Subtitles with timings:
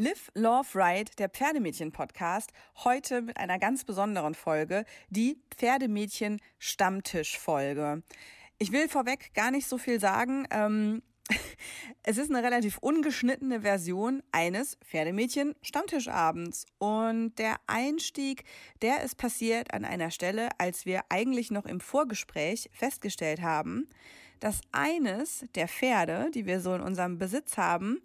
[0.00, 2.52] Live, Love, Ride, der Pferdemädchen-Podcast,
[2.84, 8.02] heute mit einer ganz besonderen Folge, die Pferdemädchen-Stammtisch-Folge.
[8.56, 10.48] Ich will vorweg gar nicht so viel sagen.
[10.50, 11.02] Ähm,
[12.02, 16.64] es ist eine relativ ungeschnittene Version eines Pferdemädchen-Stammtischabends.
[16.78, 18.44] Und der Einstieg,
[18.80, 23.86] der ist passiert an einer Stelle, als wir eigentlich noch im Vorgespräch festgestellt haben,
[24.38, 28.00] dass eines der Pferde, die wir so in unserem Besitz haben,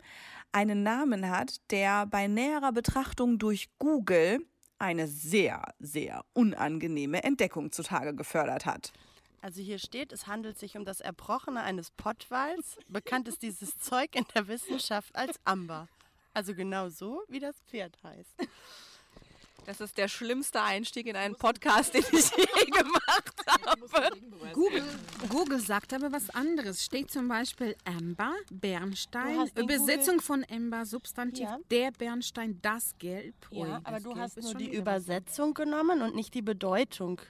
[0.55, 4.39] einen Namen hat, der bei näherer Betrachtung durch Google
[4.79, 8.93] eine sehr, sehr unangenehme Entdeckung zutage gefördert hat.
[9.41, 12.77] Also hier steht, es handelt sich um das Erbrochene eines Pottwals.
[12.87, 15.89] Bekannt ist dieses Zeug in der Wissenschaft als Amber.
[16.33, 18.35] Also genau so, wie das Pferd heißt.
[19.65, 24.19] Das ist der schlimmste Einstieg in einen Podcast, den ich je gemacht habe.
[24.53, 24.83] Google,
[25.29, 26.85] Google sagt aber was anderes.
[26.85, 31.57] Steht zum Beispiel Amber, Bernstein, Übersetzung von Amber, Substantiv, ja.
[31.71, 33.33] der Bernstein, das Gelb.
[33.49, 37.21] Ja, Ui, aber du Gelb hast nur die Übersetzung genommen und nicht die Bedeutung.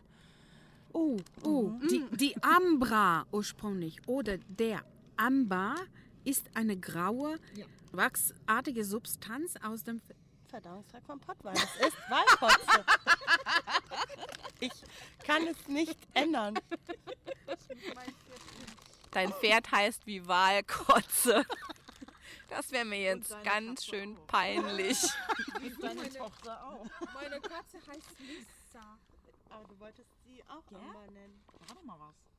[0.91, 1.87] Oh, oh, mhm.
[1.87, 4.81] die, die Ambra ursprünglich oder der
[5.15, 5.75] Amber
[6.25, 7.65] ist eine graue, ja.
[7.91, 10.01] wachsartige Substanz aus dem
[10.55, 11.57] Verdauungstrakt vom Pottwein.
[11.57, 12.85] Es ist Walkotze.
[14.61, 14.71] ich
[15.25, 16.57] kann es nicht ändern.
[19.11, 21.45] Dein Pferd heißt wie Walkotze.
[22.47, 24.27] Das wäre mir jetzt ganz Katze schön auch.
[24.27, 25.01] peinlich.
[25.59, 26.85] Wie deine Tochter auch.
[27.13, 28.97] Meine Katze heißt Lisa.
[29.49, 30.77] Aber du wolltest sie auch ja?
[31.11, 31.43] Nennen.
[31.67, 32.34] Da war mal was.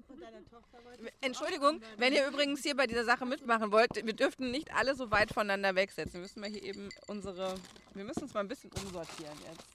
[1.20, 5.10] Entschuldigung, wenn ihr übrigens hier bei dieser Sache mitmachen wollt, wir dürften nicht alle so
[5.10, 6.14] weit voneinander wegsetzen.
[6.14, 7.54] Wir müssen mal hier eben unsere.
[7.94, 9.66] Wir müssen uns mal ein bisschen umsortieren jetzt.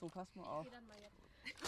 [0.00, 0.66] So, pass mal auf.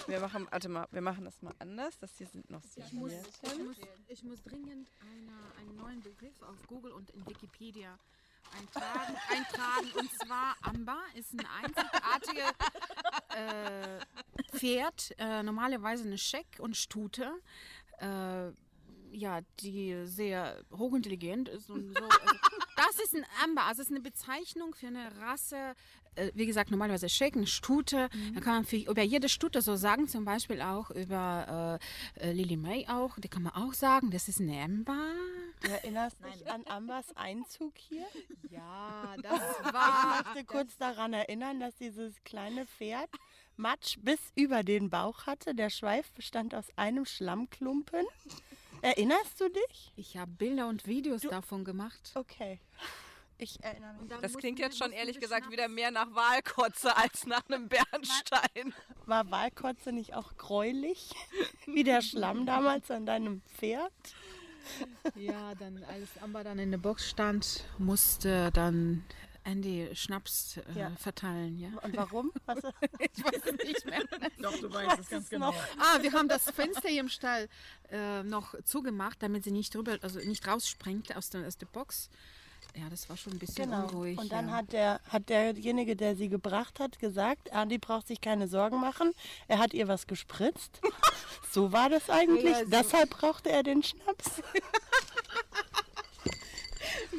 [0.06, 1.98] Wir machen, warte mal, wir machen das mal anders.
[1.98, 3.76] Das hier sind noch ich muss, ich, muss,
[4.08, 7.98] ich muss dringend eine, einen neuen Begriff auf Google und in Wikipedia
[8.58, 9.16] eintragen.
[9.28, 9.92] eintragen.
[9.98, 12.52] Und zwar Amber ist ein einzigartiges
[13.30, 17.32] äh, Pferd, äh, normalerweise eine Scheck und Stute.
[17.98, 18.50] Äh,
[19.12, 22.04] ja, die sehr hochintelligent ist und so.
[22.04, 22.38] Also,
[22.76, 25.74] das ist ein Amber, also es ist eine Bezeichnung für eine Rasse,
[26.14, 28.08] äh, wie gesagt, normalerweise Shaken, Stute.
[28.12, 28.34] Mhm.
[28.34, 31.78] Da kann man für, über jede Stute so sagen, zum Beispiel auch über
[32.18, 35.12] äh, äh, Lily May auch, die kann man auch sagen, das ist eine Amber.
[35.62, 38.06] Du erinnerst dich an Ambers Einzug hier?
[38.50, 39.40] Ja, das
[39.72, 40.20] war.
[40.20, 43.10] Ich möchte kurz daran erinnern, dass dieses kleine Pferd
[43.56, 45.54] Matsch bis über den Bauch hatte.
[45.54, 48.04] Der Schweif bestand aus einem Schlammklumpen.
[48.80, 49.92] Erinnerst du dich?
[49.94, 52.10] Ich habe Bilder und Videos du, davon gemacht.
[52.14, 52.58] Okay.
[53.38, 54.08] Ich erinnere mich.
[54.20, 58.74] Das klingt jetzt schon ehrlich gesagt wieder mehr nach Wahlkotze als nach einem Bernstein.
[59.06, 61.10] War Wahlkotze nicht auch gräulich?
[61.66, 63.92] Wie der Schlamm damals an deinem Pferd?
[65.14, 69.04] Ja, dann als Amber dann in der Box stand, musste dann
[69.44, 70.90] Andy Schnaps äh, ja.
[70.96, 71.70] verteilen, ja.
[71.82, 72.32] Und warum?
[72.98, 74.02] ich weiß es nicht mehr.
[74.40, 75.52] Doch, du weißt es ganz genau.
[75.78, 77.48] Ah, wir haben das Fenster hier im Stall
[77.90, 82.08] äh, noch zugemacht, damit sie nicht drüber, also nicht rausspringt aus der, aus der Box.
[82.74, 83.86] Ja, das war schon ein bisschen genau.
[83.86, 84.18] unruhig.
[84.18, 84.54] Und dann ja.
[84.54, 89.12] hat, der, hat derjenige, der sie gebracht hat, gesagt, Andi braucht sich keine Sorgen machen.
[89.46, 90.80] Er hat ihr was gespritzt.
[91.50, 92.44] so war das eigentlich.
[92.44, 92.70] Ja, so.
[92.70, 94.42] Deshalb brauchte er den Schnaps.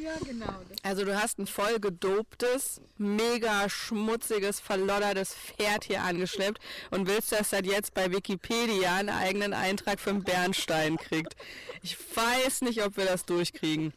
[0.00, 0.60] Ja, genau.
[0.82, 6.60] Also du hast ein voll gedoptes, mega schmutziges, verloddertes Pferd hier angeschleppt
[6.90, 11.36] und willst, dass das jetzt bei Wikipedia einen eigenen Eintrag für einen Bernstein kriegt.
[11.82, 13.94] Ich weiß nicht, ob wir das durchkriegen.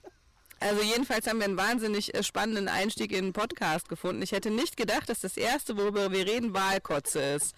[0.60, 4.22] Also jedenfalls haben wir einen wahnsinnig äh, spannenden Einstieg in den Podcast gefunden.
[4.22, 7.56] Ich hätte nicht gedacht, dass das erste, worüber wir reden, Wahlkotze ist.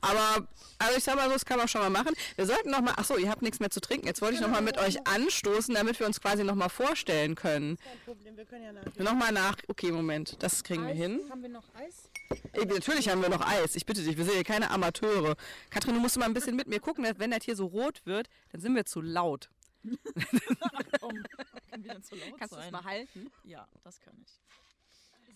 [0.00, 0.46] Aber,
[0.78, 2.14] also ich sag mal so, das kann man schon mal machen.
[2.36, 4.06] Wir sollten noch mal, ach so, ihr habt nichts mehr zu trinken.
[4.06, 7.34] Jetzt wollte ich noch mal mit euch anstoßen, damit wir uns quasi noch mal vorstellen
[7.34, 7.78] können.
[7.78, 8.96] Kein Problem, wir können ja nach.
[8.96, 10.88] Noch mal nach, okay, Moment, das kriegen Eis?
[10.88, 11.20] wir hin.
[11.30, 12.10] Haben wir noch Eis?
[12.52, 13.74] Ey, natürlich haben wir noch Eis.
[13.74, 15.34] Ich bitte dich, wir sind hier keine Amateure.
[15.70, 18.28] Katrin, du musst mal ein bisschen mit mir gucken, wenn das hier so rot wird,
[18.52, 19.48] dann sind wir zu laut.
[21.82, 23.30] Wir denn zu laut Kannst du es mal halten?
[23.44, 24.40] Ja, das kann ich.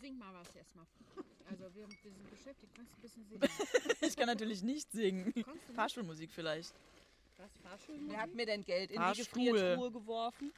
[0.01, 0.85] Sing mal was erstmal.
[1.49, 3.49] Also wir, wir sind beschäftigt, kannst du ein bisschen singen?
[4.01, 5.33] ich kann natürlich nicht singen.
[5.77, 6.75] Fahrschulmusik vielleicht.
[7.37, 8.11] Was, Fahrschulmusik?
[8.11, 10.53] Wer hat mir denn Geld in die Gefriertruhe geworfen?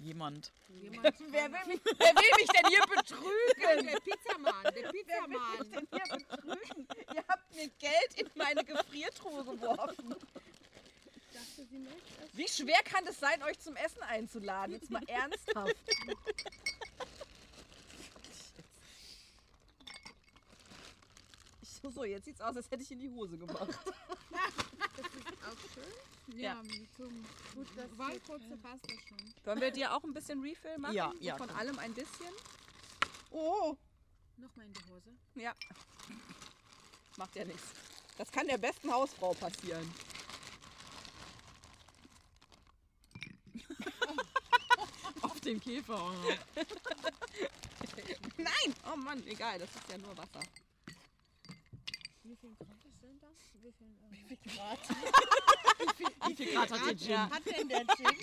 [0.00, 0.52] Jemand.
[0.68, 3.86] Jemand wer, will mich, wer will mich denn hier betrügen?
[3.86, 5.72] Der Pizzamann, der Pizzamann.
[5.72, 6.88] Wer will mich denn hier betrügen?
[7.14, 10.14] Ihr habt mir Geld in meine Gefriertruhe geworfen.
[12.32, 14.74] Wie schwer kann es sein, euch zum Essen einzuladen?
[14.74, 15.76] Jetzt mal ernsthaft.
[21.94, 23.68] So, jetzt sieht's aus, als hätte ich in die Hose gemacht.
[23.68, 23.76] das
[25.06, 26.40] ist auch schön.
[26.40, 26.62] Ja, ja.
[26.96, 27.24] zum
[27.54, 29.34] gut, das Wahlkurze passt das schon.
[29.44, 30.94] Wollen wir dir auch ein bisschen Refill machen?
[30.94, 31.36] Ja, ja.
[31.36, 32.32] Von allem ein bisschen?
[33.30, 33.76] Oh,
[34.38, 35.10] Nochmal in die Hose.
[35.34, 35.54] ja.
[37.16, 37.68] Macht ja nichts.
[38.18, 39.88] Das kann der besten Hausfrau passieren.
[45.22, 46.36] Auf den Käfer auch noch.
[48.36, 48.74] Nein!
[48.92, 50.40] Oh Mann, egal, das ist ja nur Wasser.
[52.22, 53.30] Wie viel Grad sind das?
[53.62, 54.78] Wie viel, äh, Wie viel Grad
[56.28, 57.10] Wie viel Grad hat der Gin?
[57.10, 57.30] Ja.
[57.30, 58.18] hat denn der Gin?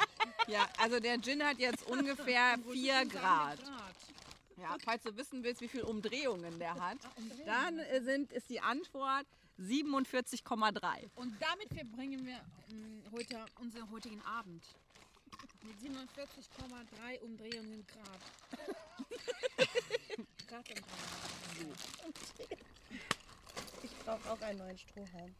[0.47, 3.63] Ja, also der Gin hat jetzt ungefähr 4 Grad.
[3.63, 3.95] Grad.
[4.57, 6.97] Ja, falls du wissen willst, wie viele Umdrehungen der hat,
[7.45, 9.25] dann äh, sind, ist die Antwort
[9.59, 11.09] 47,3.
[11.15, 12.39] Und damit verbringen wir
[12.69, 14.63] ähm, heute unseren heutigen Abend.
[15.63, 18.21] Mit 47,3 Umdrehungen Grad.
[20.47, 21.77] Grad und Grad.
[23.83, 25.35] Ich brauche auch einen neuen Strohhalm.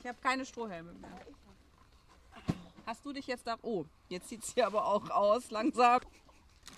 [0.00, 1.20] Ich habe keine Strohhelme mehr.
[2.86, 3.58] Hast du dich jetzt da...
[3.62, 6.00] Oh, jetzt sieht es hier aber auch aus, langsam.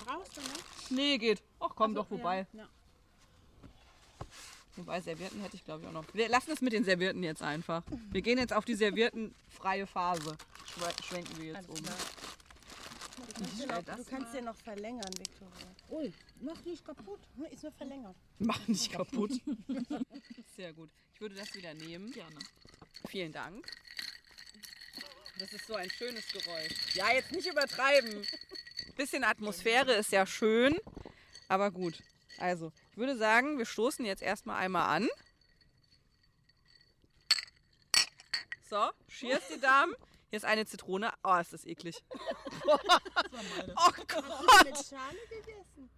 [0.05, 0.91] Brauchst du noch?
[0.91, 1.43] Nee, geht.
[1.61, 2.47] Ach, komm doch vorbei.
[2.53, 2.69] Ja.
[4.77, 6.05] Wobei, Servietten hätte ich glaube ich auch noch.
[6.15, 7.83] Wir lassen es mit den Servietten jetzt einfach.
[8.11, 10.37] Wir gehen jetzt auf die serviettenfreie Phase.
[10.67, 11.85] Schwe- Schwenken wir jetzt Alles um.
[11.85, 11.97] klar.
[13.27, 15.67] Du kannst, stell den, noch, das du kannst den noch verlängern, Victoria.
[15.91, 17.21] Ui, mach nicht kaputt.
[17.37, 18.17] Hm, Ist nur verlängert.
[18.39, 19.33] Mach nicht kaputt.
[20.57, 20.91] Sehr gut.
[21.15, 22.11] Ich würde das wieder nehmen.
[22.13, 22.39] Gerne.
[23.09, 23.67] Vielen Dank.
[25.39, 26.95] Das ist so ein schönes Geräusch.
[26.95, 28.27] Ja, jetzt nicht übertreiben.
[28.97, 30.79] Bisschen Atmosphäre ist ja schön,
[31.49, 32.03] aber gut.
[32.39, 35.09] Also, ich würde sagen, wir stoßen jetzt erstmal einmal an.
[38.69, 39.95] So, cheers, die Damen.
[40.31, 41.13] Hier ist eine Zitrone.
[41.25, 42.03] Oh, ist das eklig.
[43.77, 44.87] Oh Gott.
[44.89, 45.91] Schale gegessen.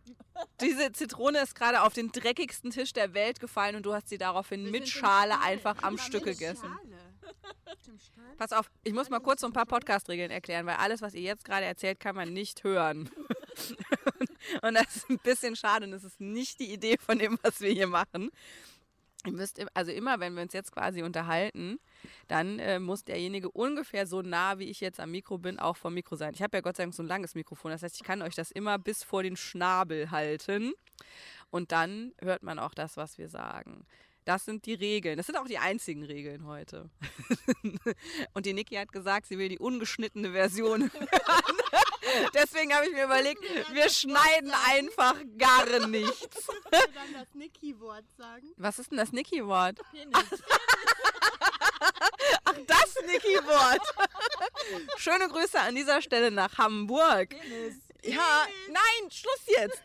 [0.60, 4.18] Diese Zitrone ist gerade auf den dreckigsten Tisch der Welt gefallen und du hast sie
[4.18, 6.76] daraufhin mit Schale einfach am Stück gegessen.
[8.38, 11.22] Pass auf, ich muss mal kurz so ein paar Podcast-Regeln erklären, weil alles, was ihr
[11.22, 13.10] jetzt gerade erzählt, kann man nicht hören.
[14.62, 17.60] und das ist ein bisschen schade und das ist nicht die Idee von dem, was
[17.60, 18.30] wir hier machen.
[19.24, 21.78] Ihr müsst, also immer, wenn wir uns jetzt quasi unterhalten,
[22.26, 25.94] dann äh, muss derjenige ungefähr so nah, wie ich jetzt am Mikro bin, auch vom
[25.94, 26.34] Mikro sein.
[26.34, 28.34] Ich habe ja Gott sei Dank so ein langes Mikrofon, das heißt, ich kann euch
[28.34, 30.72] das immer bis vor den Schnabel halten
[31.50, 33.86] und dann hört man auch das, was wir sagen.
[34.24, 35.16] Das sind die Regeln.
[35.16, 36.90] Das sind auch die einzigen Regeln heute.
[38.34, 41.08] Und die Niki hat gesagt, sie will die ungeschnittene Version hören.
[42.32, 43.42] Deswegen habe ich mir überlegt,
[43.72, 46.46] wir schneiden einfach gar nichts.
[46.46, 48.52] Du dann das Niki-Wort sagen.
[48.56, 49.80] Was ist denn das Niki-Wort?
[49.90, 50.14] Penis.
[52.44, 53.94] Ach, das Niki-Wort.
[54.98, 57.30] Schöne Grüße an dieser Stelle nach Hamburg.
[57.30, 57.74] Penis.
[58.04, 59.82] Ja, nein, Schluss jetzt.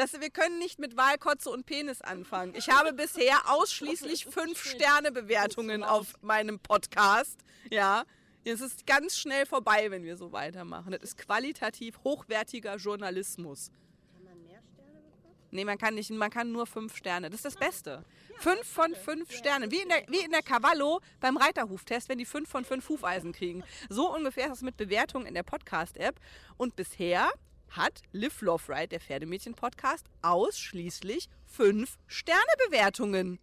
[0.00, 2.54] Das, wir können nicht mit Wahlkotze und Penis anfangen.
[2.54, 7.38] Ich habe bisher ausschließlich fünf Sterne Bewertungen auf meinem Podcast.
[7.70, 8.04] Ja,
[8.42, 10.92] es ist ganz schnell vorbei, wenn wir so weitermachen.
[10.92, 13.70] Das ist qualitativ hochwertiger Journalismus.
[14.14, 15.34] Kann man mehr Sterne bekommen?
[15.50, 17.28] Nee, man kann nicht, man kann nur fünf Sterne.
[17.28, 18.02] Das ist das Beste.
[18.38, 19.70] Fünf von fünf Sternen.
[19.70, 23.32] Wie in der, wie in der Cavallo beim Reiterhuftest, wenn die fünf von fünf Hufeisen
[23.32, 23.62] kriegen.
[23.90, 26.18] So ungefähr ist das mit Bewertungen in der Podcast-App.
[26.56, 27.30] Und bisher
[27.70, 33.38] hat Live Love Ride, der Pferdemädchen-Podcast, ausschließlich fünf Sterne-Bewertungen.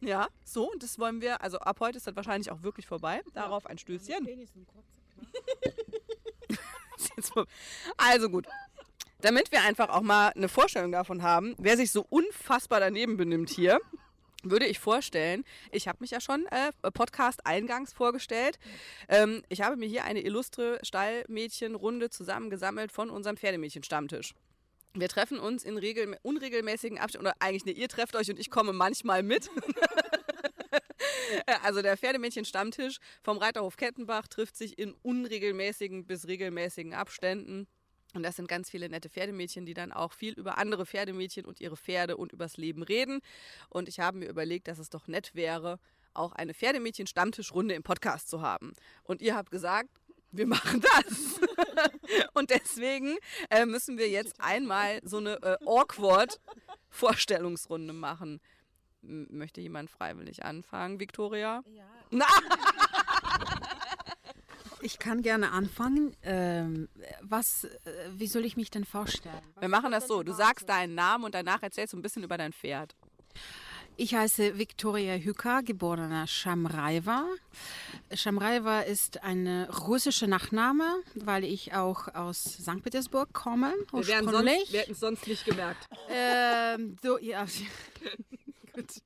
[0.00, 3.22] Ja, so, und das wollen wir, also ab heute ist das wahrscheinlich auch wirklich vorbei.
[3.34, 4.26] Darauf ein Stößchen.
[6.96, 7.50] Ist jetzt vorbei.
[7.96, 8.46] Also gut.
[9.20, 13.50] Damit wir einfach auch mal eine Vorstellung davon haben, wer sich so unfassbar daneben benimmt
[13.50, 13.78] hier,
[14.42, 18.58] würde ich vorstellen, ich habe mich ja schon äh, Podcast eingangs vorgestellt.
[19.08, 24.34] Ähm, ich habe mir hier eine illustre Stallmädchenrunde zusammengesammelt von unserem Pferdemädchen-Stammtisch.
[24.94, 28.50] Wir treffen uns in regel unregelmäßigen Abständen, oder eigentlich, ne, ihr trefft euch und ich
[28.50, 29.50] komme manchmal mit.
[31.62, 37.66] Also der Pferdemädchen-Stammtisch vom Reiterhof Kettenbach trifft sich in unregelmäßigen bis regelmäßigen Abständen.
[38.14, 41.60] Und das sind ganz viele nette Pferdemädchen, die dann auch viel über andere Pferdemädchen und
[41.60, 43.20] ihre Pferde und übers Leben reden.
[43.68, 45.78] Und ich habe mir überlegt, dass es doch nett wäre,
[46.14, 48.72] auch eine Pferdemädchen-Stammtischrunde im Podcast zu haben.
[49.02, 49.88] Und ihr habt gesagt,
[50.30, 51.40] wir machen das.
[52.34, 53.16] und deswegen
[53.50, 56.40] äh, müssen wir jetzt einmal so eine äh, awkward
[56.88, 58.40] Vorstellungsrunde machen.
[59.02, 61.62] M möchte jemand freiwillig anfangen, Victoria?
[61.74, 61.84] Ja.
[62.10, 62.26] Na,
[64.82, 66.16] Ich kann gerne anfangen.
[66.22, 66.88] Ähm,
[67.20, 67.68] was, äh,
[68.16, 69.40] wie soll ich mich denn vorstellen?
[69.58, 70.22] wir machen das so.
[70.22, 72.94] Du sagst deinen Namen und danach erzählst du ein bisschen über dein Pferd.
[73.96, 77.26] Ich heiße Viktoria Hücker, geborene Shamraiva.
[78.12, 82.82] Shamraiva ist ein russischer Nachname, weil ich auch aus St.
[82.82, 85.88] Petersburg komme, Wir wären sonst, wir hätten es sonst nicht gemerkt.
[86.08, 87.46] Ähm, so, ja.
[88.72, 89.02] Gut.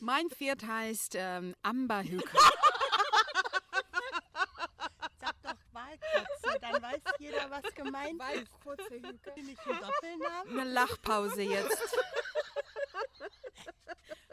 [0.00, 2.38] Mein Pferd heißt ähm, Amber Hücker.
[6.00, 8.50] Wahlkotze, dann weiß jeder, was gemeint ist.
[8.62, 9.42] kurze Hüke.
[9.42, 10.58] Nicht ein Doppelnamen.
[10.60, 11.96] Eine Lachpause jetzt.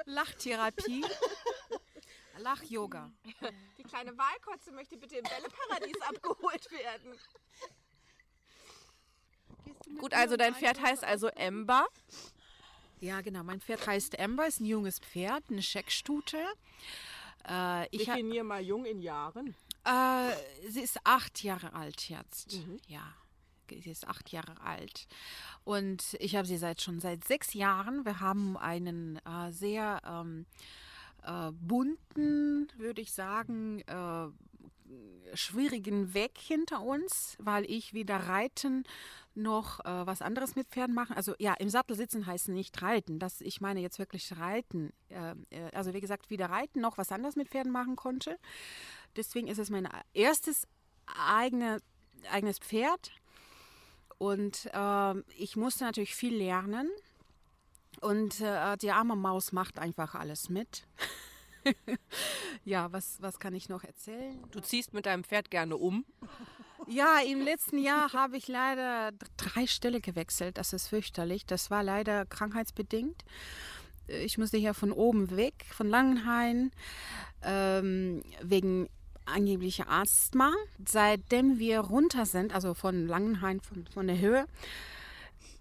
[0.05, 1.05] Lachtherapie.
[2.37, 3.11] Lach-Yoga.
[3.77, 7.19] Die kleine Wahlkotze möchte bitte im Bälleparadies abgeholt werden.
[9.99, 11.87] Gut, also dein ein Pferd heißt also Ember.
[12.99, 13.43] Ja, genau.
[13.43, 16.37] Mein Pferd heißt Amber, ist ein junges Pferd, eine Scheckstute.
[17.47, 19.55] Äh, ich Definier mal jung in Jahren.
[19.85, 22.59] Äh, sie ist acht Jahre alt jetzt.
[22.88, 23.13] Ja,
[23.69, 25.07] sie ist acht Jahre alt.
[25.63, 28.05] Und ich habe sie seit schon seit sechs Jahren.
[28.05, 30.45] Wir haben einen äh, sehr ähm,
[31.23, 34.27] äh, bunten, würde ich sagen, äh,
[35.33, 38.83] schwierigen Weg hinter uns, weil ich weder Reiten
[39.33, 41.15] noch äh, was anderes mit Pferden machen.
[41.15, 43.17] Also ja, im Sattel sitzen heißt nicht reiten.
[43.17, 44.91] Das, ich meine jetzt wirklich reiten.
[45.09, 48.38] Äh, äh, also wie gesagt, weder reiten noch was anderes mit Pferden machen konnte.
[49.15, 50.67] Deswegen ist es mein erstes
[51.05, 51.81] eigene,
[52.31, 53.11] eigenes Pferd.
[54.17, 56.89] Und ähm, ich musste natürlich viel lernen.
[58.01, 60.87] Und äh, die arme Maus macht einfach alles mit.
[62.65, 64.39] ja, was, was kann ich noch erzählen?
[64.51, 66.05] Du ziehst mit deinem Pferd gerne um.
[66.87, 70.57] Ja, im letzten Jahr habe ich leider drei Stelle gewechselt.
[70.57, 71.45] Das ist fürchterlich.
[71.45, 73.23] Das war leider krankheitsbedingt.
[74.07, 76.71] Ich musste hier von oben weg, von Langenhain,
[77.43, 78.89] ähm, wegen
[79.31, 80.53] angeblicher Asthma.
[80.88, 84.45] Seitdem wir runter sind, also von Langenhain, von, von der Höhe,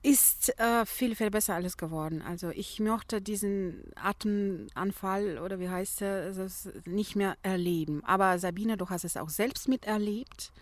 [0.02, 2.22] ist äh, viel, viel besser alles geworden.
[2.22, 8.02] Also ich mochte diesen Atemanfall oder wie heißt es nicht mehr erleben.
[8.04, 10.52] Aber Sabine, du hast es auch selbst miterlebt.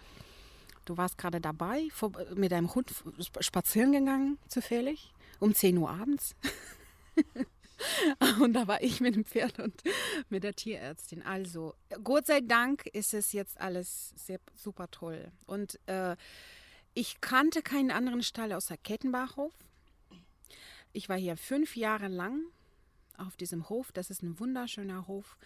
[0.86, 5.90] Du warst gerade dabei, vor, mit deinem Hund sp- spazieren gegangen, zufällig, um 10 Uhr
[5.90, 6.34] abends.
[8.40, 9.82] und da war ich mit dem Pferd und
[10.28, 11.22] mit der Tierärztin.
[11.22, 15.30] Also, Gott sei Dank ist es jetzt alles sehr super toll.
[15.46, 16.16] Und äh,
[16.94, 19.52] ich kannte keinen anderen Stall außer Kettenbachhof.
[20.92, 22.42] Ich war hier fünf Jahre lang
[23.16, 23.92] auf diesem Hof.
[23.92, 25.38] Das ist ein wunderschöner Hof.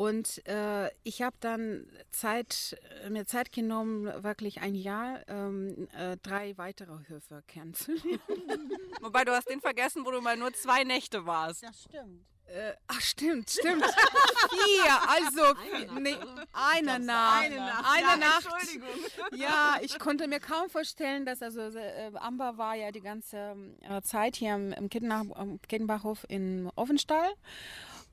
[0.00, 6.16] Und äh, ich habe dann Zeit, äh, mir Zeit genommen, wirklich ein Jahr ähm, äh,
[6.22, 8.18] drei weitere Höfe kennenzulernen.
[9.02, 11.64] Wobei du hast den vergessen, wo du mal nur zwei Nächte warst.
[11.64, 12.24] Das stimmt.
[12.46, 13.84] Äh, ach, stimmt, stimmt.
[14.50, 15.54] Vier, also
[16.00, 16.16] nee,
[16.54, 17.44] eine Nacht.
[17.44, 17.84] eine Nacht.
[17.92, 18.48] Eine Ja, Nacht.
[18.58, 18.88] Entschuldigung.
[19.38, 24.00] Ja, ich konnte mir kaum vorstellen, dass also äh, Amber war ja die ganze äh,
[24.00, 27.34] Zeit hier im, im Kittenbachhof in Offenstall.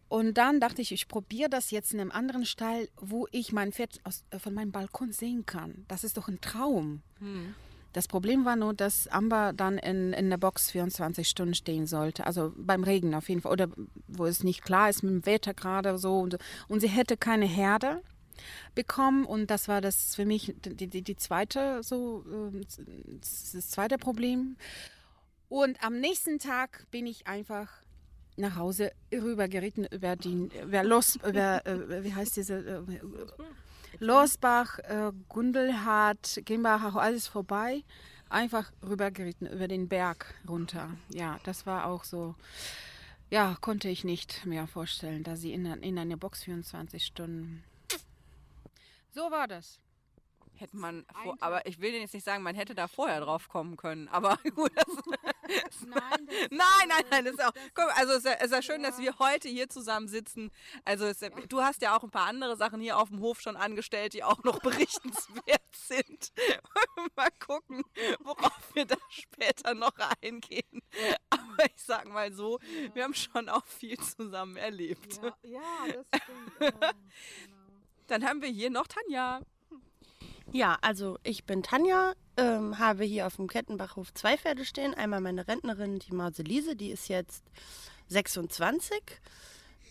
[0.09, 3.71] Und dann dachte ich, ich probiere das jetzt in einem anderen Stall, wo ich mein
[3.71, 5.85] Pferd aus, äh, von meinem Balkon sehen kann.
[5.87, 7.01] Das ist doch ein Traum.
[7.93, 12.25] Das Problem war nur, dass Amber dann in, in der Box 24 Stunden stehen sollte.
[12.25, 13.51] Also beim Regen auf jeden Fall.
[13.51, 13.69] Oder
[14.07, 16.19] wo es nicht klar ist mit dem Wetter gerade so.
[16.19, 16.37] Und,
[16.67, 18.01] und sie hätte keine Herde
[18.75, 19.25] bekommen.
[19.25, 22.23] Und das war das für mich die, die, die zweite, so,
[22.53, 22.61] äh,
[23.19, 24.57] das zweite Problem.
[25.49, 27.69] Und am nächsten Tag bin ich einfach
[28.37, 32.99] nach Hause rübergeritten über die, über Los, über, äh, wie heißt diese, äh,
[33.99, 37.83] Losbach, äh, Gundelhardt, Gimbach, alles vorbei.
[38.29, 40.89] Einfach rübergeritten über den Berg runter.
[41.09, 42.35] Ja, das war auch so.
[43.29, 47.63] Ja, konnte ich nicht mehr vorstellen, da sie in, in eine Box 24 Stunden.
[49.11, 49.79] So war das.
[50.55, 53.47] Hätte man, vor, aber ich will dir jetzt nicht sagen, man hätte da vorher drauf
[53.47, 54.07] kommen können.
[54.09, 54.85] Aber gut, das,
[55.87, 57.51] Nein, nein, nein, nein, das ist auch.
[57.73, 60.51] Guck, also es ist, ja, es ist ja schön, dass wir heute hier zusammen sitzen.
[60.85, 63.39] Also es, ja- du hast ja auch ein paar andere Sachen hier auf dem Hof
[63.41, 66.31] schon angestellt, die auch noch berichtenswert sind.
[67.15, 67.83] mal gucken,
[68.19, 70.81] worauf wir da später noch eingehen.
[71.29, 72.59] Aber ich sag mal so,
[72.93, 75.19] wir haben schon auch viel zusammen erlebt.
[75.43, 75.61] ja,
[75.93, 76.95] das stimmt.
[78.07, 79.41] Dann haben wir hier noch Tanja.
[80.53, 84.93] Ja, also ich bin Tanja, ähm, habe hier auf dem Kettenbachhof zwei Pferde stehen.
[84.93, 87.43] Einmal meine Rentnerin, die Mauselise, die ist jetzt
[88.07, 89.01] 26,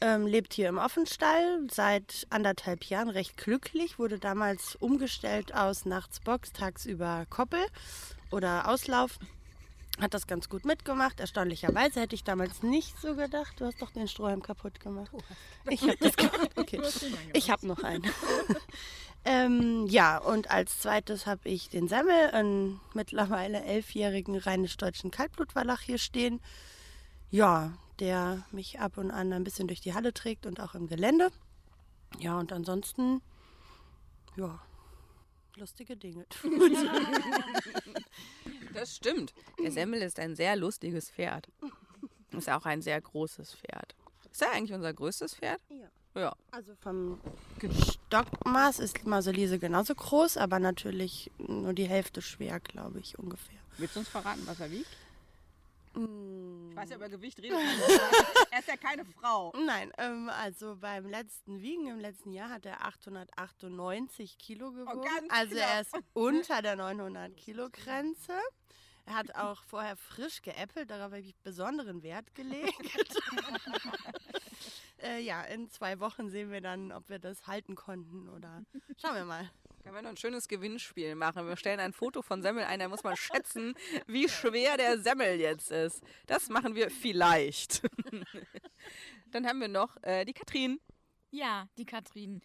[0.01, 6.21] ähm, lebt hier im Offenstall seit anderthalb Jahren recht glücklich, wurde damals umgestellt aus nachts
[6.21, 7.65] Box, tagsüber Koppel
[8.31, 9.19] oder Auslauf.
[9.99, 11.21] Hat das ganz gut mitgemacht.
[11.21, 13.59] Erstaunlicherweise hätte ich damals nicht so gedacht.
[13.59, 15.11] Du hast doch den Strohhalm kaputt gemacht.
[15.71, 16.51] Ich habe das gemacht.
[16.57, 16.83] Okay.
[17.33, 18.05] Ich habe noch einen.
[19.29, 25.99] Ähm, ja, und als zweites habe ich den Semmel, einen mittlerweile elfjährigen rheinisch-deutschen Kaltblutwallach hier
[25.99, 26.41] stehen.
[27.31, 30.87] Ja, der mich ab und an ein bisschen durch die Halle trägt und auch im
[30.87, 31.31] Gelände.
[32.21, 33.21] Ja, und ansonsten,
[34.37, 34.61] ja,
[35.57, 36.25] lustige Dinge.
[38.75, 39.33] Das stimmt.
[39.59, 41.49] Der Semmel ist ein sehr lustiges Pferd.
[42.33, 43.97] Ist auch ein sehr großes Pferd.
[44.31, 45.63] Ist er eigentlich unser größtes Pferd?
[45.71, 45.89] Ja.
[46.17, 46.35] Ja.
[46.51, 47.21] Also vom
[47.61, 53.59] Stockmaß ist Mauselise genauso groß, aber natürlich nur die Hälfte schwer, glaube ich, ungefähr.
[53.77, 54.89] Willst du uns verraten, was er wiegt?
[55.95, 56.71] Mm.
[56.71, 57.59] Ich weiß ja, über Gewicht redet
[58.51, 59.53] Er ist ja keine Frau.
[59.67, 65.03] Nein, ähm, also beim letzten Wiegen im letzten Jahr hat er 898 Kilo gewogen.
[65.03, 65.71] ganz also knapp.
[65.71, 68.33] er ist unter der 900 Kilo Grenze.
[69.05, 72.75] Er hat auch vorher frisch geäppelt, darauf habe ich besonderen Wert gelegt.
[75.03, 78.65] äh, ja, in zwei Wochen sehen wir dann, ob wir das halten konnten oder
[79.01, 79.51] schauen wir mal.
[79.83, 81.47] Können wir noch ein schönes Gewinnspiel machen.
[81.47, 83.75] Wir stellen ein Foto von Semmel ein, da muss man schätzen,
[84.09, 86.03] wie schwer der Semmel jetzt ist.
[86.27, 87.83] Das machen wir vielleicht.
[89.31, 90.81] Dann haben wir noch äh, die Katrin.
[91.31, 92.41] Ja, die Katrin.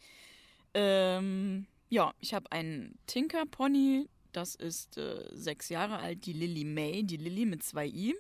[0.74, 4.08] Ähm, ja, ich habe einen Tinker Pony.
[4.34, 8.15] Das ist äh, sechs Jahre alt, die Lily May, die Lily mit zwei I.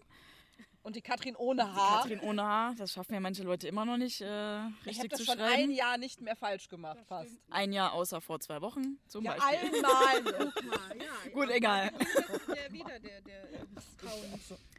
[0.83, 3.97] Und die Katrin ohne Die Katrin ohne Haar, das schaffen ja manche Leute immer noch
[3.97, 4.27] nicht äh,
[4.85, 5.71] richtig zu schreiben.
[5.71, 7.29] Jahr nicht mehr falsch gemacht, fast.
[7.51, 9.69] Ein Jahr außer vor zwei Wochen zum Ja, Beispiel.
[9.85, 10.53] einmal.
[11.33, 11.91] Gut, egal.
[12.47, 13.47] Der wieder, der, der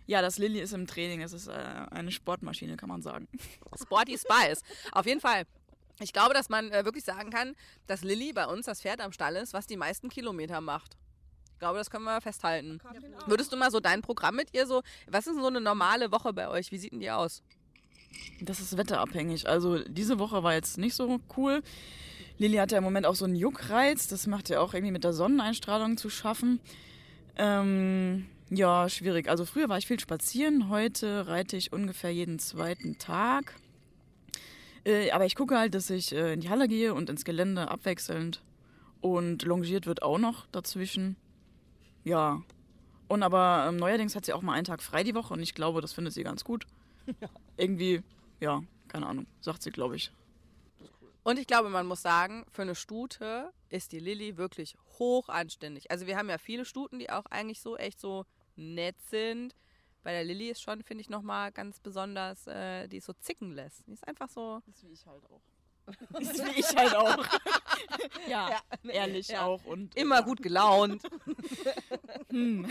[0.07, 1.23] Ja, das Lilly ist im Training.
[1.23, 3.29] Es ist äh, eine Sportmaschine, kann man sagen.
[3.81, 4.63] Sporty Spice.
[4.91, 5.45] Auf jeden Fall.
[6.01, 7.55] Ich glaube, dass man äh, wirklich sagen kann,
[7.87, 10.97] dass Lilly bei uns das Pferd am Stall ist, was die meisten Kilometer macht.
[11.63, 12.81] Ich glaube, das können wir festhalten.
[13.27, 16.11] Würdest du mal so dein Programm mit ihr so, was ist denn so eine normale
[16.11, 16.73] Woche bei euch?
[16.73, 17.41] Wie sieht denn die aus?
[18.41, 19.49] Das ist wetterabhängig.
[19.49, 21.63] Also diese Woche war jetzt nicht so cool.
[22.39, 24.09] Lilly hat ja im Moment auch so einen Juckreiz.
[24.09, 26.59] Das macht ja auch irgendwie mit der Sonneneinstrahlung zu schaffen.
[27.37, 29.29] Ähm, ja, schwierig.
[29.29, 30.69] Also früher war ich viel spazieren.
[30.69, 33.55] Heute reite ich ungefähr jeden zweiten Tag.
[34.85, 37.71] Äh, aber ich gucke halt, dass ich äh, in die Halle gehe und ins Gelände
[37.71, 38.43] abwechselnd.
[39.01, 41.15] Und longiert wird auch noch dazwischen.
[42.05, 42.43] Ja.
[43.09, 45.55] Und aber ähm, neuerdings hat sie auch mal einen Tag frei die Woche und ich
[45.55, 46.67] glaube, das findet sie ganz gut.
[47.57, 48.03] Irgendwie,
[48.41, 50.13] ja, keine Ahnung, sagt sie, glaube ich.
[51.25, 55.91] Und ich glaube, man muss sagen, für eine Stute ist die Lilly wirklich hoch anständig.
[55.91, 58.25] Also wir haben ja viele Stuten, die auch eigentlich so echt so
[58.57, 59.55] nett sind.
[60.03, 63.53] Bei der Lilly ist schon, finde ich, nochmal ganz besonders, äh, die ist so zicken
[63.53, 63.87] lässt.
[63.87, 64.63] Die ist einfach so.
[64.67, 65.43] Ist wie ich halt auch.
[66.21, 67.25] Ist wie ich halt auch.
[68.29, 69.43] ja, ehrlich Ja.
[69.47, 69.65] auch.
[69.65, 71.03] Und Immer gut gelaunt.
[72.31, 72.65] Hm.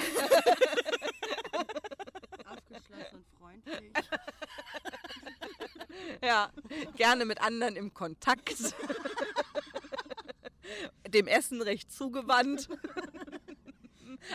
[2.45, 3.91] Aufgeschlossen und freundlich.
[6.23, 6.51] Ja,
[6.95, 8.55] gerne mit anderen im Kontakt.
[11.07, 12.69] Dem Essen recht zugewandt.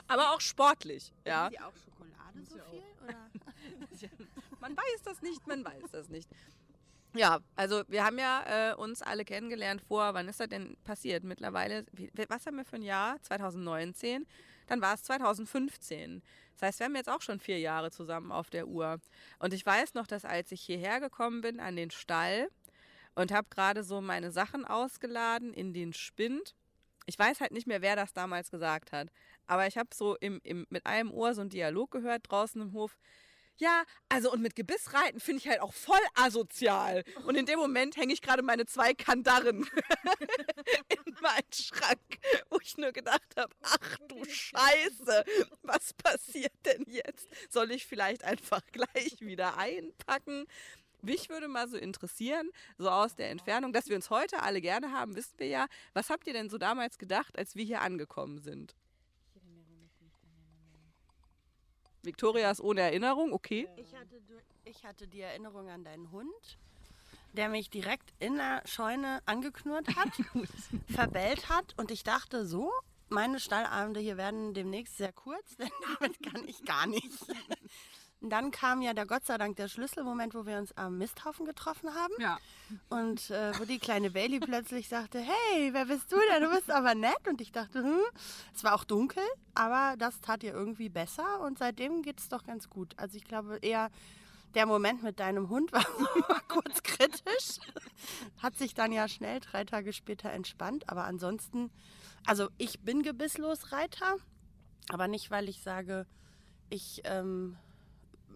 [0.07, 1.49] Aber auch sportlich, ja.
[1.51, 2.83] Sie auch Schokolade so viel?
[3.05, 3.31] Oder?
[4.61, 6.29] Man weiß das nicht, man weiß das nicht.
[7.17, 11.25] Ja, also wir haben ja äh, uns alle kennengelernt vor, wann ist das denn passiert?
[11.25, 13.21] Mittlerweile, wie, was haben wir für ein Jahr?
[13.23, 14.27] 2019?
[14.67, 16.23] Dann war es 2015.
[16.55, 19.01] Das heißt, wir haben jetzt auch schon vier Jahre zusammen auf der Uhr.
[19.39, 22.49] Und ich weiß noch, dass als ich hierher gekommen bin an den Stall
[23.15, 26.55] und habe gerade so meine Sachen ausgeladen in den Spind,
[27.07, 29.09] ich weiß halt nicht mehr, wer das damals gesagt hat,
[29.47, 32.73] aber ich habe so im, im, mit einem Ohr so einen Dialog gehört draußen im
[32.73, 32.99] Hof.
[33.59, 37.05] Ja, also und mit Gebiss reiten finde ich halt auch voll asozial.
[37.25, 39.67] Und in dem Moment hänge ich gerade meine zwei Kandarren
[40.89, 42.19] in meinen Schrank,
[42.51, 45.25] wo ich nur gedacht habe, ach du Scheiße,
[45.63, 47.29] was passiert denn jetzt?
[47.51, 50.47] Soll ich vielleicht einfach gleich wieder einpacken?
[51.01, 54.93] Mich würde mal so interessieren, so aus der Entfernung, dass wir uns heute alle gerne
[54.93, 55.67] haben, wissen wir ja.
[55.95, 58.75] Was habt ihr denn so damals gedacht, als wir hier angekommen sind?
[62.07, 63.69] Victoria ist ohne Erinnerung, okay.
[63.77, 64.23] Ich hatte,
[64.65, 66.59] ich hatte die Erinnerung an deinen Hund,
[67.33, 70.09] der mich direkt in der Scheune angeknurrt hat,
[70.89, 72.73] verbellt hat und ich dachte so,
[73.09, 77.11] meine Stallabende hier werden demnächst sehr kurz, denn damit kann ich gar nicht.
[78.21, 81.45] Und dann kam ja der Gott sei Dank der Schlüsselmoment, wo wir uns am Misthaufen
[81.45, 82.15] getroffen haben.
[82.19, 82.39] Ja.
[82.89, 86.43] Und äh, wo die kleine Bailey plötzlich sagte, hey, wer bist du denn?
[86.43, 87.29] Du bist aber nett.
[87.29, 88.01] Und ich dachte, hm,
[88.55, 89.23] es war auch dunkel,
[89.55, 91.41] aber das tat ihr irgendwie besser.
[91.41, 92.95] Und seitdem geht es doch ganz gut.
[92.97, 93.91] Also ich glaube eher,
[94.55, 95.85] der Moment mit deinem Hund war
[96.49, 97.59] kurz kritisch.
[98.39, 100.89] Hat sich dann ja schnell drei Tage später entspannt.
[100.89, 101.71] Aber ansonsten,
[102.25, 104.17] also ich bin gebisslos Reiter.
[104.89, 106.07] Aber nicht, weil ich sage,
[106.71, 107.57] ich ähm,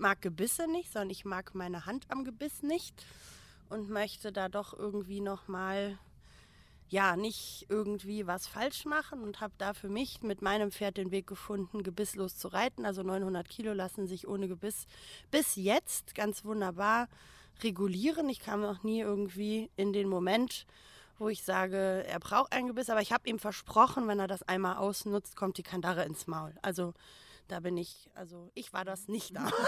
[0.00, 3.04] mag Gebisse nicht, sondern ich mag meine Hand am Gebiss nicht
[3.68, 5.98] und möchte da doch irgendwie nochmal,
[6.88, 11.10] ja, nicht irgendwie was falsch machen und habe da für mich mit meinem Pferd den
[11.12, 12.84] Weg gefunden, gebisslos zu reiten.
[12.84, 14.86] Also 900 Kilo lassen sich ohne Gebiss
[15.30, 17.08] bis jetzt ganz wunderbar
[17.62, 18.28] regulieren.
[18.28, 20.66] Ich kam noch nie irgendwie in den Moment,
[21.18, 24.42] wo ich sage, er braucht ein Gebiss, aber ich habe ihm versprochen, wenn er das
[24.42, 26.54] einmal ausnutzt, kommt die Kandare ins Maul.
[26.62, 26.94] Also
[27.50, 29.50] da bin ich, also ich war das nicht da.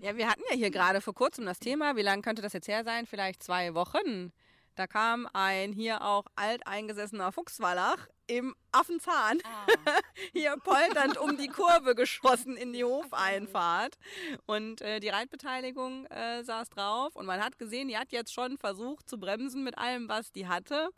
[0.00, 2.68] Ja, wir hatten ja hier gerade vor kurzem das Thema, wie lange könnte das jetzt
[2.68, 3.04] her sein?
[3.04, 4.32] Vielleicht zwei Wochen.
[4.76, 9.40] Da kam ein hier auch alteingesessener Fuchswallach im Affenzahn
[10.32, 13.98] hier polternd um die Kurve geschossen in die Hofeinfahrt.
[14.46, 18.56] Und äh, die Reitbeteiligung äh, saß drauf und man hat gesehen, die hat jetzt schon
[18.56, 20.90] versucht zu bremsen mit allem, was die hatte.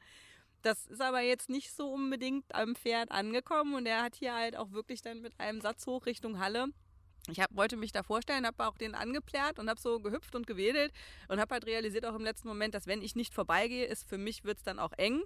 [0.62, 4.56] Das ist aber jetzt nicht so unbedingt am Pferd angekommen und er hat hier halt
[4.56, 6.68] auch wirklich dann mit einem Satz hoch Richtung Halle
[7.28, 10.46] ich hab, wollte mich da vorstellen, habe auch den angeplärt und habe so gehüpft und
[10.46, 10.92] gewedelt
[11.28, 14.18] und habe halt realisiert auch im letzten Moment, dass wenn ich nicht vorbeigehe, ist für
[14.18, 15.22] mich wird es dann auch eng.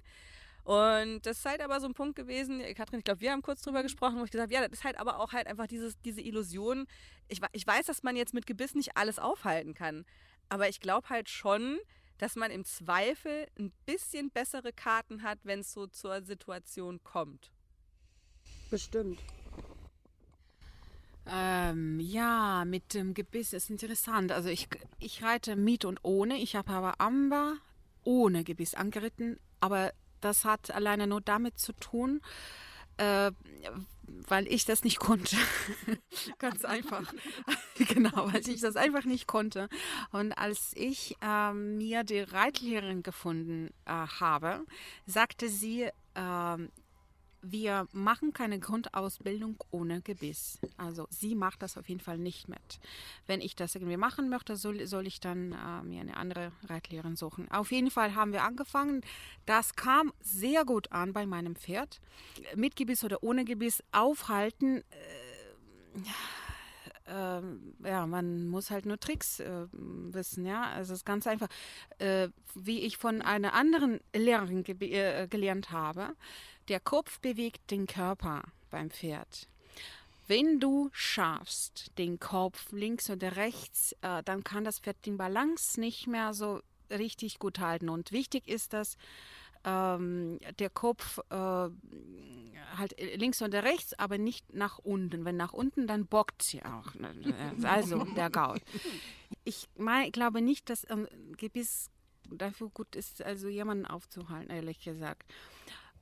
[0.65, 3.61] Und das ist halt aber so ein Punkt gewesen, Katrin, ich glaube, wir haben kurz
[3.61, 6.01] drüber gesprochen, wo ich gesagt habe, ja, das ist halt aber auch halt einfach dieses,
[6.01, 6.87] diese Illusion.
[7.29, 10.07] Ich, ich weiß, dass man jetzt mit Gebiss nicht alles aufhalten kann,
[10.49, 11.79] aber ich glaube halt schon,
[12.19, 17.51] dass man im Zweifel ein bisschen bessere Karten hat, wenn es so zur Situation kommt.
[18.71, 19.21] Bestimmt.
[21.27, 24.31] Ähm, ja, mit dem Gebiss ist interessant.
[24.31, 24.69] Also ich,
[25.01, 26.37] ich reite mit und ohne.
[26.37, 27.57] Ich habe aber Amber
[28.03, 29.39] ohne Gebiss angeritten.
[29.61, 32.21] Aber das hat alleine nur damit zu tun,
[32.97, 33.31] äh,
[34.29, 35.37] weil ich das nicht konnte.
[36.39, 37.13] Ganz einfach.
[37.89, 39.69] genau, weil ich das einfach nicht konnte.
[40.13, 44.65] Und als ich äh, mir die Reitlehrerin gefunden äh, habe,
[45.07, 46.71] sagte sie, ähm,
[47.45, 50.59] wir machen keine Grundausbildung ohne Gebiss.
[50.77, 52.81] Also sie macht das auf jeden Fall nicht mit.
[53.27, 57.17] Wenn ich das irgendwie machen möchte, soll, soll ich dann äh, mir eine andere Reitlehrerin
[57.17, 57.51] suchen.
[57.51, 59.03] Auf jeden Fall haben wir angefangen.
[59.47, 62.01] Das kam sehr gut an bei meinem Pferd.
[62.57, 64.79] Mit Gebiss oder ohne Gebiss aufhalten.
[64.79, 66.44] Äh,
[67.07, 70.71] äh, ja, man muss halt nur Tricks äh, wissen, ja.
[70.71, 71.49] Also es ist ganz einfach.
[71.99, 76.15] Äh, wie ich von einer anderen Lehrerin ge äh, gelernt habe,
[76.69, 79.49] der Kopf bewegt den Körper beim Pferd.
[80.27, 85.79] Wenn du schaffst, den Kopf links oder rechts, äh, dann kann das Pferd den Balance
[85.79, 87.91] nicht mehr so richtig gut halten.
[87.91, 88.97] Und wichtig ist, dass
[89.65, 91.69] ähm, der Kopf äh,
[92.77, 95.25] halt links oder rechts, aber nicht nach unten.
[95.25, 96.93] Wenn nach unten, dann bockt sie auch.
[97.63, 98.61] Also der Gaul.
[99.45, 101.91] Ich mein, glaube nicht, dass ähm, Gebiss
[102.31, 105.31] dafür gut ist, also jemanden aufzuhalten, ehrlich gesagt.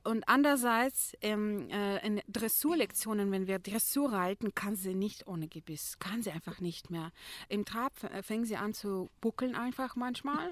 [0.03, 5.97] Und andererseits ähm, äh, in Dressurlektionen, wenn wir Dressur reiten, kann sie nicht ohne Gebiss,
[5.99, 7.11] kann sie einfach nicht mehr.
[7.47, 10.51] Im Trab fängt sie an zu buckeln einfach manchmal.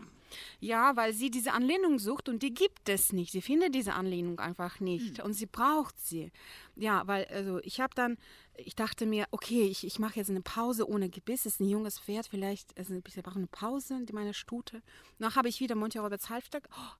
[0.59, 3.31] Ja, weil sie diese Anlehnung sucht und die gibt es nicht.
[3.31, 6.31] Sie findet diese Anlehnung einfach nicht und sie braucht sie.
[6.75, 8.17] Ja, weil also ich habe dann,
[8.55, 11.45] ich dachte mir, okay, ich, ich mache jetzt eine Pause ohne Gebiss.
[11.45, 14.81] Es ist ein junges Pferd, vielleicht, also ich brauche eine Pause, meine Stute.
[15.19, 16.67] Danach habe ich wieder Monty Roberts Halfstack.
[16.71, 16.95] Oh,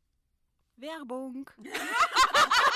[0.78, 1.50] Werbung.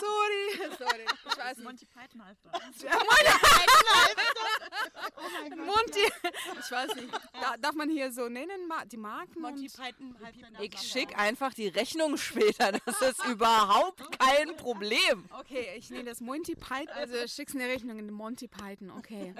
[0.00, 0.70] Sorry.
[0.78, 1.04] Sorry.
[1.28, 1.66] Ich weiß nicht.
[1.66, 2.50] Monty Python Halfter.
[5.16, 5.66] Oh mein Gott.
[5.66, 6.00] Monty.
[6.60, 7.12] Ich weiß nicht.
[7.40, 9.40] Da, darf man hier so nennen, die Marken?
[9.40, 10.60] Monty Python Halfter.
[10.60, 12.72] Ich schicke einfach die Rechnung später.
[12.84, 15.28] Das ist überhaupt kein Problem.
[15.38, 16.88] Okay, ich nehme das Monty Python.
[16.94, 18.90] Also schickst eine Rechnung in Monty Python.
[18.90, 19.34] Okay.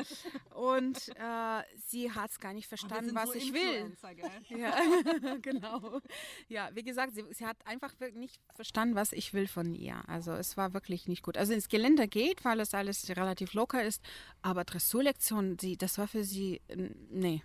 [0.54, 3.96] Und äh, sie hat es gar nicht verstanden, was so ich will.
[4.14, 4.60] Gell?
[4.60, 6.00] Ja, genau.
[6.48, 10.02] Ja, wie gesagt, sie, sie hat einfach nicht verstanden, was ich will von ihr.
[10.08, 11.36] Also es war wirklich nicht gut.
[11.36, 14.02] Also ins Geländer geht, weil es alles relativ locker ist,
[14.42, 16.60] aber Dressurlektion, sie, das war für sie,
[17.10, 17.42] nee,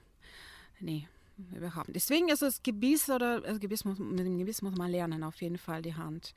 [0.79, 1.07] nee,
[1.55, 1.89] überhaupt.
[1.89, 5.41] Deswegen ist es Gebiss oder, also Gebiss muss, mit dem Gebiss muss man lernen, auf
[5.41, 6.33] jeden Fall die Hand.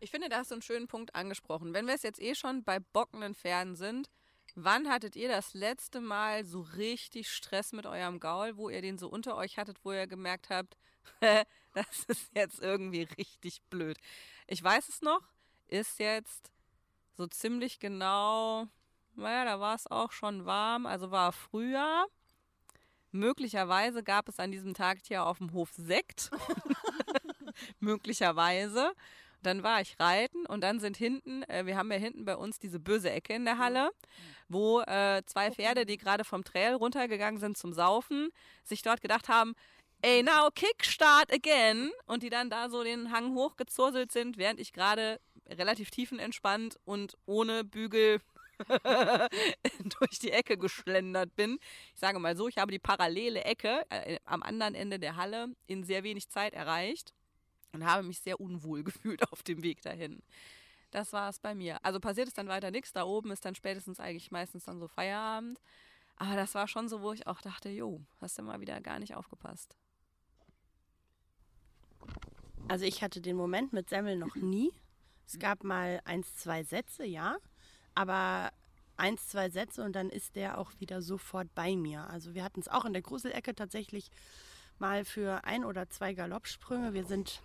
[0.00, 1.74] Ich finde, da hast du einen schönen Punkt angesprochen.
[1.74, 4.08] Wenn wir es jetzt eh schon bei bockenden Pferden sind,
[4.54, 8.98] wann hattet ihr das letzte Mal so richtig Stress mit eurem Gaul, wo ihr den
[8.98, 10.76] so unter euch hattet, wo ihr gemerkt habt,
[11.74, 13.98] das ist jetzt irgendwie richtig blöd?
[14.46, 15.20] Ich weiß es noch,
[15.70, 16.50] ist jetzt
[17.16, 18.66] so ziemlich genau,
[19.14, 22.06] naja, da war es auch schon warm, also war Frühjahr.
[23.12, 26.30] Möglicherweise gab es an diesem Tag hier auf dem Hof Sekt.
[27.80, 28.92] Möglicherweise.
[29.42, 32.58] Dann war ich reiten und dann sind hinten, äh, wir haben ja hinten bei uns
[32.58, 33.90] diese böse Ecke in der Halle,
[34.48, 38.30] wo äh, zwei Pferde, die gerade vom Trail runtergegangen sind zum Saufen,
[38.64, 39.54] sich dort gedacht haben,
[40.02, 41.90] ey, now kickstart again.
[42.06, 47.16] Und die dann da so den Hang hochgezurselt sind, während ich gerade relativ tiefenentspannt und
[47.26, 48.20] ohne Bügel
[50.00, 51.58] durch die Ecke geschlendert bin.
[51.94, 55.48] Ich sage mal so, ich habe die parallele Ecke äh, am anderen Ende der Halle
[55.66, 57.14] in sehr wenig Zeit erreicht
[57.72, 60.22] und habe mich sehr unwohl gefühlt auf dem Weg dahin.
[60.90, 61.78] Das war es bei mir.
[61.84, 62.92] Also passiert ist dann weiter nichts.
[62.92, 65.60] Da oben ist dann spätestens eigentlich meistens dann so Feierabend.
[66.16, 68.98] Aber das war schon so, wo ich auch dachte, jo, hast du mal wieder gar
[68.98, 69.76] nicht aufgepasst.
[72.68, 74.72] Also ich hatte den Moment mit Semmel noch nie.
[75.32, 77.36] Es gab mal eins, zwei Sätze, ja.
[77.94, 78.50] Aber
[78.96, 82.10] eins, zwei Sätze und dann ist der auch wieder sofort bei mir.
[82.10, 84.10] Also wir hatten es auch in der Gruselecke tatsächlich
[84.80, 86.94] mal für ein oder zwei Galoppsprünge.
[86.94, 87.42] Wir sind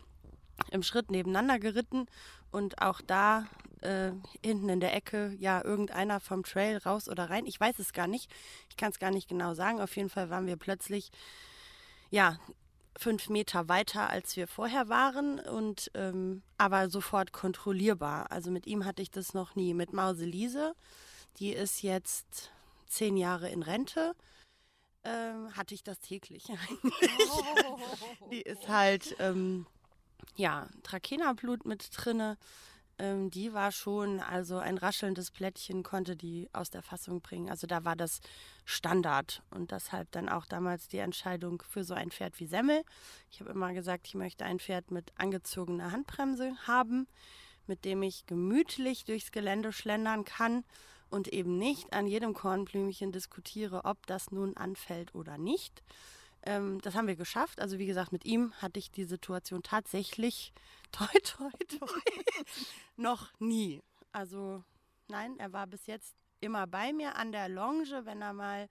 [0.72, 2.08] im Schritt nebeneinander geritten
[2.50, 3.46] und auch da
[3.82, 7.46] äh, hinten in der Ecke, ja, irgendeiner vom Trail raus oder rein.
[7.46, 8.34] Ich weiß es gar nicht.
[8.72, 9.80] Ich kann es gar nicht genau sagen.
[9.80, 11.12] Auf jeden Fall waren wir plötzlich,
[12.10, 12.40] ja,
[12.98, 18.32] fünf Meter weiter, als wir vorher waren und ähm, aber sofort kontrollierbar.
[18.32, 19.74] Also mit ihm hatte ich das noch nie.
[19.74, 20.76] Mit Mauselise,
[21.38, 22.52] die ist jetzt
[22.88, 24.16] zehn Jahre in Rente,
[25.04, 27.12] ähm, hatte ich das täglich eigentlich.
[27.30, 27.80] Oh.
[28.32, 29.68] Die ist halt ähm,
[30.36, 32.38] ja, Trakehnerblut mit drinne.
[32.98, 37.50] Ähm, die war schon, also ein raschelndes Plättchen konnte die aus der Fassung bringen.
[37.50, 38.22] Also da war das
[38.64, 42.84] Standard und deshalb dann auch damals die Entscheidung für so ein Pferd wie Semmel.
[43.32, 47.08] Ich habe immer gesagt, ich möchte ein Pferd mit angezogener Handbremse haben,
[47.68, 50.64] mit dem ich gemütlich durchs Gelände schlendern kann
[51.10, 55.84] und eben nicht an jedem Kornblümchen diskutiere, ob das nun anfällt oder nicht.
[56.46, 57.60] Ähm, das haben wir geschafft.
[57.60, 60.54] Also wie gesagt, mit ihm hatte ich die Situation tatsächlich
[60.92, 62.02] toi toi toi
[62.96, 63.82] noch nie.
[64.12, 64.64] Also
[65.08, 68.70] nein, er war bis jetzt immer bei mir an der Longe, wenn er mal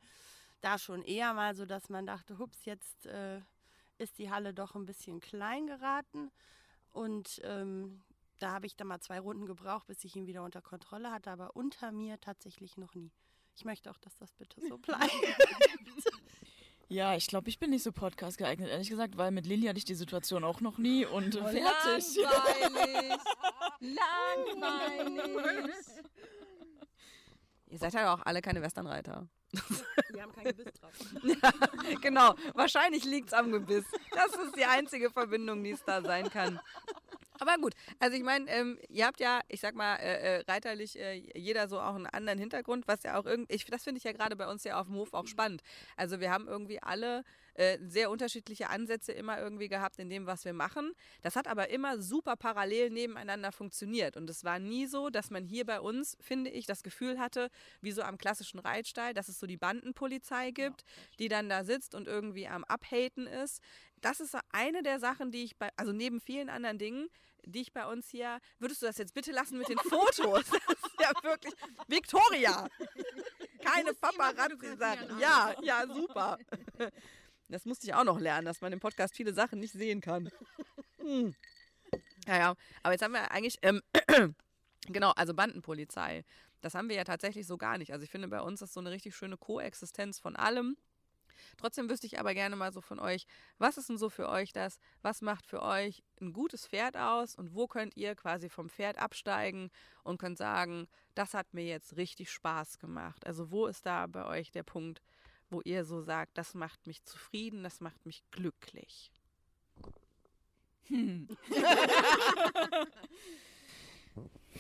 [0.61, 3.41] da schon eher mal so, dass man dachte, hups, jetzt äh,
[3.99, 6.31] ist die Halle doch ein bisschen klein geraten.
[6.93, 8.03] Und ähm,
[8.39, 11.31] da habe ich dann mal zwei Runden gebraucht, bis ich ihn wieder unter Kontrolle hatte,
[11.31, 13.13] aber unter mir tatsächlich noch nie.
[13.57, 15.13] Ich möchte auch, dass das bitte so bleibt.
[16.95, 19.79] Ja, ich glaube, ich bin nicht so Podcast geeignet, ehrlich gesagt, weil mit Lilly hatte
[19.79, 22.17] ich die Situation auch noch nie und oh, fertig.
[22.17, 23.19] Langweilig.
[23.81, 25.75] Langweilig.
[27.67, 29.27] Ihr seid ja auch alle keine Westernreiter.
[30.13, 30.93] Wir haben kein Gebiss drauf.
[31.25, 33.85] ja, genau, wahrscheinlich liegt es am Gebiss.
[34.13, 36.61] Das ist die einzige Verbindung, die es da sein kann.
[37.41, 40.99] Aber gut, also ich meine, ähm, ihr habt ja, ich sag mal, äh, äh, reiterlich
[40.99, 44.13] äh, jeder so auch einen anderen Hintergrund, was ja auch irgendwie, das finde ich ja
[44.13, 45.63] gerade bei uns ja auf dem Hof auch spannend.
[45.97, 50.45] Also wir haben irgendwie alle äh, sehr unterschiedliche Ansätze immer irgendwie gehabt in dem, was
[50.45, 50.93] wir machen.
[51.23, 54.17] Das hat aber immer super parallel nebeneinander funktioniert.
[54.17, 57.51] Und es war nie so, dass man hier bei uns, finde ich, das Gefühl hatte,
[57.81, 61.65] wie so am klassischen Reitstall, dass es so die Bandenpolizei gibt, ja, die dann da
[61.65, 63.61] sitzt und irgendwie am Abhaten ist
[64.05, 67.09] das ist eine der Sachen, die ich bei, also neben vielen anderen Dingen,
[67.47, 70.45] die ich bei uns hier, würdest du das jetzt bitte lassen mit den Fotos?
[70.45, 71.55] Das ist ja wirklich,
[71.89, 72.69] Victoria!
[73.65, 75.19] Keine Paparazzi-Sachen.
[75.19, 76.39] Ja, ja, super.
[77.49, 80.31] Das musste ich auch noch lernen, dass man im Podcast viele Sachen nicht sehen kann.
[80.99, 81.35] Hm.
[82.27, 83.83] Ja, ja, aber jetzt haben wir eigentlich, ähm,
[84.87, 86.25] genau, also Bandenpolizei.
[86.63, 87.93] Das haben wir ja tatsächlich so gar nicht.
[87.93, 90.77] Also ich finde, bei uns ist so eine richtig schöne Koexistenz von allem.
[91.59, 93.27] Trotzdem wüsste ich aber gerne mal so von euch,
[93.59, 94.79] was ist denn so für euch das?
[95.03, 98.99] Was macht für euch ein gutes Pferd aus und wo könnt ihr quasi vom Pferd
[98.99, 99.71] absteigen
[100.03, 103.27] und könnt sagen, das hat mir jetzt richtig Spaß gemacht?
[103.27, 105.03] Also wo ist da bei euch der Punkt,
[105.55, 109.13] wo ihr so sagt, das macht mich zufrieden, das macht mich glücklich?
[110.89, 111.29] Hm.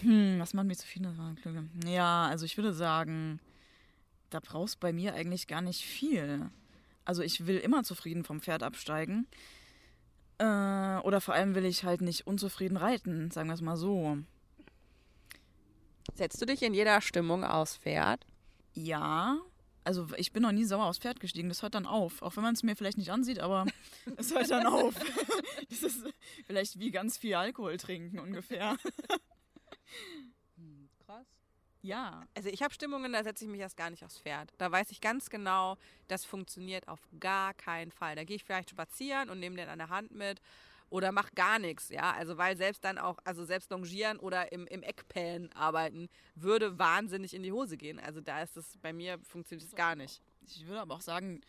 [0.01, 1.83] hm, was macht mich zufrieden?
[1.85, 3.41] Ja, also ich würde sagen,
[4.31, 6.49] da brauchst bei mir eigentlich gar nicht viel.
[7.05, 9.27] Also ich will immer zufrieden vom Pferd absteigen.
[10.39, 14.19] Äh, oder vor allem will ich halt nicht unzufrieden reiten, sagen wir es mal so.
[16.15, 18.25] Setzt du dich in jeder Stimmung aufs Pferd?
[18.75, 19.39] Ja.
[19.85, 21.49] Also ich bin noch nie sauer aufs Pferd gestiegen.
[21.49, 22.23] Das hört dann auf.
[22.23, 23.67] Auch wenn man es mir vielleicht nicht ansieht, aber
[24.17, 24.95] es hört dann auf.
[25.69, 26.05] das ist
[26.47, 28.77] vielleicht wie ganz viel Alkohol trinken ungefähr.
[31.85, 32.27] Ja.
[32.35, 34.51] Also ich habe Stimmungen, da setze ich mich erst gar nicht aufs Pferd.
[34.57, 35.77] Da weiß ich ganz genau,
[36.09, 38.17] das funktioniert auf gar keinen Fall.
[38.17, 40.41] Da gehe ich vielleicht spazieren und nehme den an der Hand mit
[40.91, 42.13] oder mach gar nichts, ja.
[42.13, 47.35] Also weil selbst dann auch, also selbst longieren oder im, im Eckpan arbeiten, würde wahnsinnig
[47.35, 47.99] in die Hose gehen.
[47.99, 50.23] Also da ist es, bei mir funktioniert es gar nicht.
[50.47, 51.41] Ich würde aber auch sagen,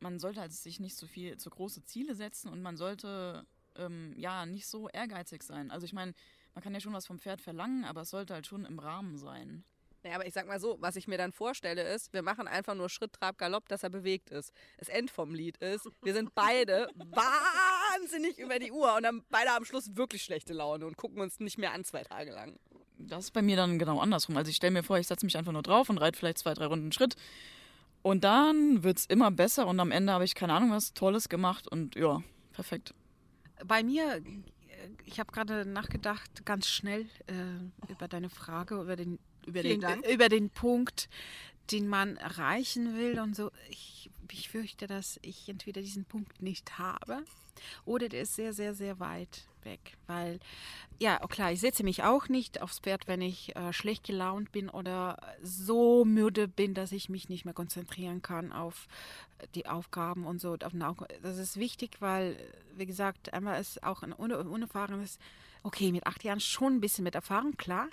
[0.00, 4.14] man sollte halt sich nicht zu viel, zu große Ziele setzen und man sollte ähm,
[4.16, 5.70] ja nicht so ehrgeizig sein.
[5.70, 6.12] Also ich meine,
[6.54, 9.16] man kann ja schon was vom Pferd verlangen, aber es sollte halt schon im Rahmen
[9.16, 9.64] sein.
[10.02, 12.74] Naja, aber ich sag mal so, was ich mir dann vorstelle ist, wir machen einfach
[12.74, 14.52] nur Schritt, Trab, Galopp, dass er bewegt ist.
[14.78, 17.81] Das End vom Lied ist, wir sind beide wahnsinnig
[18.38, 21.58] über die Uhr und haben beide am Schluss wirklich schlechte Laune und gucken uns nicht
[21.58, 22.58] mehr an zwei Tage lang.
[22.98, 24.36] Das ist bei mir dann genau andersrum.
[24.36, 26.54] Also ich stelle mir vor, ich setze mich einfach nur drauf und reite vielleicht zwei,
[26.54, 27.16] drei Runden Schritt.
[28.02, 31.28] Und dann wird es immer besser und am Ende habe ich keine Ahnung was Tolles
[31.28, 32.94] gemacht und ja, perfekt.
[33.64, 34.20] Bei mir
[35.04, 40.28] ich habe gerade nachgedacht, ganz schnell äh, über deine Frage, über den, über den, über
[40.28, 41.08] den Punkt,
[41.70, 43.50] den man erreichen will und so.
[43.70, 47.24] Ich, ich fürchte, dass ich entweder diesen Punkt nicht habe
[47.84, 49.96] oder der ist sehr, sehr, sehr weit weg.
[50.06, 50.40] Weil,
[50.98, 54.68] ja, klar, ich setze mich auch nicht aufs Pferd, wenn ich äh, schlecht gelaunt bin
[54.68, 58.88] oder so müde bin, dass ich mich nicht mehr konzentrieren kann auf
[59.54, 60.56] die Aufgaben und so.
[60.56, 62.36] Das ist wichtig, weil,
[62.76, 65.18] wie gesagt, einmal ist auch ein unerfahrenes,
[65.62, 67.88] okay, mit acht Jahren schon ein bisschen mit Erfahrung, klar.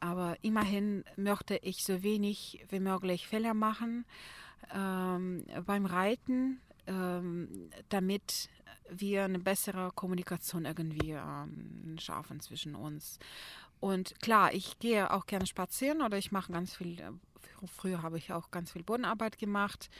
[0.00, 4.04] Aber immerhin möchte ich so wenig wie möglich Fehler machen
[4.74, 8.48] ähm, beim Reiten, ähm, damit
[8.88, 13.18] wir eine bessere Kommunikation irgendwie ähm, schaffen zwischen uns.
[13.80, 17.10] Und klar, ich gehe auch gerne spazieren oder ich mache ganz viel, äh,
[17.66, 19.90] früher habe ich auch ganz viel Bodenarbeit gemacht.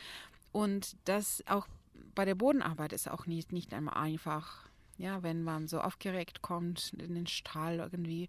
[0.52, 1.66] Und das auch
[2.14, 4.68] bei der Bodenarbeit ist auch nicht, nicht einmal einfach.
[4.98, 8.28] Ja, wenn man so aufgeregt kommt in den Stall irgendwie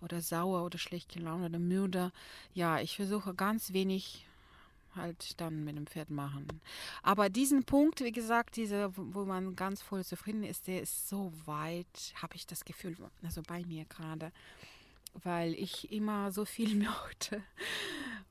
[0.00, 2.12] oder sauer oder schlecht gelaunt oder müde.
[2.52, 4.26] Ja, ich versuche ganz wenig
[4.96, 6.46] halt dann mit dem Pferd machen.
[7.02, 11.32] Aber diesen Punkt, wie gesagt, diese, wo man ganz voll zufrieden ist, der ist so
[11.44, 14.32] weit, habe ich das Gefühl, also bei mir gerade,
[15.22, 17.42] weil ich immer so viel möchte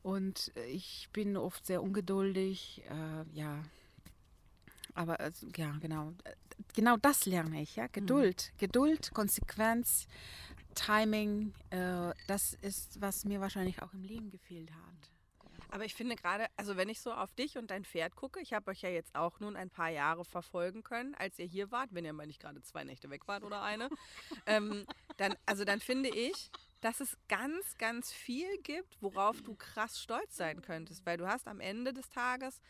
[0.02, 3.64] und ich bin oft sehr ungeduldig, äh, ja.
[4.96, 6.14] Aber also, ja, genau,
[6.76, 8.58] genau das lerne ich, ja, Geduld, mhm.
[8.60, 10.08] Geduld, Konsequenz,
[10.76, 15.13] Timing, äh, das ist, was mir wahrscheinlich auch im Leben gefehlt hat.
[15.74, 18.54] Aber ich finde gerade, also wenn ich so auf dich und dein Pferd gucke, ich
[18.54, 21.90] habe euch ja jetzt auch nun ein paar Jahre verfolgen können, als ihr hier wart,
[21.94, 23.90] wenn ihr mal nicht gerade zwei Nächte weg wart oder eine,
[24.46, 24.86] ähm,
[25.18, 30.38] dann, also dann finde ich, dass es ganz, ganz viel gibt, worauf du krass stolz
[30.38, 32.62] sein könntest, weil du hast am Ende des Tages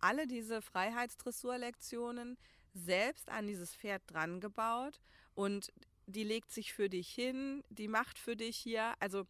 [0.00, 2.36] alle diese Freiheitsdressurlektionen
[2.74, 5.00] selbst an dieses Pferd dran gebaut
[5.34, 5.72] und
[6.04, 9.26] die legt sich für dich hin, die macht für dich hier, also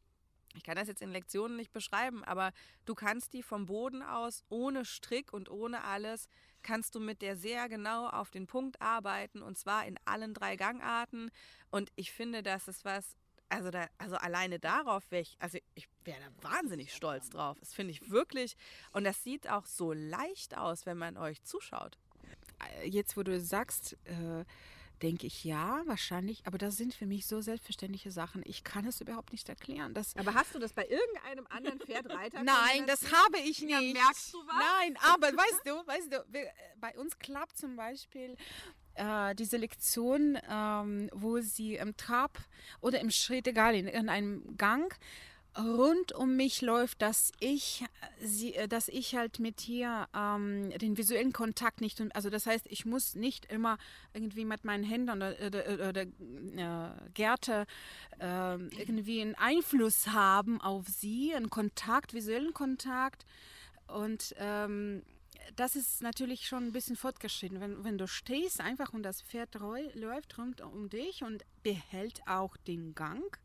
[0.54, 2.52] ich kann das jetzt in Lektionen nicht beschreiben, aber
[2.84, 6.28] du kannst die vom Boden aus ohne Strick und ohne alles,
[6.62, 10.56] kannst du mit der sehr genau auf den Punkt arbeiten und zwar in allen drei
[10.56, 11.30] Gangarten.
[11.70, 13.16] Und ich finde, das ist was,
[13.48, 17.58] also, da, also alleine darauf wäre ich, also ich wäre da wahnsinnig stolz drauf.
[17.60, 18.56] Das finde ich wirklich.
[18.92, 21.98] Und das sieht auch so leicht aus, wenn man euch zuschaut.
[22.84, 24.44] Jetzt, wo du sagst, äh,
[25.02, 28.42] denke ich, ja, wahrscheinlich, aber das sind für mich so selbstverständliche Sachen.
[28.44, 29.94] Ich kann es überhaupt nicht erklären.
[29.94, 32.42] Das aber hast du das bei irgendeinem anderen Pferdreiter?
[32.44, 33.70] Nein, das habe ich nicht.
[33.70, 34.54] Ja, merkst du was?
[34.80, 38.36] Nein, aber weißt du, weißt du, wir, bei uns klappt zum Beispiel
[38.94, 42.38] äh, diese Lektion, ähm, wo sie im Trab
[42.80, 44.96] oder im Schritt, egal, in, in einem Gang,
[45.58, 47.84] rund um mich läuft, dass ich
[48.20, 52.86] äh, dass ich halt mit hier ähm, den visuellen Kontakt nicht, also das heißt, ich
[52.86, 53.78] muss nicht immer
[54.14, 57.66] irgendwie mit meinen Händen oder, oder, oder äh, Gärte
[58.18, 63.26] äh, irgendwie einen Einfluss haben auf sie, einen Kontakt, visuellen Kontakt
[63.86, 65.02] und ähm,
[65.56, 67.60] das ist natürlich schon ein bisschen fortgeschritten.
[67.60, 69.54] Wenn, wenn du stehst einfach und das Pferd
[69.94, 73.38] läuft rund um dich und behält auch den Gang,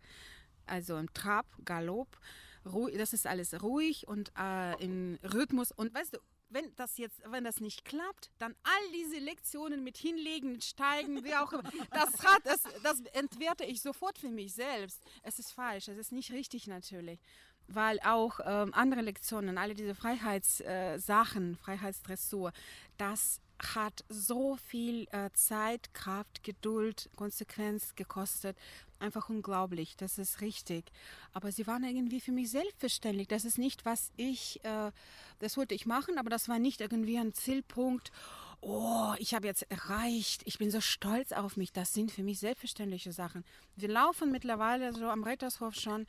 [0.68, 2.18] also im Trab, Galopp,
[2.66, 5.72] ruhig, das ist alles ruhig und äh, im Rhythmus.
[5.72, 9.98] Und weißt du, wenn das jetzt, wenn das nicht klappt, dann all diese Lektionen mit
[9.98, 15.04] hinlegen, steigen, wie auch immer, das hat, das, das entwerte ich sofort für mich selbst.
[15.24, 17.20] Es ist falsch, es ist nicht richtig natürlich,
[17.68, 22.54] weil auch ähm, andere Lektionen, alle diese Freiheitssachen, äh, Freiheitsdressur,
[22.98, 28.58] das hat so viel äh, Zeit, Kraft, Geduld, Konsequenz gekostet
[29.00, 30.92] einfach unglaublich, das ist richtig.
[31.34, 33.28] Aber sie waren irgendwie für mich selbstverständlich.
[33.28, 34.92] Das ist nicht, was ich, äh,
[35.40, 38.12] das wollte ich machen, aber das war nicht irgendwie ein Zielpunkt.
[38.60, 41.72] Oh, ich habe jetzt erreicht, ich bin so stolz auf mich.
[41.72, 43.46] Das sind für mich selbstverständliche Sachen.
[43.76, 46.08] Wir laufen mittlerweile so am Rettershof schon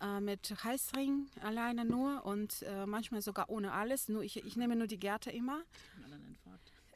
[0.00, 4.08] äh, mit Heißring alleine nur und äh, manchmal sogar ohne alles.
[4.08, 5.62] Nur ich, ich nehme nur die Gärte immer.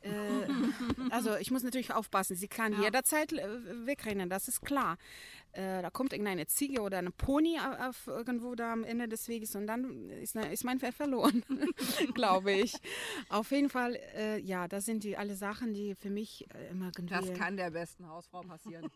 [0.03, 2.83] Äh, also ich muss natürlich aufpassen, sie kann ja.
[2.83, 4.97] jederzeit äh, wegrennen, das ist klar.
[5.53, 9.55] Äh, da kommt irgendeine Ziege oder eine Pony auf, irgendwo da am Ende des Weges
[9.55, 11.45] und dann ist, ist mein Pferd verloren,
[12.15, 12.75] glaube ich.
[13.29, 16.91] Auf jeden Fall, äh, ja, das sind die alle Sachen, die für mich äh, immer
[16.97, 17.15] irgendwie...
[17.15, 18.91] Das kann der besten Hausfrau passieren.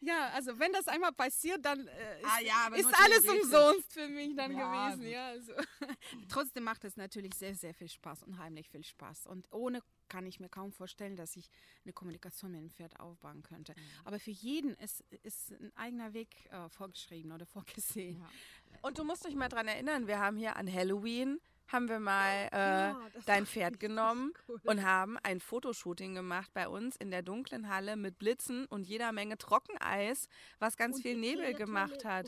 [0.00, 4.08] Ja, also wenn das einmal passiert, dann äh, ist, ah, ja, ist alles umsonst für
[4.08, 5.08] mich dann ja, gewesen.
[5.08, 5.52] Ja, also.
[6.28, 9.26] Trotzdem macht es natürlich sehr, sehr viel Spaß, unheimlich viel Spaß.
[9.26, 11.50] Und ohne kann ich mir kaum vorstellen, dass ich
[11.84, 13.74] eine Kommunikation mit dem Pferd aufbauen könnte.
[13.76, 13.82] Mhm.
[14.04, 18.20] Aber für jeden ist, ist ein eigener Weg äh, vorgeschrieben oder vorgesehen.
[18.20, 18.78] Ja.
[18.82, 22.48] Und du musst dich mal daran erinnern, wir haben hier an Halloween haben wir mal
[22.52, 24.60] äh, ja, dein Pferd genommen cool.
[24.64, 29.12] und haben ein Fotoshooting gemacht bei uns in der dunklen Halle mit Blitzen und jeder
[29.12, 32.26] Menge Trockeneis, was ganz und viel Nebel gemacht hat.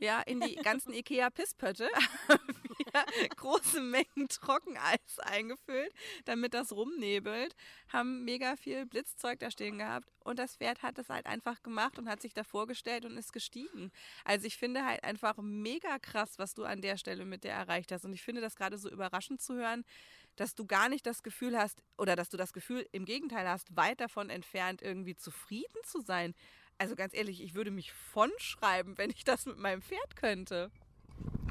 [0.00, 1.88] Ja, in die ganzen Ikea-Pisspötte
[2.28, 2.40] haben
[2.78, 5.92] wir große Mengen Trockeneis eingefüllt,
[6.24, 7.54] damit das rumnebelt,
[7.92, 10.08] haben mega viel Blitzzeug da stehen gehabt.
[10.24, 13.32] Und das Pferd hat es halt einfach gemacht und hat sich da vorgestellt und ist
[13.32, 13.90] gestiegen.
[14.24, 17.92] Also ich finde halt einfach mega krass, was du an der Stelle mit der erreicht
[17.92, 18.04] hast.
[18.04, 19.84] Und ich finde das gerade so überraschend zu hören,
[20.36, 23.74] dass du gar nicht das Gefühl hast oder dass du das Gefühl im Gegenteil hast,
[23.76, 26.34] weit davon entfernt irgendwie zufrieden zu sein.
[26.78, 30.70] Also ganz ehrlich, ich würde mich von schreiben, wenn ich das mit meinem Pferd könnte.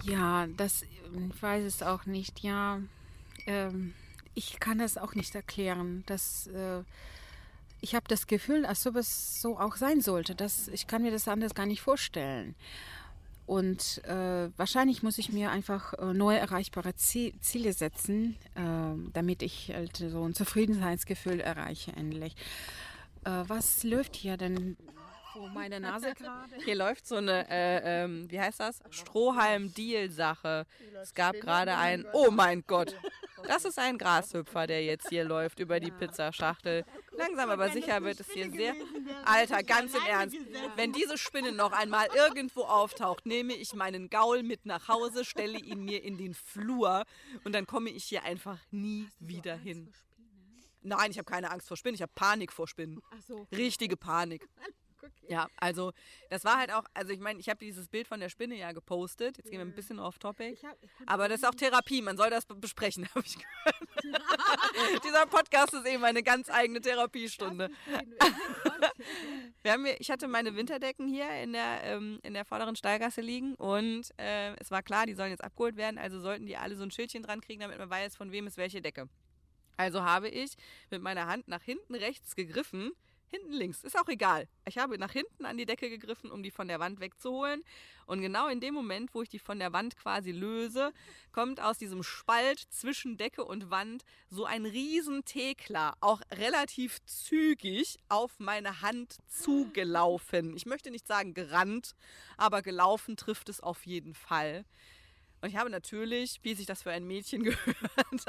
[0.04, 2.40] Ja, das, ich weiß es auch nicht.
[2.40, 2.82] Ja,
[3.46, 3.94] ähm,
[4.36, 6.04] ich kann das auch nicht erklären.
[6.06, 6.84] Das, äh,
[7.82, 10.34] ich habe das Gefühl, als ob es so auch sein sollte.
[10.34, 12.56] Das, ich kann mir das anders gar nicht vorstellen.
[13.46, 19.72] Und äh, wahrscheinlich muss ich mir einfach äh, neue erreichbare Ziele setzen, äh, damit ich
[19.74, 22.36] halt so ein Zufriedenheitsgefühl erreiche endlich.
[23.24, 24.78] Äh, was läuft hier denn
[25.38, 26.56] vor meiner Nase gerade.
[26.64, 28.80] Hier läuft so eine, äh, ähm, wie heißt das?
[28.90, 30.66] Strohhalm-Deal-Sache.
[31.02, 32.96] Es gab gerade ein, oh mein Gott,
[33.48, 36.86] das ist ein Grashüpfer, der jetzt hier läuft über die Pizzaschachtel.
[37.12, 38.74] Langsam aber sicher wird es hier sehr...
[39.26, 40.38] Alter, ganz im Ernst,
[40.76, 45.60] wenn diese Spinne noch einmal irgendwo auftaucht, nehme ich meinen Gaul mit nach Hause, stelle
[45.60, 47.04] ihn mir in den Flur
[47.44, 49.92] und dann komme ich hier einfach nie wieder hin.
[50.82, 53.02] Nein, ich habe keine Angst vor Spinnen, ich habe Panik vor Spinnen.
[53.52, 54.48] Richtige Panik.
[55.08, 55.12] Okay.
[55.30, 55.93] Ja, also
[56.30, 58.72] das war halt auch, also ich meine, ich habe dieses Bild von der Spinne ja
[58.72, 59.38] gepostet.
[59.38, 60.58] Jetzt gehen wir ein bisschen off topic.
[60.64, 65.04] Hab, aber das ist auch Therapie, man soll das besprechen, habe ich gehört.
[65.04, 67.70] Dieser Podcast ist eben eine ganz eigene Therapiestunde.
[69.64, 73.22] wir haben hier, ich hatte meine Winterdecken hier in der, ähm, in der vorderen Stallgasse
[73.22, 76.76] liegen und äh, es war klar, die sollen jetzt abgeholt werden, also sollten die alle
[76.76, 79.10] so ein Schildchen dran kriegen, damit man weiß, von wem ist welche Decke.
[79.78, 80.54] Also habe ich
[80.89, 82.91] mit meiner Hand nach hinten rechts gegriffen
[83.30, 84.48] hinten links, ist auch egal.
[84.66, 87.64] Ich habe nach hinten an die Decke gegriffen, um die von der Wand wegzuholen.
[88.06, 90.94] Und genau in dem Moment, wo ich die von der Wand quasi löse,
[91.34, 95.24] kommt aus diesem Spalt zwischen Decke und Wand so ein riesen
[96.00, 100.56] auch relativ zügig auf meine Hand zugelaufen.
[100.56, 101.96] Ich möchte nicht sagen gerannt,
[102.38, 104.64] aber gelaufen trifft es auf jeden Fall.
[105.42, 107.78] Und ich habe natürlich, wie sich das für ein Mädchen gehört,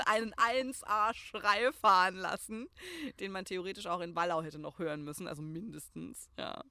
[0.06, 2.68] einen 1A-Schrei fahren lassen,
[3.20, 6.62] den man theoretisch auch in Wallau hätte noch hören müssen, also mindestens, ja.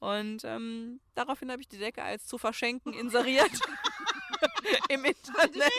[0.00, 3.50] Und ähm, daraufhin habe ich die Decke als zu verschenken inseriert.
[4.88, 5.72] Im Internet.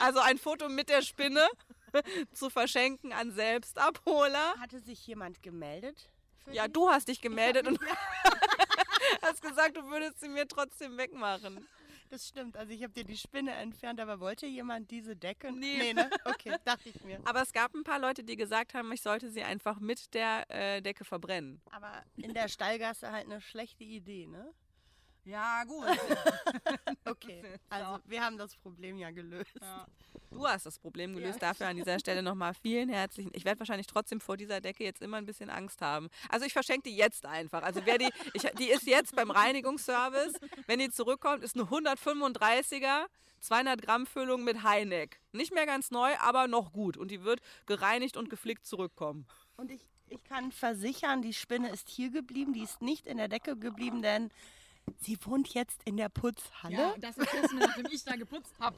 [0.00, 1.46] Also ein Foto mit der Spinne
[2.32, 4.54] zu verschenken an Selbstabholer.
[4.58, 6.10] Hatte sich jemand gemeldet?
[6.50, 7.78] Ja, du hast dich gemeldet und
[9.22, 11.66] hast gesagt, du würdest sie mir trotzdem wegmachen.
[12.10, 12.56] Das stimmt.
[12.56, 15.52] Also ich habe dir die Spinne entfernt, aber wollte jemand diese Decke?
[15.52, 15.78] Nee.
[15.78, 16.10] nee ne?
[16.24, 17.20] Okay, dachte ich mir.
[17.24, 20.44] Aber es gab ein paar Leute, die gesagt haben, ich sollte sie einfach mit der
[20.50, 21.62] äh, Decke verbrennen.
[21.70, 24.52] Aber in der Stallgasse halt eine schlechte Idee, ne?
[25.30, 25.84] Ja, gut.
[27.04, 29.52] okay, also wir haben das Problem ja gelöst.
[29.60, 29.86] Ja.
[30.28, 31.40] Du hast das Problem gelöst.
[31.40, 31.48] Ja.
[31.48, 33.30] Dafür an dieser Stelle nochmal vielen herzlichen.
[33.34, 36.08] Ich werde wahrscheinlich trotzdem vor dieser Decke jetzt immer ein bisschen Angst haben.
[36.28, 37.62] Also ich verschenke die jetzt einfach.
[37.62, 40.32] Also wer die, ich, die ist jetzt beim Reinigungsservice.
[40.66, 43.06] Wenn die zurückkommt, ist eine 135er,
[43.38, 45.20] 200 Gramm Füllung mit Heineck.
[45.30, 46.96] Nicht mehr ganz neu, aber noch gut.
[46.96, 49.28] Und die wird gereinigt und geflickt zurückkommen.
[49.56, 52.52] Und ich, ich kann versichern, die Spinne ist hier geblieben.
[52.52, 54.30] Die ist nicht in der Decke geblieben, denn
[54.98, 56.76] Sie wohnt jetzt in der Putzhalle.
[56.76, 58.76] Ja, das ist mir, nachdem ich da geputzt habe.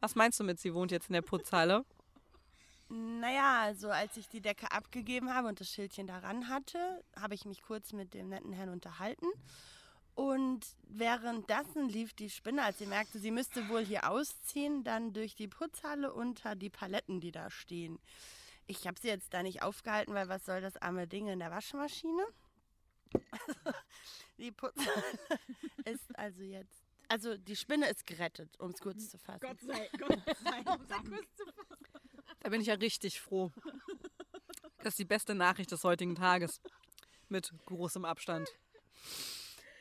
[0.00, 1.84] Was meinst du mit, sie wohnt jetzt in der Putzhalle?
[2.88, 7.44] Naja, also als ich die Decke abgegeben habe und das Schildchen daran hatte, habe ich
[7.44, 9.26] mich kurz mit dem netten Herrn unterhalten.
[10.14, 15.34] Und währenddessen lief die Spinne, als sie merkte, sie müsste wohl hier ausziehen, dann durch
[15.34, 17.98] die Putzhalle unter die Paletten, die da stehen.
[18.66, 21.50] Ich habe sie jetzt da nicht aufgehalten, weil was soll das arme Ding in der
[21.50, 22.24] Waschmaschine?
[24.38, 25.18] die Putzhalle
[25.84, 26.84] ist also jetzt.
[27.08, 29.40] Also die Spinne ist gerettet, um es kurz zu fassen.
[29.40, 31.28] Gott sei, Gott sei Dank.
[32.40, 33.52] Da bin ich ja richtig froh.
[34.78, 36.60] Das ist die beste Nachricht des heutigen Tages.
[37.28, 38.48] Mit großem Abstand.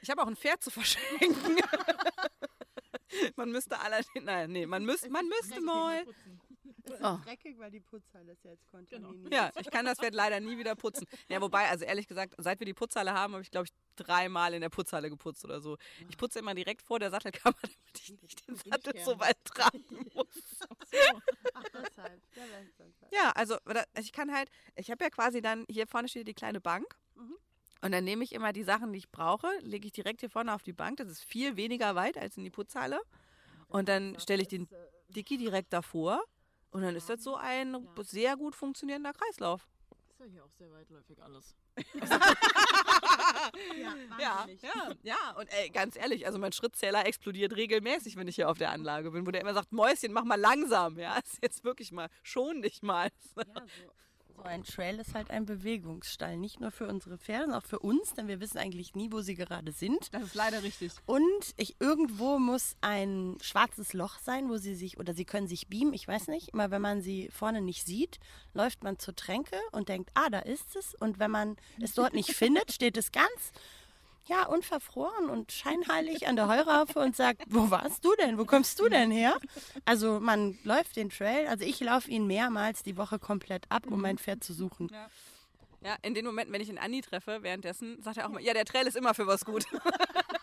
[0.02, 1.58] Ich habe auch ein Pferd zu verschenken.
[3.36, 4.26] man müsste allerdings.
[4.26, 6.06] Nein, nee, man, müsst, man müsste mal.
[6.84, 7.18] Es ist oh.
[7.24, 9.24] dreckig, weil die Putzhalle ist ja jetzt kontaminiert.
[9.24, 9.36] Genau.
[9.36, 11.08] Ja, ich kann das Pferd leider nie wieder putzen.
[11.30, 14.54] Ja, wobei, also ehrlich gesagt, seit wir die Putzhalle haben, habe ich, glaube ich, dreimal
[14.54, 15.78] in der Putzhalle geputzt oder so.
[16.10, 20.10] Ich putze immer direkt vor der Sattelkammer, damit ich nicht den Sattel so weit tragen
[20.14, 20.28] muss.
[21.54, 22.22] Ach deshalb.
[23.12, 23.58] Ja, also
[24.00, 26.98] ich kann halt, ich habe ja quasi dann, hier vorne steht die kleine Bank.
[27.16, 27.38] Mhm.
[27.82, 30.54] Und dann nehme ich immer die Sachen, die ich brauche, lege ich direkt hier vorne
[30.54, 30.98] auf die Bank.
[30.98, 33.02] Das ist viel weniger weit als in die Putzhalle.
[33.68, 34.76] Und dann stelle ich den äh,
[35.10, 36.24] Dicky direkt davor
[36.72, 39.68] und dann ist das so ein sehr gut funktionierender Kreislauf.
[40.20, 41.56] ja hier auch sehr weitläufig alles.
[44.20, 45.32] Ja, ja, ja.
[45.38, 49.12] Und ey, ganz ehrlich, also mein Schrittzähler explodiert regelmäßig, wenn ich hier auf der Anlage
[49.12, 50.98] bin, wo der immer sagt, Mäuschen, mach mal langsam.
[50.98, 53.10] Ja, ist jetzt wirklich mal, schon dich mal.
[53.36, 53.92] Ja, so,
[54.42, 56.38] so ein Trail ist halt ein Bewegungsstall.
[56.38, 59.22] Nicht nur für unsere Pferde, sondern auch für uns, denn wir wissen eigentlich nie, wo
[59.22, 60.14] sie gerade sind.
[60.14, 60.92] Das ist leider richtig.
[61.06, 61.22] Und
[61.58, 65.94] ich, irgendwo muss ein schwarzes Loch sein, wo sie sich, oder sie können sich beamen,
[65.94, 66.50] ich weiß nicht.
[66.50, 68.20] Immer wenn man sie vorne nicht sieht,
[68.54, 70.96] läuft man zur Tränke und denkt, ah, da ist es.
[70.96, 73.52] Und wenn man es dort nicht findet, steht es ganz,
[74.28, 78.38] ja, unverfroren und scheinheilig an der Heuraufe und sagt, wo warst du denn?
[78.38, 79.38] Wo kommst du denn her?
[79.86, 84.02] Also man läuft den Trail, also ich laufe ihn mehrmals die Woche komplett ab, um
[84.02, 84.90] mein Pferd zu suchen.
[84.92, 85.10] Ja.
[85.84, 88.54] Ja, in den Momenten, wenn ich den Andi treffe, währenddessen sagt er auch mal, ja,
[88.54, 89.66] der Trail ist immer für was gut.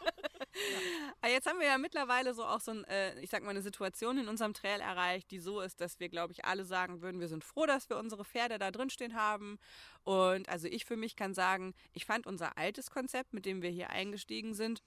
[1.21, 3.63] Aber jetzt haben wir ja mittlerweile so auch so ein, äh, ich sag mal, eine
[3.63, 7.21] Situation in unserem Trail erreicht, die so ist, dass wir, glaube ich, alle sagen würden,
[7.21, 9.59] wir sind froh, dass wir unsere Pferde da drin stehen haben.
[10.05, 13.71] Und also ich für mich kann sagen, ich fand unser altes Konzept, mit dem wir
[13.71, 14.83] hier eingestiegen sind,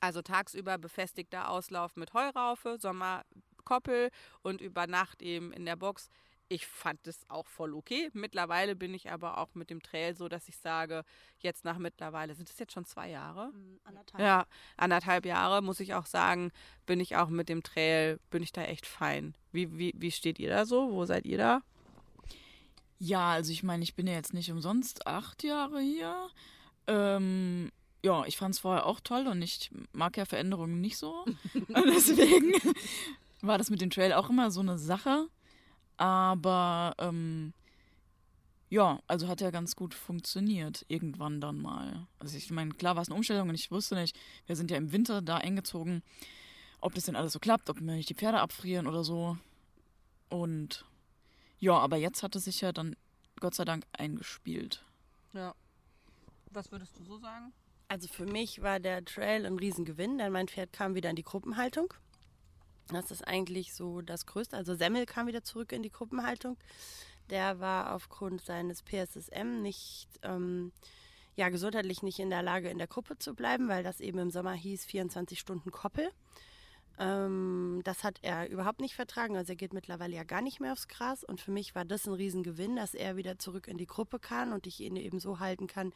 [0.00, 4.10] also tagsüber befestigter Auslauf mit Heuraufe, Sommerkoppel
[4.42, 6.08] und über Nacht eben in der Box.
[6.52, 8.10] Ich fand es auch voll okay.
[8.12, 11.04] Mittlerweile bin ich aber auch mit dem Trail so, dass ich sage,
[11.38, 13.52] jetzt nach mittlerweile, sind es jetzt schon zwei Jahre?
[13.84, 14.20] Anderthalb.
[14.20, 14.46] Ja,
[14.76, 16.50] anderthalb Jahre, muss ich auch sagen,
[16.86, 19.36] bin ich auch mit dem Trail, bin ich da echt fein.
[19.52, 20.90] Wie, wie, wie steht ihr da so?
[20.90, 21.62] Wo seid ihr da?
[22.98, 26.30] Ja, also ich meine, ich bin ja jetzt nicht umsonst acht Jahre hier.
[26.88, 27.70] Ähm,
[28.04, 31.24] ja, ich fand es vorher auch toll und ich mag ja Veränderungen nicht so.
[31.68, 32.54] Deswegen
[33.40, 35.28] war das mit dem Trail auch immer so eine Sache.
[36.00, 37.52] Aber ähm,
[38.70, 42.06] ja, also hat ja ganz gut funktioniert, irgendwann dann mal.
[42.18, 44.78] Also ich meine, klar war es eine Umstellung und ich wusste nicht, wir sind ja
[44.78, 46.02] im Winter da eingezogen,
[46.80, 49.36] ob das denn alles so klappt, ob mir nicht die Pferde abfrieren oder so.
[50.30, 50.86] Und
[51.58, 52.96] ja, aber jetzt hat es sich ja dann
[53.38, 54.82] Gott sei Dank eingespielt.
[55.34, 55.54] Ja.
[56.50, 57.52] Was würdest du so sagen?
[57.88, 61.24] Also für mich war der Trail ein Riesengewinn, denn mein Pferd kam wieder in die
[61.24, 61.92] Gruppenhaltung.
[62.92, 64.56] Das ist eigentlich so das Größte.
[64.56, 66.56] Also Semmel kam wieder zurück in die Gruppenhaltung.
[67.30, 70.72] Der war aufgrund seines PSSM nicht, ähm,
[71.36, 74.30] ja, gesundheitlich nicht in der Lage, in der Gruppe zu bleiben, weil das eben im
[74.30, 76.10] Sommer hieß 24 Stunden Koppel.
[76.98, 79.36] Ähm, das hat er überhaupt nicht vertragen.
[79.36, 81.24] Also er geht mittlerweile ja gar nicht mehr aufs Gras.
[81.24, 84.52] Und für mich war das ein Riesengewinn, dass er wieder zurück in die Gruppe kann
[84.52, 85.94] und ich ihn eben so halten kann,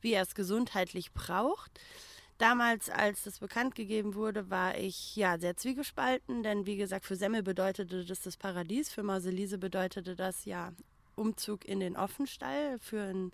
[0.00, 1.80] wie er es gesundheitlich braucht.
[2.38, 7.16] Damals, als das bekannt gegeben wurde, war ich ja sehr zwiegespalten, denn wie gesagt, für
[7.16, 10.72] Semmel bedeutete das das Paradies, für Mauselise bedeutete das ja
[11.16, 13.32] Umzug in den Offenstall für ein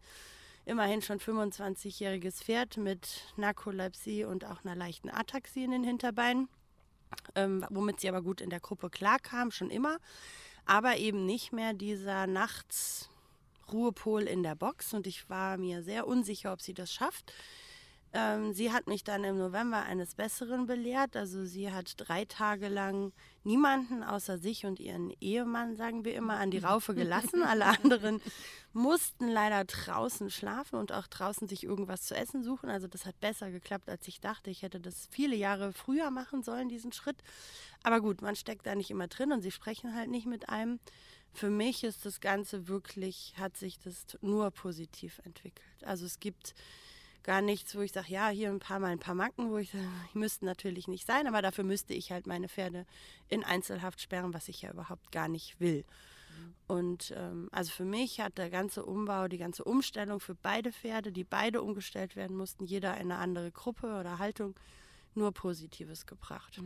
[0.65, 6.49] immerhin schon 25-jähriges Pferd mit Narkolepsie und auch einer leichten Ataxie in den Hinterbeinen,
[7.35, 9.99] ähm, womit sie aber gut in der Gruppe klarkam, schon immer,
[10.65, 13.11] aber eben nicht mehr dieser Nachts
[13.71, 17.35] Ruhepol in der Box und ich war mir sehr unsicher, ob sie das schafft.
[18.17, 21.17] Ähm, sie hat mich dann im November eines Besseren belehrt.
[21.17, 23.13] Also sie hat drei Tage lang
[23.43, 27.43] niemanden außer sich und ihren Ehemann, sagen wir immer, an die Raufe gelassen.
[27.43, 28.23] Alle anderen
[28.73, 32.71] mussten leider draußen schlafen und auch draußen sich irgendwas zu essen suchen.
[32.71, 34.49] Also das hat besser geklappt, als ich dachte.
[34.49, 37.19] Ich hätte das viele Jahre früher machen sollen, diesen Schritt.
[37.83, 40.79] Aber gut, man steckt da nicht immer drin und sie sprechen halt nicht mit einem.
[41.33, 45.83] Für mich ist das Ganze wirklich, hat sich das nur positiv entwickelt.
[45.83, 46.55] Also es gibt
[47.25, 49.71] gar nichts, wo ich sage, ja, hier ein paar Mal ein paar Macken, wo ich
[49.71, 52.87] sage, die müssten natürlich nicht sein, aber dafür müsste ich halt meine Pferde
[53.29, 55.85] in Einzelhaft sperren, was ich ja überhaupt gar nicht will.
[56.67, 61.13] Und ähm, also für mich hat der ganze Umbau, die ganze Umstellung für beide Pferde,
[61.13, 64.55] die beide umgestellt werden mussten, jeder in eine andere Gruppe oder Haltung,
[65.15, 66.61] nur Positives gebracht.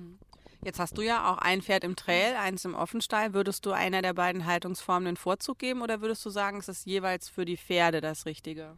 [0.65, 3.35] Jetzt hast du ja auch ein Pferd im Trail, eins im Offenstall.
[3.35, 6.87] Würdest du einer der beiden Haltungsformen den Vorzug geben oder würdest du sagen, es ist
[6.87, 8.77] jeweils für die Pferde das Richtige?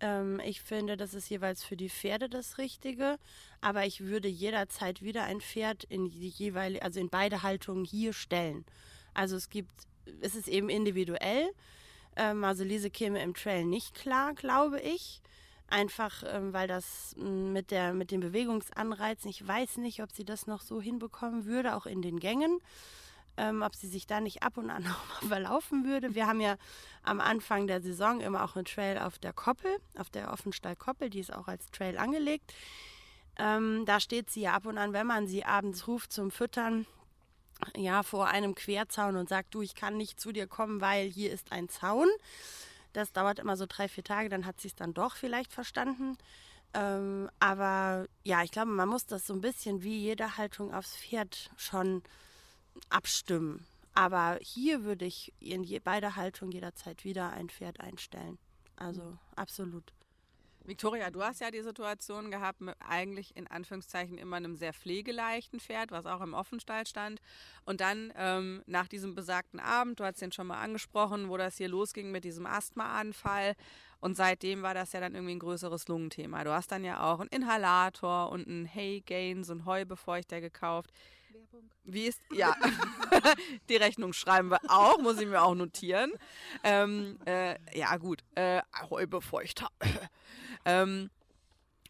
[0.00, 3.18] Ähm, ich finde, das ist jeweils für die Pferde das Richtige,
[3.60, 8.12] aber ich würde jederzeit wieder ein Pferd in die jeweilige, also in beide Haltungen hier
[8.12, 8.64] stellen.
[9.14, 9.72] Also es gibt,
[10.20, 11.50] es ist eben individuell.
[12.16, 15.20] Ähm, also Lise käme im Trail nicht klar, glaube ich.
[15.70, 20.24] Einfach, ähm, weil das m, mit, der, mit den Bewegungsanreizen, ich weiß nicht, ob sie
[20.24, 22.60] das noch so hinbekommen würde, auch in den Gängen
[23.38, 26.14] ähm, ob sie sich da nicht ab und an auch mal verlaufen würde.
[26.14, 26.56] Wir haben ja
[27.02, 31.20] am Anfang der Saison immer auch einen Trail auf der Koppel, auf der Offenstall-Koppel, die
[31.20, 32.52] ist auch als Trail angelegt.
[33.38, 36.86] Ähm, da steht sie ja ab und an, wenn man sie abends ruft zum Füttern,
[37.76, 41.32] ja, vor einem Querzaun und sagt, du, ich kann nicht zu dir kommen, weil hier
[41.32, 42.08] ist ein Zaun.
[42.92, 46.16] Das dauert immer so drei, vier Tage, dann hat sie es dann doch vielleicht verstanden.
[46.74, 50.96] Ähm, aber ja, ich glaube, man muss das so ein bisschen wie jede Haltung aufs
[50.96, 52.02] Pferd schon
[52.90, 53.66] abstimmen.
[53.94, 58.38] Aber hier würde ich in je, beider Haltung jederzeit wieder ein Pferd einstellen.
[58.76, 59.92] Also absolut.
[60.68, 65.60] Victoria, du hast ja die Situation gehabt, mit eigentlich in Anführungszeichen immer einem sehr pflegeleichten
[65.60, 67.20] Pferd, was auch im Offenstall stand.
[67.64, 71.56] Und dann ähm, nach diesem besagten Abend, du hast den schon mal angesprochen, wo das
[71.56, 73.54] hier losging mit diesem Asthmaanfall.
[74.00, 76.44] Und seitdem war das ja dann irgendwie ein größeres Lungenthema.
[76.44, 80.92] Du hast dann ja auch einen Inhalator und einen Hay Gains und Heubefeuchter gekauft.
[81.84, 82.54] Wie ist, ja,
[83.68, 86.12] die Rechnung schreiben wir auch, muss ich mir auch notieren.
[86.62, 89.68] Ähm, äh, ja, gut, äh, Heubefeuchter.
[90.66, 91.10] ähm,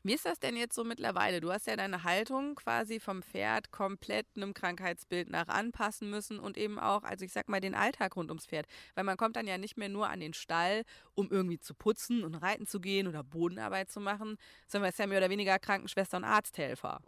[0.05, 1.41] wie ist das denn jetzt so mittlerweile?
[1.41, 6.57] Du hast ja deine Haltung quasi vom Pferd komplett einem Krankheitsbild nach anpassen müssen und
[6.57, 8.67] eben auch, also ich sag mal, den Alltag rund ums Pferd.
[8.95, 12.23] Weil man kommt dann ja nicht mehr nur an den Stall, um irgendwie zu putzen
[12.25, 14.39] und reiten zu gehen oder Bodenarbeit zu machen,
[14.69, 17.01] sondern man ist ja mehr oder weniger Krankenschwester und Arzthelfer.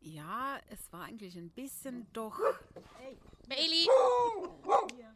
[0.00, 2.38] Ja, es war eigentlich ein bisschen doch.
[2.96, 3.86] Hey, Bailey!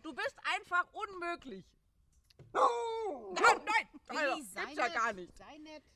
[0.03, 1.65] Du bist einfach unmöglich.
[2.53, 5.33] Nein, nein, Alter, gibt's ja gar nicht.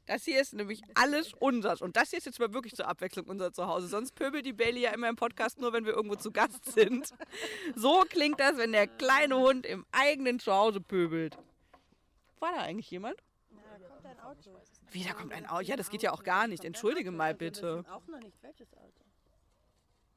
[0.07, 1.83] Das hier ist nämlich alles unseres.
[1.83, 3.89] Und das hier ist jetzt mal wirklich zur Abwechslung unser Zuhause.
[3.89, 7.13] Sonst pöbelt die Bailey ja immer im Podcast nur, wenn wir irgendwo zu Gast sind.
[7.77, 11.37] So klingt das, wenn der kleine Hund im eigenen Zuhause pöbelt.
[12.41, 13.23] War da eigentlich jemand?
[13.51, 14.63] Da kommt ein Auto.
[14.91, 15.63] Wie, da kommt ein Auto?
[15.63, 16.65] Ja, das geht ja auch gar nicht.
[16.65, 17.85] Entschuldige mal bitte.
[17.91, 18.37] Auch noch nicht.
[18.43, 18.93] Welches Auto?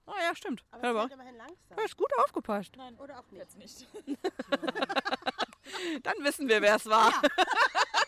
[0.08, 0.64] Oh ja, stimmt.
[0.72, 1.78] Aber Ja, aber fährt immerhin langsam.
[1.78, 2.74] hast gut aufgepasst.
[3.00, 3.58] Oder auch nicht.
[3.58, 3.88] nicht.
[6.04, 7.14] Dann wissen wir, wer es war.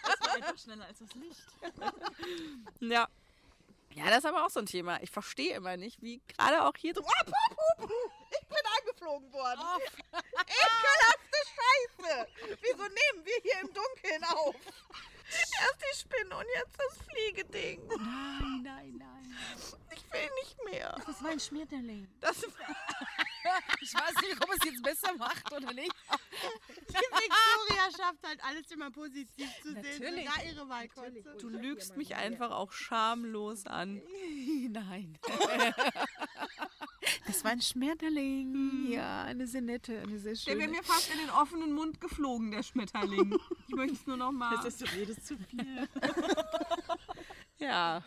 [0.06, 1.44] Das war einfach schneller als das Licht.
[2.82, 3.08] Ja.
[3.94, 5.02] Ja, das ist aber auch so ein Thema.
[5.02, 7.02] Ich verstehe immer nicht, wie gerade auch hier so.
[7.06, 7.24] Ah,
[7.78, 7.88] puh.
[8.32, 9.62] Ich bin angeflogen worden.
[10.12, 12.28] Ekelhafte Scheiße.
[12.62, 14.56] Wieso nehmen wir hier im Dunkeln auf?
[15.30, 17.88] Erst die Spinne und jetzt das Fliegeding.
[17.88, 19.38] Nein, nein, nein.
[19.96, 20.96] Ich will nicht mehr.
[21.06, 22.08] Das war ein Schmetterling.
[22.22, 22.46] Das,
[23.82, 25.92] Ich weiß nicht, ob es jetzt besser macht oder nicht.
[26.90, 29.82] Die Victoria schafft halt alles immer positiv zu sehen.
[29.82, 30.30] Natürlich.
[30.30, 31.38] Sogar ihre Wahlkotze.
[31.40, 34.02] du lügst mich einfach auch schamlos an.
[34.70, 35.18] Nein.
[37.26, 38.92] Das war ein Schmetterling.
[38.92, 40.78] Ja, eine sehr nette, eine sehr Der wäre schöne.
[40.78, 43.38] mir fast in den offenen Mund geflogen, der Schmetterling.
[43.68, 44.56] Ich möchte es nur noch mal.
[44.58, 45.88] Das ist, du redest zu viel.
[47.58, 48.04] Ja.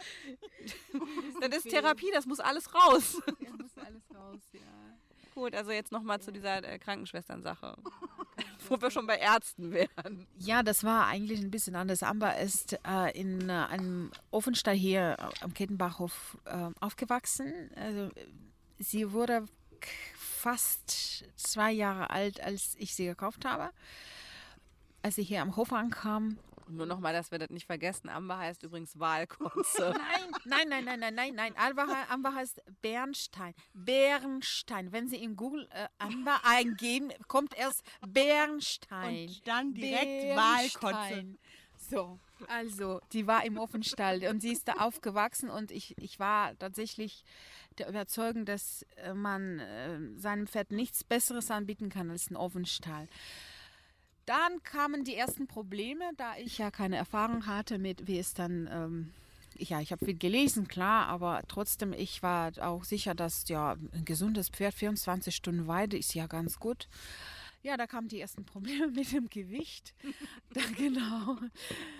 [1.40, 3.20] das ist Therapie, das muss alles raus.
[3.40, 4.60] Ja, muss alles raus, ja.
[5.34, 7.76] Gut, also jetzt nochmal zu dieser äh, Krankenschwestern-Sache.
[8.68, 10.26] Wo wir schon bei Ärzten wären.
[10.36, 12.02] Ja, das war eigentlich ein bisschen anders.
[12.02, 17.70] Amber ist äh, in äh, einem Ofenstall hier äh, am Kettenbachhof äh, aufgewachsen.
[17.74, 18.26] Also, äh,
[18.78, 19.46] sie wurde
[20.14, 23.70] fast zwei Jahre alt, als ich sie gekauft habe.
[25.02, 26.38] Als sie hier am Hof ankam.
[26.70, 28.08] Nur nochmal, dass wir das nicht vergessen.
[28.08, 29.94] Amber heißt übrigens Wahlkotze.
[30.44, 31.54] Nein, nein, nein, nein, nein, nein, nein.
[31.56, 33.54] Amber, Amber heißt Bernstein.
[33.74, 34.92] Bernstein.
[34.92, 39.28] Wenn Sie in Google äh, Amber eingeben, kommt erst Bernstein.
[39.28, 40.36] Und dann direkt Bernstein.
[40.36, 41.38] Wahlkotze.
[41.88, 42.18] So,
[42.48, 47.24] also, die war im Offenstall und sie ist da aufgewachsen und ich, ich war tatsächlich
[47.78, 53.08] der Überzeugung, dass äh, man äh, seinem Pferd nichts Besseres anbieten kann als ein Offenstall.
[54.26, 58.68] Dann kamen die ersten Probleme, da ich ja keine Erfahrung hatte mit, wie es dann,
[58.72, 59.12] ähm,
[59.56, 64.04] ja, ich habe viel gelesen, klar, aber trotzdem, ich war auch sicher, dass ja ein
[64.04, 66.88] gesundes Pferd 24 Stunden Weide ist ja ganz gut.
[67.62, 69.94] Ja, da kamen die ersten Probleme mit dem Gewicht.
[70.52, 71.38] Da, genau.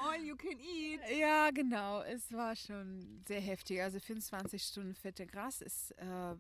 [0.01, 1.01] All you can eat.
[1.17, 2.03] Ja, genau.
[2.03, 3.81] Es war schon sehr heftig.
[3.81, 6.35] Also 24 Stunden fette Gras ist, äh,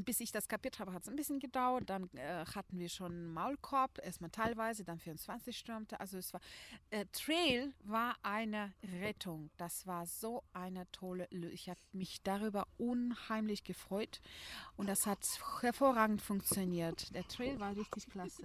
[0.00, 1.90] bis ich das kapiert habe, hat es ein bisschen gedauert.
[1.90, 5.94] Dann äh, hatten wir schon einen Maulkorb, erstmal teilweise, dann 24 Stunden.
[5.96, 6.40] Also es war,
[6.90, 9.50] äh, Trail war eine Rettung.
[9.56, 14.20] Das war so eine tolle, Lö ich habe mich darüber unheimlich gefreut
[14.76, 15.26] und das hat
[15.60, 17.14] hervorragend funktioniert.
[17.14, 18.43] Der Trail war richtig klasse.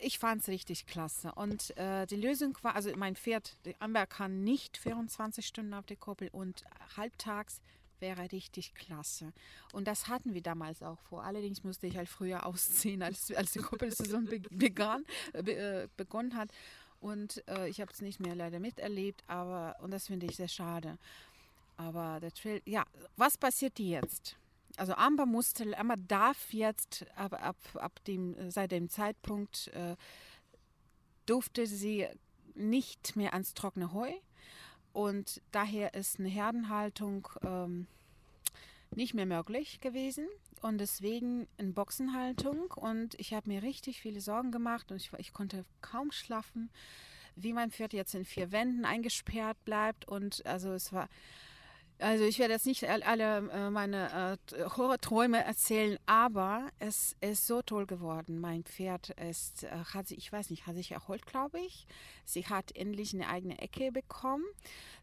[0.00, 1.32] Ich fand es richtig klasse.
[1.34, 5.86] Und äh, die Lösung war, also mein Pferd, der Amber kann nicht 24 Stunden auf
[5.86, 6.64] der Koppel und
[6.96, 7.60] halbtags
[8.00, 9.32] wäre richtig klasse.
[9.72, 11.22] Und das hatten wir damals auch vor.
[11.24, 16.36] Allerdings musste ich halt früher ausziehen, als, als die Koppelsaison be begann, be äh, begonnen
[16.36, 16.50] hat.
[17.00, 20.48] Und äh, ich habe es nicht mehr leider miterlebt, aber und das finde ich sehr
[20.48, 20.98] schade.
[21.76, 22.84] Aber der Trail, ja,
[23.16, 24.36] was passiert jetzt?
[24.76, 29.96] Also Amber musste, Amber darf jetzt ab, ab, ab dem, seit dem Zeitpunkt äh,
[31.26, 32.06] durfte sie
[32.54, 34.12] nicht mehr ans trockene Heu.
[34.92, 37.86] Und daher ist eine Herdenhaltung ähm,
[38.94, 40.26] nicht mehr möglich gewesen.
[40.60, 42.70] Und deswegen eine Boxenhaltung.
[42.70, 46.70] Und ich habe mir richtig viele Sorgen gemacht und ich, ich konnte kaum schlafen,
[47.34, 50.06] wie mein Pferd jetzt in vier Wänden eingesperrt bleibt.
[50.06, 51.08] Und also es war
[52.02, 57.46] Also ich werde jetzt nicht all- alle äh, meine äh, Horrorträume erzählen, aber es ist
[57.46, 58.40] so toll geworden.
[58.40, 61.86] Mein Pferd ist, äh, hat sich, ich weiß nicht, hat sich erholt, glaube ich.
[62.24, 64.44] Sie hat endlich eine eigene Ecke bekommen.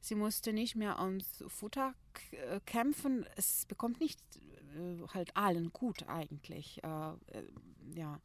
[0.02, 1.94] Sie musste nicht mehr ums Futter
[2.66, 3.26] kämpfen.
[3.36, 4.20] Es bekommt nicht
[5.14, 6.82] halt allen gut eigentlich.
[6.84, 8.20] Ja.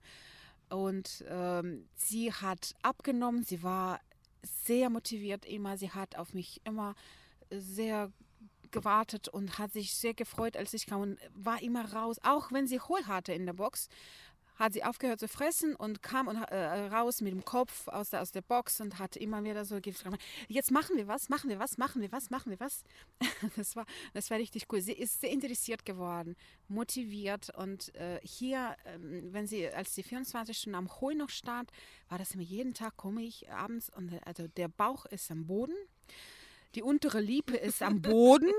[0.68, 3.44] Und ähm, sie hat abgenommen.
[3.44, 4.00] Sie war
[4.42, 5.76] sehr motiviert immer.
[5.78, 6.94] Sie hat auf mich immer
[7.50, 8.12] sehr
[8.74, 12.18] gewartet und hat sich sehr gefreut, als ich kam und war immer raus.
[12.22, 13.88] Auch wenn sie Hohl hatte in der Box,
[14.56, 18.22] hat sie aufgehört zu fressen und kam und, äh, raus mit dem Kopf aus der,
[18.22, 21.58] aus der Box und hat immer wieder so gefragt, jetzt machen wir was, machen wir
[21.58, 22.84] was, machen wir was, machen wir was.
[23.56, 24.80] Das war, das war richtig cool.
[24.80, 26.36] Sie ist sehr interessiert geworden,
[26.68, 31.70] motiviert und äh, hier, ähm, wenn sie, als sie 24 Stunden am Hohl noch stand,
[32.08, 35.46] war das immer jeden Tag komme ich abends und äh, also der Bauch ist am
[35.46, 35.74] Boden,
[36.74, 38.50] die untere Lippe ist am Boden,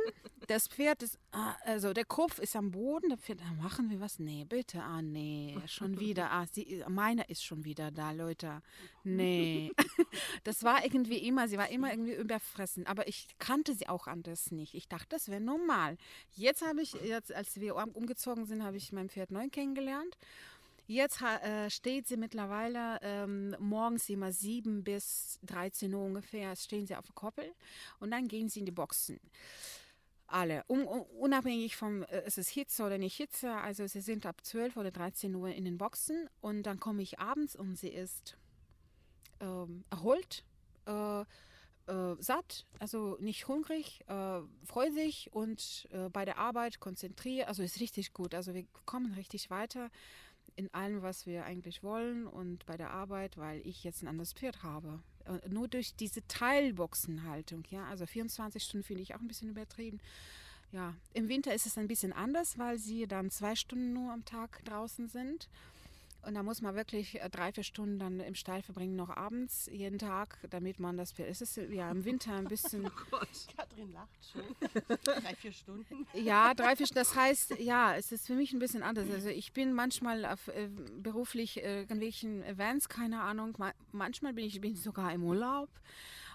[0.48, 4.00] das Pferd ist, ah, also der Kopf ist am Boden, das Pferd, ah, machen wir
[4.00, 4.20] was?
[4.20, 8.62] Nee, bitte, ah, nee, schon wieder, ah, sie, meiner ist schon wieder da, Leute,
[9.04, 9.72] nee.
[10.44, 14.52] Das war irgendwie immer, sie war immer irgendwie überfressen, aber ich kannte sie auch anders
[14.52, 14.76] nicht.
[14.76, 15.98] Ich dachte, das wäre normal.
[16.36, 20.18] Jetzt habe ich, jetzt, als wir um- umgezogen sind, habe ich mein Pferd neu kennengelernt.
[20.88, 26.96] Jetzt äh, steht sie mittlerweile ähm, morgens immer 7 bis 13 Uhr ungefähr, stehen sie
[26.96, 27.52] auf der Koppel
[28.00, 29.20] und dann gehen sie in die Boxen.
[30.28, 34.28] Alle, un un unabhängig vom, äh, ist es Hitze oder nicht Hitze, also sie sind
[34.28, 37.90] ab 12 oder 13 Uhr in den Boxen und dann komme ich abends und sie
[37.90, 38.38] ist
[39.40, 40.44] ähm, erholt,
[40.86, 47.64] äh, äh, satt, also nicht hungrig, äh, freudig und äh, bei der Arbeit konzentriert, also
[47.64, 49.90] ist richtig gut, also wir kommen richtig weiter
[50.56, 54.34] in allem, was wir eigentlich wollen und bei der Arbeit, weil ich jetzt ein anderes
[54.34, 55.00] Pferd habe.
[55.26, 60.00] Äh, Nur durch diese Teilboxenhaltung, ja, also 24 Stunden finde ich auch ein bisschen übertrieben.
[60.72, 64.26] Ja, im Winter ist es ein bisschen anders, weil sie dann zwei Stunden nur am
[64.26, 65.48] Tag draußen sind.
[66.26, 69.70] Und da muss man wirklich äh, drei, vier Stunden dann im Stall verbringen, noch abends,
[69.72, 71.30] jeden Tag, damit man das Pferd.
[71.30, 72.84] Es ist ja im Winter ein bisschen.
[73.56, 74.44] Katrin lacht schon.
[75.04, 76.08] Drei, vier Stunden.
[76.14, 79.10] Ja, drei, vier, das heißt, ja, es ist für mich ein bisschen anders.
[79.12, 84.46] Also ich bin manchmal auf, äh, beruflich äh, irgendwelchen Events, keine Ahnung, ma manchmal bin
[84.46, 85.70] ich bin sogar im Urlaub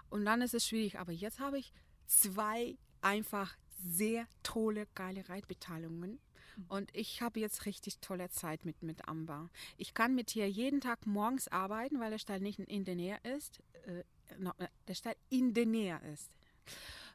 [0.09, 0.99] und dann ist es schwierig.
[0.99, 1.73] Aber jetzt habe ich
[2.07, 6.21] zwei einfach sehr tolle, geile Reitbeteiligungen.
[6.69, 9.51] Und ich habe jetzt richtig tolle Zeit mit, mit Amber.
[9.77, 13.19] Ich kann mit ihr jeden Tag morgens arbeiten, weil der Stall nicht in der Nähe
[13.37, 13.61] ist.
[13.87, 14.01] Äh,
[14.31, 16.31] äh, der Stall in der Nähe ist.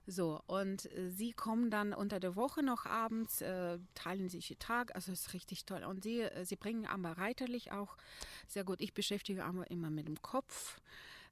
[0.07, 4.55] So, und äh, sie kommen dann unter der Woche noch abends, äh, teilen sich die
[4.55, 5.83] Tag, also ist richtig toll.
[5.83, 7.97] Und sie, äh, sie bringen Amber reiterlich auch
[8.47, 8.81] sehr gut.
[8.81, 10.79] Ich beschäftige Amber immer mit dem Kopf,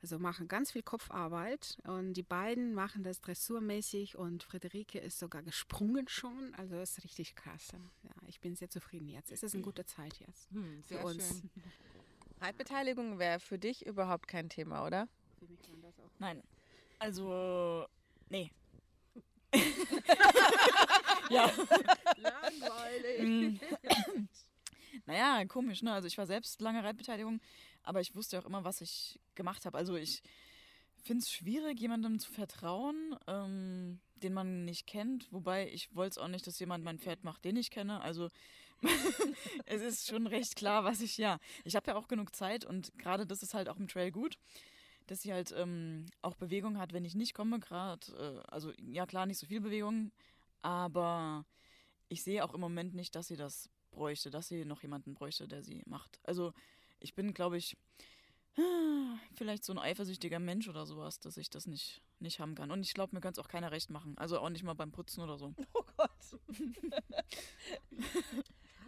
[0.04, 1.78] also machen ganz viel Kopfarbeit.
[1.86, 7.36] Und die beiden machen das dressurmäßig und Friederike ist sogar gesprungen schon, also ist richtig
[7.36, 7.78] klasse.
[8.04, 9.32] Ja, ich bin sehr zufrieden jetzt.
[9.32, 11.41] Es ist eine gute Zeit jetzt Hm, für uns.
[12.41, 15.08] Reitbeteiligung wäre für dich überhaupt kein Thema, oder?
[16.20, 16.43] Nein.
[16.99, 17.88] Also,
[18.30, 18.51] nee.
[21.30, 21.49] ja.
[23.22, 23.60] Mm.
[25.06, 25.93] naja, komisch, ne?
[25.93, 27.39] Also ich war selbst lange Reitbeteiligung,
[27.84, 29.77] aber ich wusste auch immer, was ich gemacht habe.
[29.77, 30.21] Also ich
[31.03, 35.31] finde es schwierig, jemandem zu vertrauen, ähm, den man nicht kennt.
[35.31, 38.01] Wobei ich wollte es auch nicht, dass jemand mein Pferd macht, den ich kenne.
[38.01, 38.29] Also
[39.65, 41.39] es ist schon recht klar, was ich, ja.
[41.63, 44.38] Ich habe ja auch genug Zeit und gerade das ist halt auch im Trail gut
[45.07, 48.43] dass sie halt ähm, auch Bewegung hat, wenn ich nicht komme, gerade.
[48.47, 50.11] Äh, also ja klar, nicht so viel Bewegung,
[50.61, 51.45] aber
[52.09, 55.47] ich sehe auch im Moment nicht, dass sie das bräuchte, dass sie noch jemanden bräuchte,
[55.47, 56.19] der sie macht.
[56.23, 56.53] Also
[57.04, 57.78] ich bin, glaube ich,
[59.36, 62.72] vielleicht so ein eifersüchtiger Mensch oder sowas, dass ich das nicht, nicht haben kann.
[62.72, 64.18] Und ich glaube, mir könnte es auch keiner recht machen.
[64.18, 65.54] Also auch nicht mal beim Putzen oder so.
[65.74, 66.10] Oh Gott.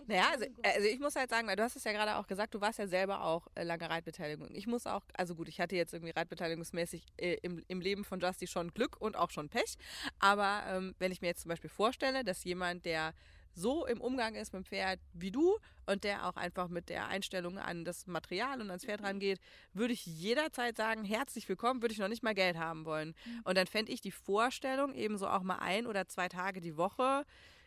[0.07, 2.53] naja, also, also ich muss halt sagen, weil du hast es ja gerade auch gesagt,
[2.53, 4.53] du warst ja selber auch äh, lange Reitbeteiligung.
[4.53, 8.19] Ich muss auch, also gut, ich hatte jetzt irgendwie reitbeteiligungsmäßig äh, im, im Leben von
[8.19, 9.77] Justy schon Glück und auch schon Pech.
[10.19, 13.13] Aber ähm, wenn ich mir jetzt zum Beispiel vorstelle, dass jemand, der
[13.55, 17.07] so im Umgang ist mit dem Pferd wie du und der auch einfach mit der
[17.07, 19.39] Einstellung an das Material und ans Pferd rangeht,
[19.73, 23.15] würde ich jederzeit sagen, herzlich willkommen, würde ich noch nicht mal Geld haben wollen.
[23.45, 26.77] Und dann fände ich die Vorstellung, eben so auch mal ein oder zwei Tage die
[26.77, 27.25] Woche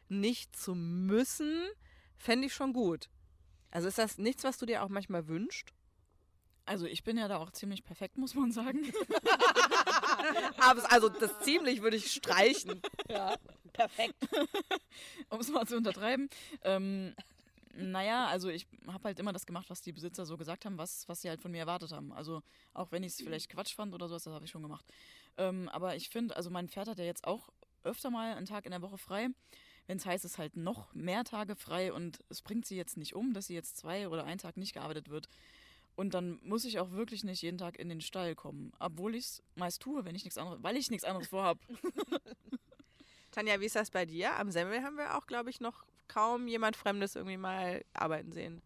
[0.08, 1.66] nicht zu müssen,
[2.16, 3.08] fände ich schon gut.
[3.70, 5.72] Also ist das nichts, was du dir auch manchmal wünschst?
[6.68, 8.92] Also ich bin ja da auch ziemlich perfekt, muss man sagen.
[10.58, 12.82] Aber also das ziemlich würde ich streichen.
[13.08, 13.36] Ja,
[13.78, 14.16] perfekt.
[15.30, 16.28] um es mal zu untertreiben.
[16.62, 17.14] Ähm,
[17.74, 21.08] naja, also ich habe halt immer das gemacht, was die Besitzer so gesagt haben, was,
[21.08, 22.12] was sie halt von mir erwartet haben.
[22.12, 22.42] Also
[22.74, 24.84] auch wenn ich es vielleicht Quatsch fand oder sowas, das habe ich schon gemacht.
[25.36, 27.50] Ähm, aber ich finde, also mein Pferd hat ja jetzt auch
[27.84, 29.28] öfter mal einen Tag in der Woche frei.
[29.86, 33.14] Wenn es heißt, es halt noch mehr Tage frei und es bringt sie jetzt nicht
[33.14, 35.28] um, dass sie jetzt zwei oder einen Tag nicht gearbeitet wird.
[35.94, 39.24] Und dann muss ich auch wirklich nicht jeden Tag in den Stall kommen, obwohl ich
[39.24, 41.58] es meist tue, wenn ich nichts anderes, weil ich nichts anderes vorhab.
[43.38, 44.36] Tanja, wie ist das bei dir?
[44.36, 48.60] Am Semmel haben wir auch, glaube ich, noch kaum jemand Fremdes irgendwie mal arbeiten sehen.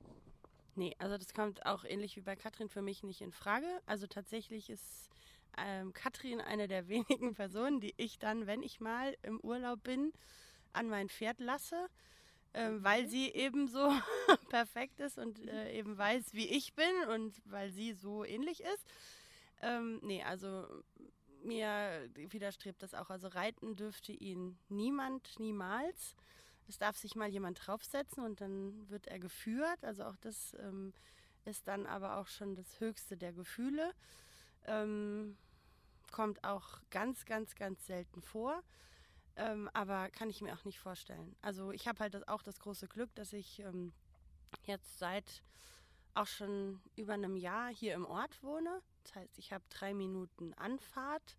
[0.77, 3.67] Nee, also das kommt auch ähnlich wie bei Katrin für mich nicht in Frage.
[3.85, 5.11] Also tatsächlich ist
[5.59, 10.15] ähm, Katrin eine der wenigen Personen, die ich dann, wenn ich mal im Urlaub bin,
[10.73, 11.91] an mein Pferd lasse,
[12.55, 13.93] äh, weil sie eben so
[14.49, 18.87] perfekt ist und äh, eben weiß, wie ich bin und weil sie so ähnlich ist.
[19.61, 20.67] Ähm, nee, also
[21.45, 23.11] mir widerstrebt das auch.
[23.11, 26.17] Also reiten dürfte ihn niemand, niemals.
[26.69, 29.85] Es darf sich mal jemand draufsetzen und dann wird er geführt.
[29.85, 30.93] Also auch das ähm,
[31.45, 33.93] ist dann aber auch schon das höchste der Gefühle.
[34.67, 35.37] Ähm,
[36.11, 38.63] kommt auch ganz, ganz, ganz selten vor.
[39.37, 41.35] Ähm, aber kann ich mir auch nicht vorstellen.
[41.41, 43.93] Also ich habe halt das, auch das große Glück, dass ich ähm,
[44.65, 45.43] jetzt seit
[46.15, 48.83] auch schon über einem Jahr hier im Ort wohne.
[49.05, 51.37] Das heißt, ich habe drei Minuten Anfahrt.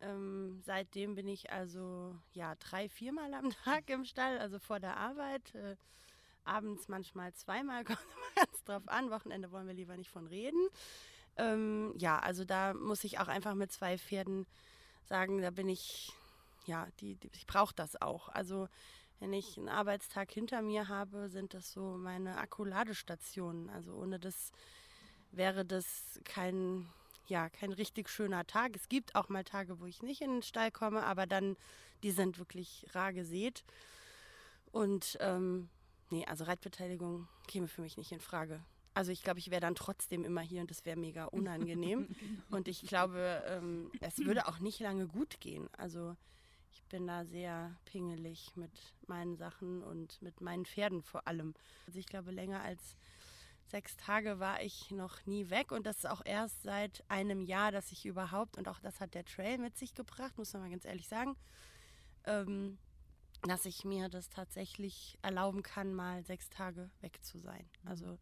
[0.00, 4.96] Ähm, seitdem bin ich also ja drei, viermal am Tag im Stall, also vor der
[4.96, 5.54] Arbeit.
[5.54, 5.76] Äh,
[6.44, 9.10] abends manchmal zweimal, kommt immer ganz drauf an.
[9.10, 10.68] Wochenende wollen wir lieber nicht von reden.
[11.36, 14.46] Ähm, ja, also da muss ich auch einfach mit zwei Pferden
[15.04, 16.12] sagen, da bin ich,
[16.66, 18.28] ja, die, die ich brauche das auch.
[18.28, 18.68] Also
[19.20, 23.70] wenn ich einen Arbeitstag hinter mir habe, sind das so meine Akkuladestationen.
[23.70, 24.52] Also ohne das
[25.36, 26.88] wäre das kein,
[27.26, 28.76] ja, kein richtig schöner Tag.
[28.76, 31.56] Es gibt auch mal Tage, wo ich nicht in den Stall komme, aber dann,
[32.02, 33.64] die sind wirklich rar gesät.
[34.72, 35.68] Und ähm,
[36.10, 38.62] nee, also Reitbeteiligung käme für mich nicht in Frage.
[38.94, 42.08] Also ich glaube, ich wäre dann trotzdem immer hier und das wäre mega unangenehm.
[42.50, 45.68] und ich glaube, ähm, es würde auch nicht lange gut gehen.
[45.76, 46.16] Also
[46.72, 48.70] ich bin da sehr pingelig mit
[49.06, 51.54] meinen Sachen und mit meinen Pferden vor allem.
[51.86, 52.96] Also ich glaube, länger als
[53.68, 57.72] sechs Tage war ich noch nie weg und das ist auch erst seit einem Jahr,
[57.72, 60.70] dass ich überhaupt, und auch das hat der Trail mit sich gebracht, muss man mal
[60.70, 61.36] ganz ehrlich sagen,
[62.26, 62.78] ähm,
[63.42, 67.68] dass ich mir das tatsächlich erlauben kann, mal sechs Tage weg zu sein.
[67.84, 68.18] Also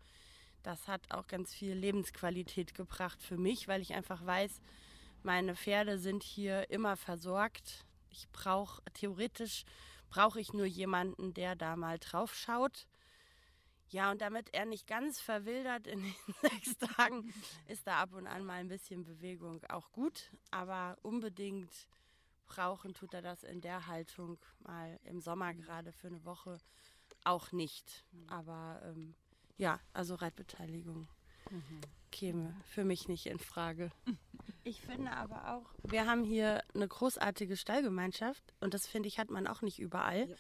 [0.62, 4.60] das hat auch ganz viel Lebensqualität gebracht für mich, weil ich einfach weiß,
[5.22, 7.84] meine Pferde sind hier immer versorgt.
[8.10, 9.64] Ich brauche, theoretisch
[10.08, 12.86] brauche ich nur jemanden, der da mal drauf schaut.
[13.92, 17.32] Ja, und damit er nicht ganz verwildert in den sechs Tagen,
[17.68, 20.30] ist da ab und an mal ein bisschen Bewegung auch gut.
[20.50, 21.70] Aber unbedingt
[22.46, 26.58] brauchen tut er das in der Haltung mal im Sommer gerade für eine Woche
[27.24, 28.04] auch nicht.
[28.28, 29.14] Aber ähm,
[29.58, 31.06] ja, also Reitbeteiligung
[31.50, 31.80] mhm.
[32.10, 33.90] käme für mich nicht in Frage.
[34.64, 39.28] Ich finde aber auch, wir haben hier eine großartige Stallgemeinschaft und das finde ich hat
[39.28, 40.28] man auch nicht überall.
[40.28, 40.36] Ja.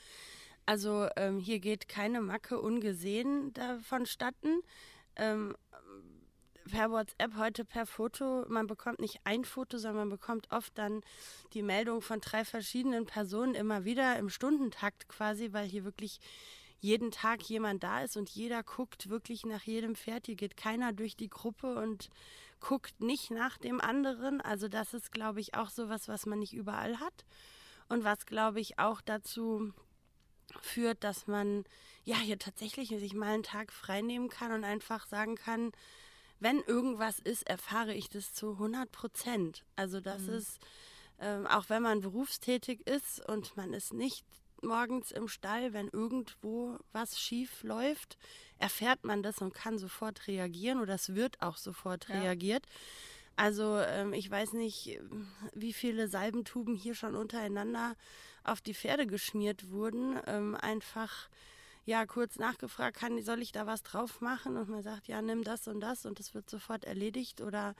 [0.66, 4.62] Also ähm, hier geht keine Macke ungesehen davonstatten.
[5.16, 5.56] Ähm,
[6.70, 8.44] per WhatsApp heute per Foto.
[8.48, 11.02] Man bekommt nicht ein Foto, sondern man bekommt oft dann
[11.52, 16.20] die Meldung von drei verschiedenen Personen immer wieder im Stundentakt quasi, weil hier wirklich
[16.80, 20.26] jeden Tag jemand da ist und jeder guckt wirklich nach jedem Pferd.
[20.26, 22.10] Hier geht keiner durch die Gruppe und
[22.60, 24.40] guckt nicht nach dem anderen.
[24.40, 27.24] Also das ist, glaube ich, auch sowas, was man nicht überall hat
[27.88, 29.72] und was, glaube ich, auch dazu
[30.60, 31.64] führt, dass man
[32.04, 35.72] ja hier tatsächlich sich mal einen Tag freinehmen kann und einfach sagen kann,
[36.40, 39.64] wenn irgendwas ist, erfahre ich das zu 100 Prozent.
[39.76, 40.34] Also das mhm.
[40.34, 40.58] ist,
[41.20, 44.24] ähm, auch wenn man berufstätig ist und man ist nicht
[44.60, 48.18] morgens im Stall, wenn irgendwo was schief läuft,
[48.58, 52.20] erfährt man das und kann sofort reagieren oder es wird auch sofort ja.
[52.20, 52.66] reagiert.
[53.36, 55.00] Also ähm, ich weiß nicht,
[55.54, 57.96] wie viele Salbentuben hier schon untereinander
[58.44, 60.18] auf die Pferde geschmiert wurden.
[60.26, 61.28] Ähm, einfach
[61.84, 64.56] ja kurz nachgefragt, kann, soll ich da was drauf machen?
[64.56, 67.40] Und man sagt, ja, nimm das und das und es wird sofort erledigt.
[67.40, 67.74] Oder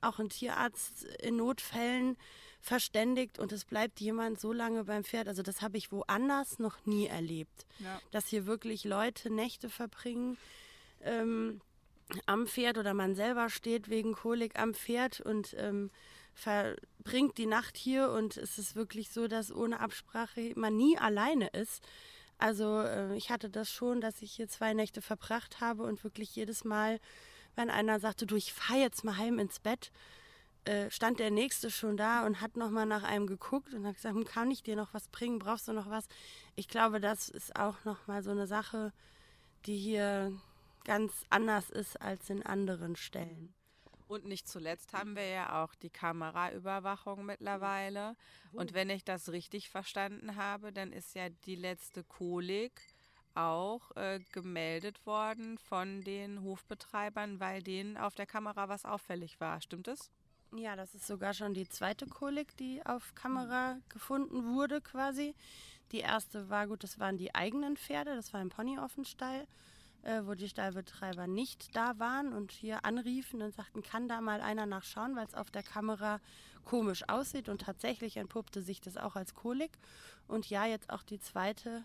[0.00, 2.16] auch ein Tierarzt in Notfällen
[2.60, 5.28] verständigt und es bleibt jemand so lange beim Pferd.
[5.28, 7.66] Also das habe ich woanders noch nie erlebt.
[7.78, 8.00] Ja.
[8.10, 10.36] Dass hier wirklich Leute Nächte verbringen
[11.02, 11.60] ähm,
[12.26, 15.90] am Pferd oder man selber steht wegen Kolik am Pferd und ähm,
[16.36, 21.48] verbringt die Nacht hier und es ist wirklich so, dass ohne Absprache man nie alleine
[21.48, 21.82] ist.
[22.38, 26.36] Also äh, ich hatte das schon, dass ich hier zwei Nächte verbracht habe und wirklich
[26.36, 27.00] jedes Mal
[27.56, 29.90] wenn einer sagte, du, ich fahre jetzt mal heim ins Bett,
[30.64, 34.14] äh, stand der Nächste schon da und hat nochmal nach einem geguckt und hat gesagt,
[34.14, 36.06] hm, kann ich dir noch was bringen, brauchst du noch was?
[36.54, 38.92] Ich glaube, das ist auch nochmal so eine Sache,
[39.64, 40.32] die hier
[40.84, 43.55] ganz anders ist als in anderen Stellen.
[44.08, 48.16] Und nicht zuletzt haben wir ja auch die Kameraüberwachung mittlerweile.
[48.52, 52.80] Und wenn ich das richtig verstanden habe, dann ist ja die letzte Kolik
[53.34, 59.60] auch äh, gemeldet worden von den Hofbetreibern, weil denen auf der Kamera was auffällig war.
[59.60, 60.10] Stimmt es?
[60.54, 65.34] Ja, das ist sogar schon die zweite Kolik, die auf Kamera gefunden wurde quasi.
[65.92, 69.46] Die erste war gut, das waren die eigenen Pferde, das war ein Ponyoffenstall,
[70.02, 74.40] äh, wo die Stallbetreiber nicht da waren und hier anriefen und sagten, kann da mal
[74.40, 76.20] einer nachschauen, weil es auf der Kamera
[76.64, 79.78] komisch aussieht und tatsächlich entpuppte sich das auch als Kolik.
[80.28, 81.84] Und ja, jetzt auch die zweite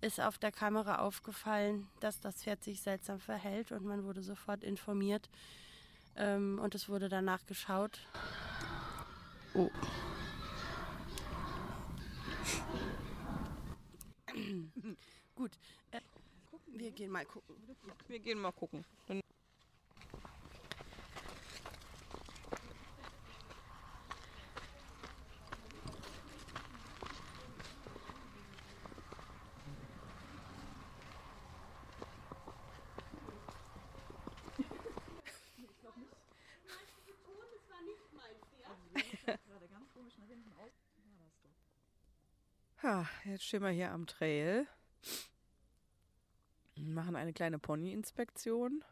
[0.00, 4.64] ist auf der Kamera aufgefallen, dass das Pferd sich seltsam verhält und man wurde sofort
[4.64, 5.28] informiert,
[6.16, 8.06] ähm, und es wurde danach geschaut.
[9.54, 9.70] Oh.
[15.34, 15.52] Gut.
[15.90, 16.00] Äh,
[16.74, 17.56] wir gehen mal gucken.
[18.08, 18.84] Wir gehen mal gucken.
[19.06, 19.20] Dann
[42.82, 44.66] Ja, jetzt stehen wir hier am Trail.
[46.94, 48.84] Und Machen eine kleine Pony-Inspektion.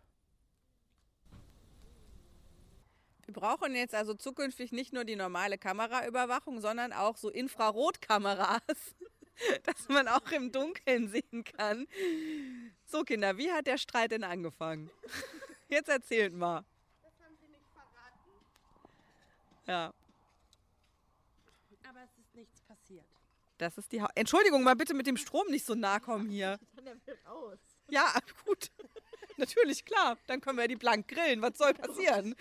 [3.25, 8.61] Wir brauchen jetzt also zukünftig nicht nur die normale Kameraüberwachung, sondern auch so Infrarotkameras,
[9.63, 11.87] dass man auch im Dunkeln sehen kann.
[12.85, 14.91] So Kinder, wie hat der Streit denn angefangen?
[15.69, 16.65] Jetzt erzählt mal.
[17.03, 18.31] Das haben Sie nicht verraten.
[19.69, 19.93] Ja,
[21.89, 23.07] Aber es ist nichts passiert.
[23.59, 26.59] das ist die ha Entschuldigung, mal bitte mit dem Strom nicht so nah kommen hier.
[27.93, 28.11] Ja,
[28.47, 28.71] gut.
[29.37, 30.17] Natürlich, klar.
[30.27, 31.43] Dann können wir die blank grillen.
[31.43, 32.35] Was soll passieren?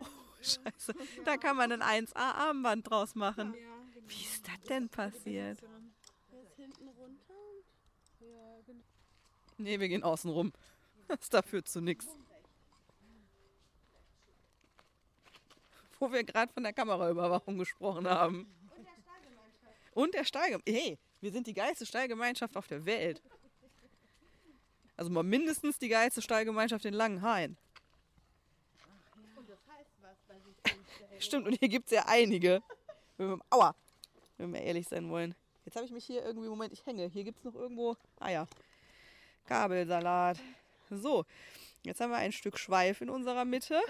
[0.00, 0.06] Oh,
[0.40, 0.94] scheiße.
[1.24, 3.54] Da kann man ein 1A-Armband draus machen.
[4.06, 5.60] Wie ist das denn passiert?
[5.60, 5.70] Der
[6.56, 7.34] hinten runter.
[9.58, 10.52] Nee, wir gehen außen rum.
[11.08, 12.06] Das dafür zu nix.
[15.98, 18.46] Wo wir gerade von der Kameraüberwachung gesprochen haben.
[19.92, 20.82] Und der Stallgemeinschaft.
[20.82, 23.22] Hey, wir sind die geilste Stallgemeinschaft auf der Welt.
[25.02, 27.56] Also mal mindestens die geilste Stallgemeinschaft in Langenhain.
[31.18, 32.62] Stimmt, und hier gibt es ja einige.
[33.16, 33.74] Wenn wir, aua,
[34.38, 35.34] wenn wir ehrlich sein wollen.
[35.64, 37.06] Jetzt habe ich mich hier irgendwie, Moment, ich hänge.
[37.06, 38.46] Hier gibt es noch irgendwo, ah ja,
[39.46, 40.38] Kabelsalat.
[40.88, 41.24] So,
[41.82, 43.80] jetzt haben wir ein Stück Schweif in unserer Mitte.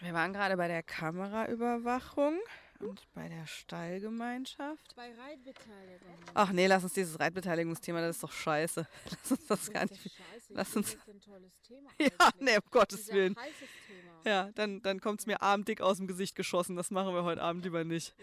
[0.00, 2.38] Wir waren gerade bei der Kameraüberwachung
[2.84, 4.94] und bei der Stallgemeinschaft.
[4.96, 6.14] Bei Reitbeteiligung.
[6.34, 8.86] Ach nee, lass uns dieses Reitbeteiligungsthema, das ist doch scheiße.
[9.10, 10.02] Lass uns das gar nicht.
[10.02, 11.90] Scheiße, Lass das uns- ist ein tolles Thema.
[11.98, 12.40] Ja, eigentlich.
[12.40, 13.34] nee, um Gottes Willen.
[13.34, 14.20] Thema.
[14.24, 16.76] Ja, dann, dann kommt es mir abenddick aus dem Gesicht geschossen.
[16.76, 18.14] Das machen wir heute Abend lieber nicht.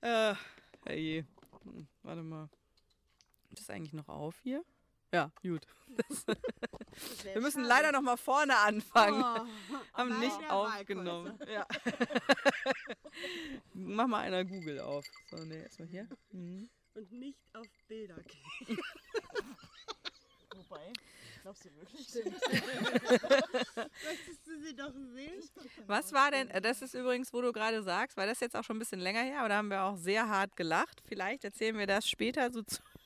[0.00, 0.34] Äh,
[0.86, 1.24] hey,
[1.64, 2.48] hm, warte mal.
[3.50, 4.64] Ist das eigentlich noch auf hier?
[5.14, 5.64] Ja, gut.
[7.32, 9.22] Wir müssen leider noch mal vorne anfangen.
[9.92, 11.38] Haben bei nicht aufgenommen.
[11.46, 11.66] Ja.
[13.72, 15.04] Mach mal einer Google auf.
[15.30, 16.08] So, nee, erstmal hier.
[16.32, 16.68] Mhm.
[16.94, 18.78] Und nicht auf Bilder gehen.
[20.54, 20.92] Wobei,
[21.42, 22.08] glaubst du wirklich?
[23.94, 25.42] Möchtest du sie doch sehen?
[25.86, 28.62] Was war denn, äh, das ist übrigens, wo du gerade sagst, weil das jetzt auch
[28.62, 31.02] schon ein bisschen länger her, aber da haben wir auch sehr hart gelacht.
[31.06, 32.62] Vielleicht erzählen wir das später so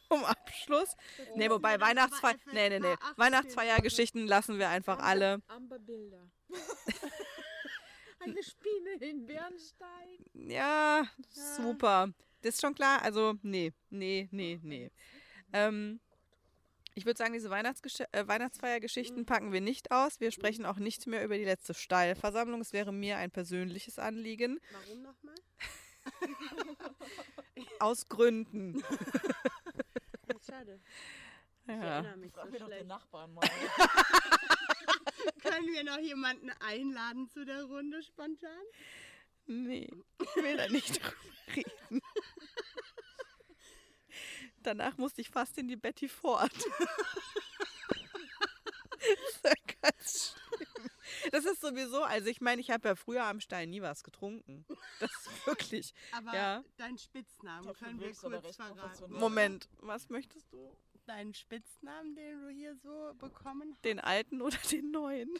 [0.13, 0.97] zum Abschluss.
[1.35, 3.17] Nee, wobei Weihnachtsfeier, nee, nee, nee, 18.
[3.17, 5.43] Weihnachtsfeiergeschichten lassen wir einfach alle.
[5.49, 6.29] Amberbilder.
[8.21, 10.25] Eine Spinne in Bernstein.
[10.35, 11.07] Ja,
[11.57, 12.13] super.
[12.43, 14.91] Das ist schon klar, also nee, nee, nee, nee.
[15.53, 16.01] Ähm,
[16.95, 20.21] ich würde sagen, diese Weihnachtsgesch äh, Weihnachtsfeiergeschichten packen wir nicht aus.
[20.21, 22.61] Wir sprechen auch nicht mehr über die letzte Stallversammlung.
[22.61, 24.61] Es wäre mir ein persönliches Anliegen.
[24.73, 25.35] Warum nochmal?
[27.79, 28.83] Aus Gründen.
[30.49, 30.80] Ja, schade.
[31.64, 31.74] Ich Ja.
[31.82, 32.88] erinnere mich so Frag mir doch den schlecht.
[32.88, 33.42] Nachbarn mal.
[35.42, 38.51] Können wir noch jemanden einladen zu der Runde spontan?
[39.46, 39.88] Nee,
[40.20, 41.16] ich will da nicht drüber
[41.57, 42.03] reden.
[44.62, 46.53] Danach musste ich fast in die Betty Ford.
[49.01, 50.88] Das ist ja ganz schlimm.
[51.33, 54.64] Das ist sowieso, also ich meine, ich habe ja früher am Stein nie was getrunken.
[55.01, 55.95] Das ist wirklich.
[56.12, 56.64] Aber Ja.
[56.77, 59.12] deinen Spitznamen können wir kurz verraten.
[59.12, 60.71] Moment, was möchtest du?
[61.07, 63.83] Deinen Spitznamen, den du hier so bekommen hast?
[63.85, 65.31] Den alten oder den neuen?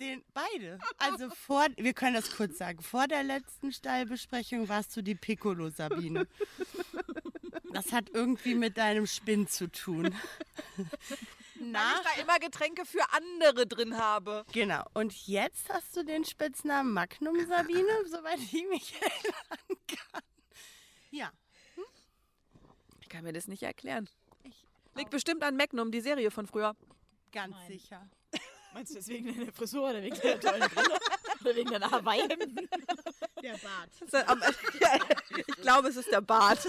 [0.00, 0.80] Den, beide.
[0.98, 5.70] Also vor, wir können das kurz sagen, vor der letzten Stallbesprechung warst du die Piccolo
[5.70, 6.26] Sabine.
[7.72, 10.14] Das hat irgendwie mit deinem Spinn zu tun.
[11.72, 12.02] Nach.
[12.02, 14.44] da immer Getränke für andere drin habe.
[14.52, 14.84] Genau.
[14.94, 20.22] Und jetzt hast du den Spitznamen Magnum Sabine, soweit ich mich erinnern kann.
[21.10, 21.30] Ja.
[23.00, 24.08] Ich kann mir das nicht erklären.
[24.42, 26.74] Ich Liegt bestimmt an Magnum, die Serie von früher.
[27.32, 28.08] ganz sicher.
[28.72, 30.98] Meinst du deswegen deine Frisur oder wegen der tollen Brille?
[31.42, 32.68] oder wegen deiner Hawaii-Hemden?
[33.40, 33.90] Der Bart.
[35.46, 36.68] Ich glaube, es ist der Bart.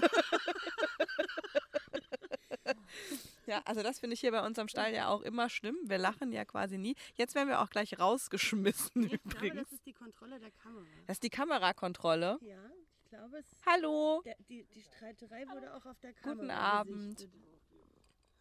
[3.47, 5.77] Ja, also das finde ich hier bei uns am Stall ja auch immer schlimm.
[5.83, 6.95] Wir lachen ja quasi nie.
[7.15, 9.63] Jetzt werden wir auch gleich rausgeschmissen Ich glaube, übrigens.
[9.63, 10.85] das ist die Kontrolle der Kamera.
[11.07, 12.39] Das ist die Kamerakontrolle.
[12.41, 12.71] Ja,
[13.03, 14.21] ich glaube, es, Hallo.
[14.25, 17.15] der, die, die Streiterei wurde auch auf der Kamera Guten Abend.
[17.17, 17.41] gesichtet.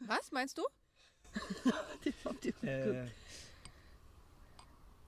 [0.01, 0.63] Was meinst du?
[2.63, 3.07] Äh,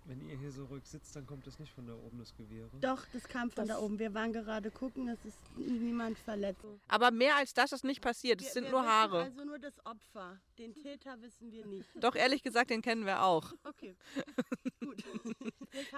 [0.06, 2.70] wenn ihr hier so ruhig sitzt, dann kommt das nicht von da oben, das Gewehre.
[2.80, 3.98] Doch, das kam von da oben.
[3.98, 6.64] Wir waren gerade gucken, es ist niemand verletzt.
[6.88, 8.40] Aber mehr als das ist nicht passiert.
[8.40, 9.22] Es Wir- sind wir nur wissen Haare.
[9.22, 10.40] Also nur das Opfer.
[10.58, 11.88] Den Täter wissen wir nicht.
[11.96, 13.52] Doch ehrlich gesagt, den kennen wir auch.
[13.64, 13.96] Okay,
[14.80, 15.04] gut.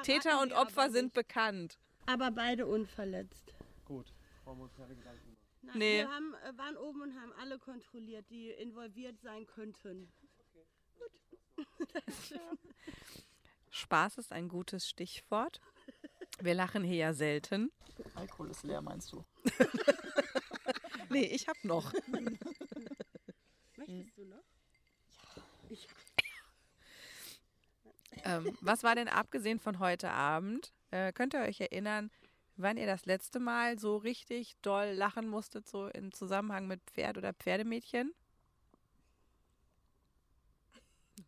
[0.03, 1.15] Täter und Opfer sind nicht.
[1.15, 1.79] bekannt.
[2.07, 3.53] Aber beide unverletzt.
[3.85, 4.13] Gut,
[4.45, 5.37] brauchen wir uns keine Gedanken machen.
[5.63, 5.99] Nein, Nee.
[5.99, 10.11] Wir haben, äh, waren oben und haben alle kontrolliert, die involviert sein könnten.
[13.71, 15.61] Spaß ist ein gutes Stichwort.
[16.41, 17.71] Wir lachen hier ja selten.
[18.15, 19.25] Alkohol ist leer, meinst du?
[21.11, 21.91] Nee, ich hab noch.
[23.77, 24.43] Möchtest du noch?
[25.71, 25.89] Ich,
[28.25, 30.73] Ähm, was war denn abgesehen von heute Abend?
[30.91, 32.11] Äh, könnt ihr euch erinnern,
[32.57, 37.17] wann ihr das letzte Mal so richtig doll lachen musstet, so im Zusammenhang mit Pferd
[37.19, 38.13] oder Pferdemädchen?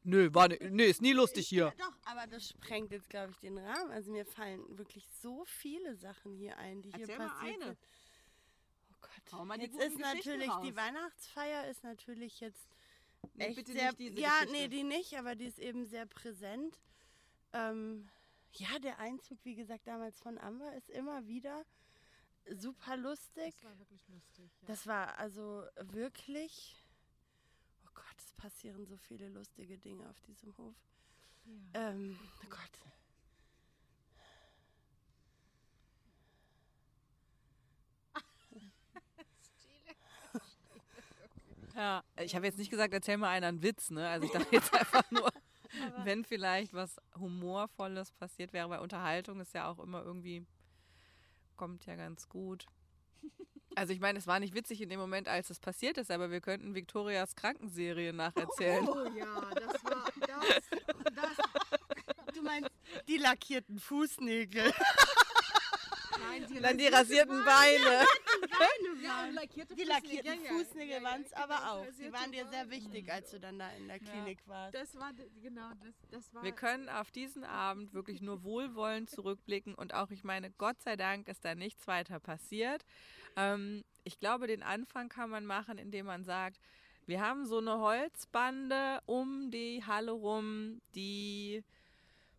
[0.02, 1.74] Nö, war ne, nee, ist nie lustig hier.
[1.78, 3.90] Doch, aber das sprengt jetzt, glaube ich, den Rahmen.
[3.90, 7.64] Also mir fallen wirklich so viele Sachen hier ein, die hier Erzähl mal passiert eine.
[7.66, 7.78] sind.
[8.92, 9.32] Oh Gott.
[9.32, 10.62] Hau mal die jetzt ist natürlich, raus.
[10.64, 12.68] die Weihnachtsfeier ist natürlich jetzt
[13.34, 14.52] Nee, echt bitte sehr, nicht diese ja, Geschichte.
[14.52, 16.80] nee, die nicht, aber die ist eben sehr präsent.
[17.52, 18.08] Ähm,
[18.54, 21.64] ja, der Einzug, wie gesagt, damals von Amber ist immer wieder
[22.48, 23.54] super lustig.
[23.54, 24.50] Das war wirklich lustig.
[24.62, 24.66] Ja.
[24.66, 26.74] Das war also wirklich.
[28.20, 30.74] Gott, es passieren so viele lustige Dinge auf diesem Hof.
[31.74, 32.58] Ähm, oh Gott.
[41.74, 44.06] Ja, ich habe jetzt nicht gesagt, erzähl mal einer einen Witz, ne?
[44.08, 45.30] Also ich dachte jetzt einfach nur,
[46.04, 50.44] wenn vielleicht was Humorvolles passiert wäre, weil Unterhaltung ist ja auch immer irgendwie,
[51.56, 52.66] kommt ja ganz gut.
[53.80, 56.30] Also ich meine, es war nicht witzig in dem Moment, als es passiert ist, aber
[56.30, 58.86] wir könnten Victorias Krankenserie nacherzählen.
[58.86, 60.66] Oh ja, das war das,
[61.14, 62.34] das.
[62.34, 62.68] Du meinst
[63.08, 64.70] die lackierten Fußnägel.
[66.18, 68.04] Nein, die, Dann die rasierten Beine.
[69.02, 71.86] ja, und lackierte Die Fußnägel, lackierten ja, Fußnägel ja, ja, waren es genau, aber auch.
[71.98, 72.70] Die waren dir sehr Beine.
[72.70, 74.74] wichtig, als du dann da in der Klinik warst.
[74.74, 76.42] Das war, genau, das, das war...
[76.42, 80.96] Wir können auf diesen Abend wirklich nur wohlwollend zurückblicken und auch, ich meine, Gott sei
[80.96, 82.84] Dank ist da nichts weiter passiert.
[83.36, 86.58] Ähm, ich glaube, den Anfang kann man machen, indem man sagt,
[87.06, 91.64] wir haben so eine Holzbande um die Halle rum, die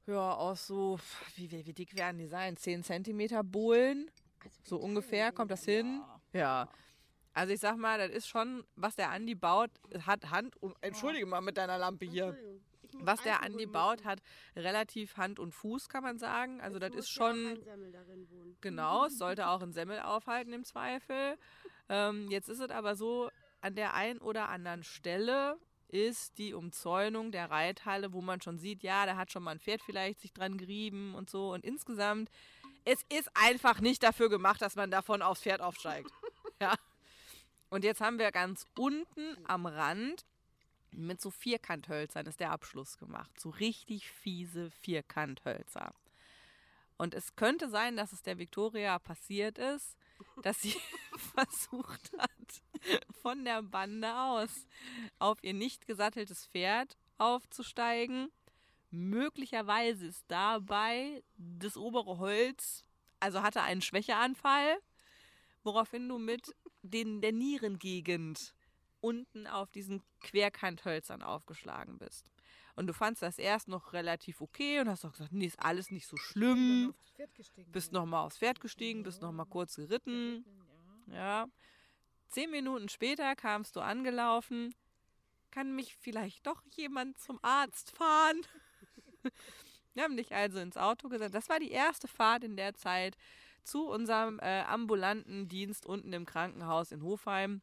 [0.07, 0.99] ja aus so,
[1.35, 2.57] wie, wie, wie dick werden die sein?
[2.57, 4.09] 10 Zentimeter Bohlen?
[4.63, 6.01] So ungefähr, kommt das hin?
[6.33, 6.69] Ja.
[7.33, 9.71] Also ich sag mal, das ist schon, was der Andi baut,
[10.05, 12.37] hat Hand und, entschuldige mal mit deiner Lampe hier.
[12.99, 14.21] Was der Andi baut, hat
[14.55, 16.61] relativ Hand und Fuß, kann man sagen.
[16.61, 18.57] Also das Es ist muss ja auch schon, ein Semmel darin wohnen.
[18.61, 21.37] genau, es sollte auch ein Semmel aufhalten im Zweifel.
[21.89, 23.29] Ähm, jetzt ist es aber so,
[23.61, 28.81] an der einen oder anderen Stelle ist die Umzäunung der Reithalle, wo man schon sieht,
[28.81, 31.51] ja, da hat schon mal ein Pferd vielleicht sich dran gerieben und so.
[31.53, 32.29] Und insgesamt,
[32.85, 36.09] es ist einfach nicht dafür gemacht, dass man davon aufs Pferd aufsteigt.
[36.61, 36.73] ja.
[37.69, 40.25] Und jetzt haben wir ganz unten am Rand
[40.91, 43.39] mit so Vierkanthölzern ist der Abschluss gemacht.
[43.39, 45.93] So richtig fiese Vierkanthölzer.
[46.97, 49.97] Und es könnte sein, dass es der Victoria passiert ist,
[50.43, 50.75] dass sie
[51.33, 52.63] versucht hat,
[53.21, 54.67] von der Bande aus
[55.17, 58.31] auf ihr nicht gesatteltes Pferd aufzusteigen.
[58.91, 62.83] Möglicherweise ist dabei das obere Holz,
[63.19, 64.77] also hatte einen Schwächeanfall,
[65.63, 68.53] woraufhin du mit den, der Nierengegend
[69.01, 72.31] unten auf diesen Querkanthölzern aufgeschlagen bist.
[72.75, 75.91] Und du fandst das erst noch relativ okay und hast auch gesagt, nee, ist alles
[75.91, 76.93] nicht so schlimm.
[77.71, 80.45] Bist noch mal aufs Pferd gestiegen, bist noch mal kurz geritten.
[81.07, 81.47] Ja.
[82.29, 84.73] Zehn Minuten später kamst du angelaufen.
[85.51, 88.41] Kann mich vielleicht doch jemand zum Arzt fahren?
[89.93, 91.35] Wir haben dich also ins Auto gesetzt.
[91.35, 93.17] Das war die erste Fahrt in der Zeit
[93.63, 97.61] zu unserem äh, ambulanten Dienst unten im Krankenhaus in Hofheim.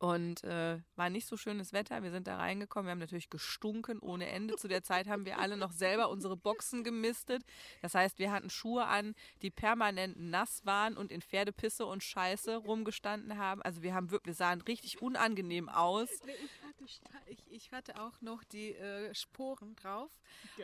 [0.00, 2.02] Und äh, war nicht so schönes Wetter.
[2.02, 2.86] Wir sind da reingekommen.
[2.86, 4.56] Wir haben natürlich gestunken ohne Ende.
[4.56, 7.44] Zu der Zeit haben wir alle noch selber unsere Boxen gemistet.
[7.82, 12.56] Das heißt, wir hatten Schuhe an, die permanent nass waren und in Pferdepisse und Scheiße
[12.56, 13.60] rumgestanden haben.
[13.60, 16.08] Also wir haben wir sahen richtig unangenehm aus.
[16.10, 16.84] Ich hatte,
[17.26, 20.10] ich, ich hatte auch noch die äh, Sporen drauf.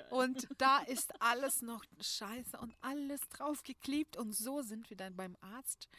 [0.09, 4.17] Und da ist alles noch scheiße und alles draufgeklebt.
[4.17, 5.91] Und so sind wir dann beim Arzt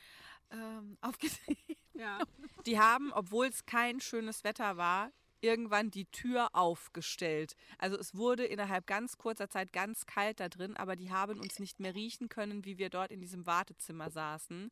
[0.52, 1.58] ähm, aufgesehen.
[1.94, 2.20] Ja.
[2.66, 5.12] Die haben, obwohl es kein schönes Wetter war,
[5.42, 7.56] irgendwann die Tür aufgestellt.
[7.78, 11.60] Also es wurde innerhalb ganz kurzer Zeit ganz kalt da drin, aber die haben uns
[11.60, 14.72] nicht mehr riechen können, wie wir dort in diesem Wartezimmer saßen.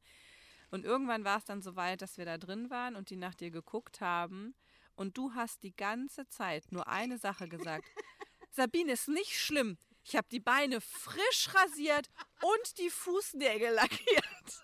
[0.72, 3.36] Und irgendwann war es dann so weit, dass wir da drin waren und die nach
[3.36, 4.56] dir geguckt haben.
[4.96, 7.86] Und du hast die ganze Zeit nur eine Sache gesagt.
[8.52, 9.78] Sabine, ist nicht schlimm.
[10.04, 12.10] Ich habe die Beine frisch rasiert
[12.42, 14.64] und die Fußnägel lackiert.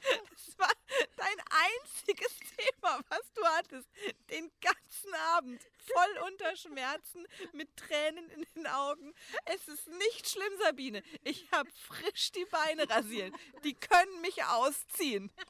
[0.58, 0.74] Das war
[1.16, 3.88] dein einziges Thema, was du hattest.
[4.30, 5.62] Den ganzen Abend.
[5.86, 9.14] Voll unter Schmerzen, mit Tränen in den Augen.
[9.46, 11.02] Es ist nicht schlimm, Sabine.
[11.24, 13.34] Ich habe frisch die Beine rasiert.
[13.64, 15.30] Die können mich ausziehen.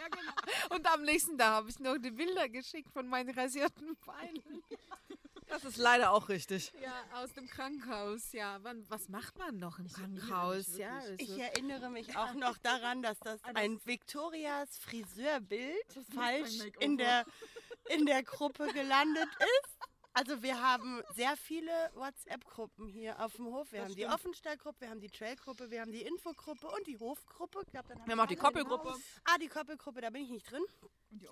[0.00, 0.74] Ja, genau.
[0.74, 4.62] Und am nächsten Tag habe ich noch die Bilder geschickt von meinen rasierten Beinen.
[5.50, 6.72] Das ist leider auch richtig.
[6.80, 8.32] Ja, aus dem Krankenhaus.
[8.32, 10.76] Ja, Wann, was macht man noch im Krankenhaus?
[10.76, 15.74] Ja, Ich erinnere mich auch noch daran, dass das ein Victorias Friseurbild
[16.14, 17.24] falsch in der,
[17.88, 19.78] in der Gruppe gelandet ist.
[20.12, 23.70] Also wir haben sehr viele WhatsApp-Gruppen hier auf dem Hof.
[23.70, 27.60] Wir haben die Offenstall-Gruppe, wir haben die Trail-Gruppe, wir haben die Infogruppe und die Hofgruppe.
[27.64, 28.96] Ich glaub, dann Wir haben auch die Koppelgruppe.
[29.24, 30.62] Ah, die Koppelgruppe, da bin ich nicht drin.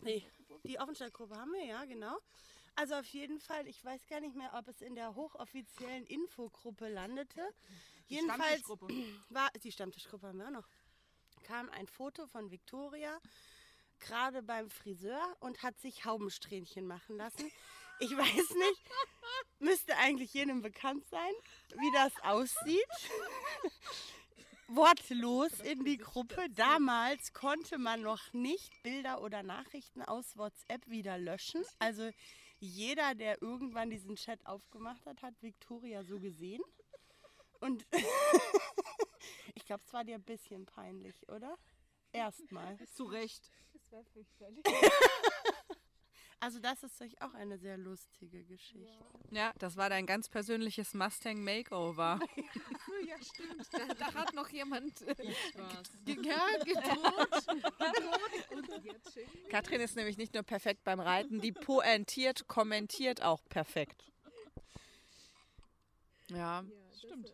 [0.03, 0.25] Nee,
[0.65, 2.19] die Offenstall-Gruppe haben wir, ja, genau.
[2.79, 6.89] Also auf jeden Fall, ich weiß gar nicht mehr, ob es in der hochoffiziellen Infogruppe
[6.89, 7.43] landete.
[8.07, 8.63] Jedenfalls
[9.31, 10.69] war die Stammtischgruppe haben wir auch noch.
[11.43, 13.19] Kam ein Foto von Victoria
[13.99, 17.51] gerade beim Friseur und hat sich Haubensträhnchen machen lassen.
[17.99, 18.83] Ich weiß nicht,
[19.59, 21.33] müsste eigentlich jedem bekannt sein,
[21.81, 22.87] wie das aussieht.
[24.69, 26.47] Wortlos in die Gruppe.
[26.51, 31.65] Damals konnte man noch nicht Bilder oder Nachrichten aus WhatsApp wieder löschen.
[31.81, 32.13] Also
[32.61, 36.63] jeder, der irgendwann diesen Chat aufgemacht hat, hat Victoria so gesehen.
[37.61, 37.87] Und
[39.55, 41.57] ich glaube, es war dir ein bisschen peinlich, oder?
[42.13, 42.79] Erstmal.
[42.87, 43.51] Zu Recht.
[46.41, 49.05] Also das ist euch auch eine sehr lustige Geschichte.
[49.31, 52.21] Ja, das war dein ganz persönliches Mustang Makeover.
[53.09, 53.67] ja, stimmt.
[53.73, 55.15] Da, da hat noch jemand äh,
[56.05, 57.47] ge- ja, gedroht.
[59.51, 64.05] Katrin ist nämlich nicht nur perfekt beim Reiten, die pointiert, kommentiert auch perfekt.
[66.31, 66.65] Ja,
[66.97, 67.33] stimmt.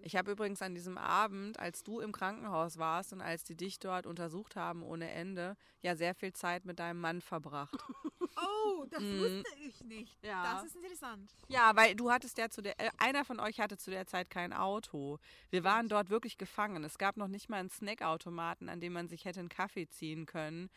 [0.00, 3.78] Ich habe übrigens an diesem Abend, als du im Krankenhaus warst und als die dich
[3.78, 7.76] dort untersucht haben ohne Ende, ja sehr viel Zeit mit deinem Mann verbracht.
[8.34, 10.24] Oh, das wusste ich nicht.
[10.24, 10.54] Ja.
[10.54, 11.34] Das ist interessant.
[11.48, 14.30] Ja, weil du hattest ja zu der, äh, einer von euch hatte zu der Zeit
[14.30, 15.18] kein Auto.
[15.50, 16.82] Wir waren dort wirklich gefangen.
[16.82, 20.26] Es gab noch nicht mal einen Snackautomaten, an dem man sich hätte einen Kaffee ziehen
[20.26, 20.70] können.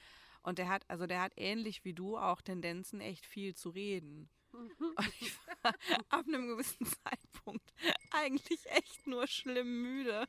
[0.43, 4.29] Und der hat, also der hat ähnlich wie du auch Tendenzen, echt viel zu reden.
[4.80, 5.73] Und ich war
[6.10, 7.73] ab einem gewissen Zeitpunkt
[8.11, 10.27] eigentlich echt nur schlimm müde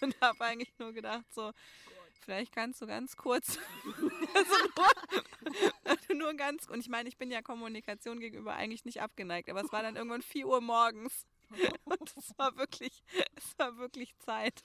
[0.00, 1.52] und habe eigentlich nur gedacht so,
[2.20, 3.58] vielleicht kannst du ganz kurz,
[5.84, 9.48] also nur, nur ganz, und ich meine, ich bin ja Kommunikation gegenüber eigentlich nicht abgeneigt,
[9.48, 11.26] aber es war dann irgendwann 4 Uhr morgens
[11.84, 13.02] und es war wirklich,
[13.36, 14.62] es war wirklich Zeit.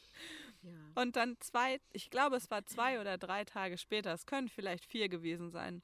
[0.94, 4.86] Und dann zwei, ich glaube, es war zwei oder drei Tage später, es können vielleicht
[4.86, 5.82] vier gewesen sein.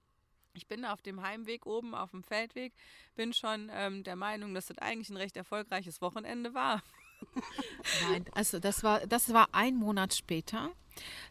[0.57, 2.73] Ich bin auf dem Heimweg oben auf dem Feldweg,
[3.15, 6.81] bin schon ähm, der Meinung, dass das eigentlich ein recht erfolgreiches Wochenende war.
[8.09, 10.71] Nein, also das war, das war ein Monat später.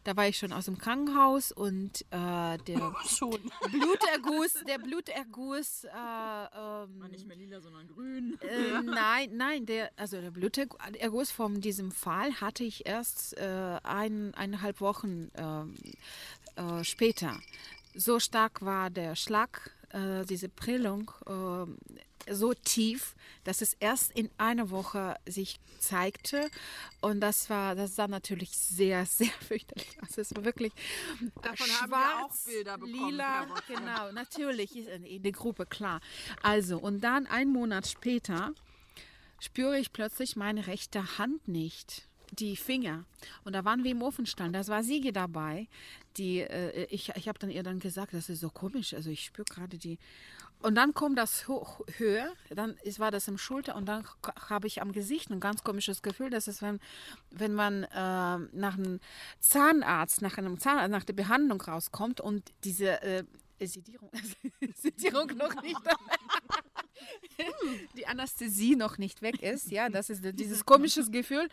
[0.05, 2.59] Da war ich schon aus dem Krankenhaus und äh, der
[3.73, 8.39] Bluterguss, der Bluterguss, äh, ähm, Nicht mehr lila, sondern grün.
[8.43, 14.35] äh, nein, nein, der, also der Bluterguss von diesem Fall hatte ich erst äh, ein,
[14.35, 15.75] eineinhalb Wochen ähm,
[16.55, 17.41] äh, später.
[17.97, 23.15] So stark war der Schlag, äh, diese Prellung, äh, so tief,
[23.45, 26.51] dass es erst in einer Woche sich zeigte.
[27.01, 30.19] Und das war, das sah natürlich sehr, sehr fürchterlich aus.
[30.19, 30.73] Es war wirklich
[31.43, 36.01] Davon schwarz, haben wir auch Bilder bekommen lila, genau, natürlich ist in der Gruppe klar.
[36.43, 38.53] Also und dann einen Monat später
[39.39, 42.09] spüre ich plötzlich meine rechte Hand nicht.
[42.33, 43.05] Die Finger.
[43.45, 44.55] Und da waren wir im Ofenstand.
[44.55, 45.69] Da war Siege dabei.
[46.17, 48.95] Die, äh, ich ich habe dann ihr dann gesagt, das ist so komisch.
[48.95, 49.99] Also ich spüre gerade die.
[50.63, 52.33] Und dann kommt das hoch, höher.
[52.49, 53.77] Dann ist, war das im Schulter.
[53.77, 54.05] Und dann
[54.49, 56.31] habe ich am Gesicht ein ganz komisches Gefühl.
[56.31, 56.81] Das ist, wenn,
[57.31, 59.01] wenn man äh, nach einem
[59.41, 63.03] Zahnarzt, nach einem Zahnarzt, nach der Behandlung rauskommt und diese.
[63.03, 63.25] Äh,
[63.59, 64.11] Sedierung,
[64.75, 65.81] Sedierung noch nicht,
[67.97, 69.71] die Anästhesie noch nicht weg ist.
[69.71, 71.49] Ja, das ist dieses komisches Gefühl.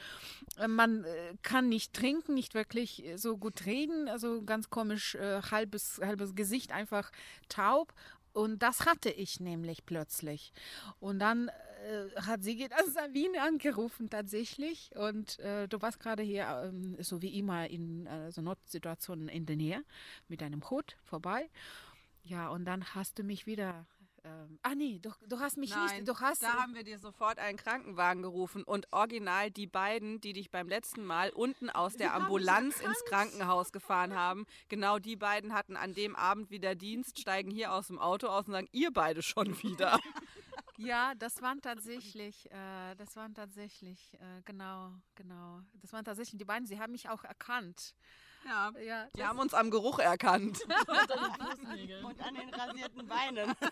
[0.68, 5.42] Man äh, kann nicht trinken, nicht wirklich äh, so gut reden, also ganz komisch, äh,
[5.42, 7.12] halbes, halbes Gesicht einfach
[7.50, 7.94] taub.
[8.34, 10.54] Und das hatte ich nämlich plötzlich.
[11.00, 14.90] Und dann äh, hat sie das Sabine angerufen tatsächlich.
[14.96, 19.46] Und äh, du warst gerade hier, ähm, so wie immer, in äh, so Notsituationen in
[19.46, 19.84] der Nähe
[20.28, 21.50] mit deinem Hut vorbei.
[22.24, 23.86] Ja, und dann hast du mich wieder.
[24.26, 26.08] Ähm, ah nee, du, du hast mich nicht.
[26.08, 26.42] Du hast.
[26.42, 30.70] da haben wir dir sofort einen Krankenwagen gerufen und original die beiden, die dich beim
[30.70, 35.94] letzten Mal unten aus der Ambulanz ins Krankenhaus gefahren haben, genau die beiden hatten an
[35.94, 39.62] dem Abend wieder Dienst, steigen hier aus dem Auto aus und sagen, ihr beide schon
[39.62, 40.00] wieder.
[40.78, 45.62] Ja, das waren tatsächlich, äh, das waren tatsächlich, äh, genau, genau.
[45.82, 46.66] Das waren tatsächlich die beiden.
[46.66, 47.94] Sie haben mich auch erkannt.
[48.46, 48.72] Ja.
[48.86, 50.60] Ja, Die haben uns am Geruch erkannt.
[52.04, 53.54] Und an den rasierten Beinen.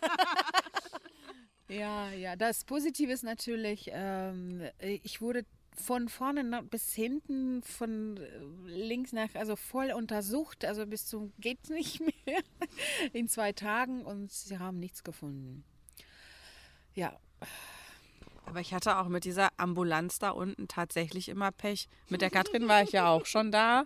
[1.68, 8.19] Ja, ja, das Positive ist natürlich, ähm, ich wurde von vorne bis hinten, von
[8.65, 12.41] links nach, also voll untersucht, also bis zum geht's nicht mehr
[13.14, 15.64] in zwei Tagen und sie haben nichts gefunden.
[16.93, 17.18] Ja,
[18.45, 21.88] Aber ich hatte auch mit dieser Ambulanz da unten tatsächlich immer Pech.
[22.10, 23.85] Mit der Katrin war ich ja auch schon da.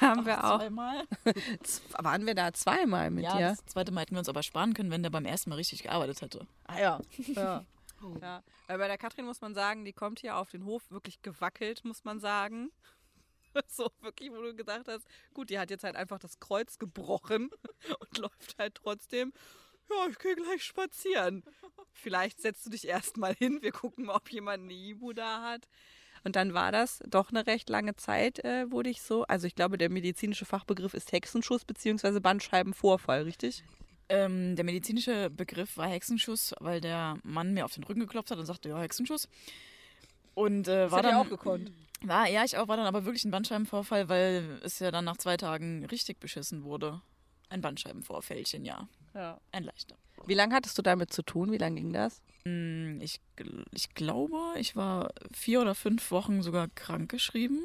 [0.08, 0.58] haben wir auch.
[0.58, 1.06] Zweimal.
[1.98, 3.48] Waren wir da zweimal mit Ja, dir?
[3.50, 5.82] das zweite Mal hätten wir uns aber sparen können, wenn der beim ersten Mal richtig
[5.82, 6.46] gearbeitet hätte.
[6.64, 7.00] Ah ja.
[7.34, 7.64] ja.
[8.20, 8.42] ja.
[8.66, 11.84] Weil bei der Katrin muss man sagen, die kommt hier auf den Hof wirklich gewackelt,
[11.84, 12.70] muss man sagen.
[13.68, 17.50] So wirklich, wo du gedacht hast, gut, die hat jetzt halt einfach das Kreuz gebrochen
[18.00, 19.32] und läuft halt trotzdem.
[19.88, 21.44] Ja, ich gehe gleich spazieren.
[21.92, 25.68] Vielleicht setzt du dich erstmal hin, wir gucken mal, ob jemand eine Ibu da hat.
[26.24, 29.24] Und dann war das doch eine recht lange Zeit, äh, wurde ich so.
[29.24, 32.18] Also ich glaube, der medizinische Fachbegriff ist Hexenschuss bzw.
[32.20, 33.62] Bandscheibenvorfall, richtig?
[34.08, 38.38] Ähm, der medizinische Begriff war Hexenschuss, weil der Mann mir auf den Rücken geklopft hat
[38.38, 39.28] und sagte, ja, Hexenschuss.
[40.34, 41.70] Und äh, war hat dann auch gekonnt.
[42.02, 45.16] War, ja, ich auch, war dann aber wirklich ein Bandscheibenvorfall, weil es ja dann nach
[45.16, 47.00] zwei Tagen richtig beschissen wurde.
[47.54, 48.88] Ein Bandscheibenvorfällchen, ja.
[49.14, 49.38] Ja.
[49.52, 49.94] Ein leichter.
[50.26, 51.52] Wie lange hattest du damit zu tun?
[51.52, 52.20] Wie lange ging das?
[52.44, 53.20] Hm, Ich,
[53.70, 57.60] ich glaube, ich war vier oder fünf Wochen sogar krankgeschrieben.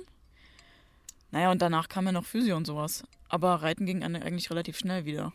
[1.32, 3.04] Naja, und danach kam ja noch Physio und sowas.
[3.30, 5.34] Aber Reiten ging eigentlich relativ schnell wieder.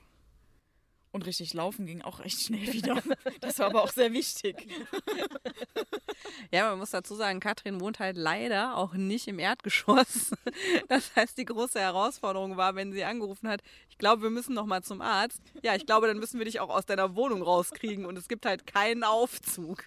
[1.15, 3.01] Und richtig laufen ging auch recht schnell wieder.
[3.41, 4.66] Das war aber auch sehr wichtig.
[6.51, 10.31] Ja, man muss dazu sagen, Katrin wohnt halt leider auch nicht im Erdgeschoss.
[10.89, 14.66] Das heißt, die große Herausforderung war, wenn sie angerufen hat, ich glaube, wir müssen noch
[14.66, 15.41] mal zum Arzt.
[15.62, 18.47] Ja, ich glaube, dann müssen wir dich auch aus deiner Wohnung rauskriegen und es gibt
[18.47, 19.85] halt keinen Aufzug.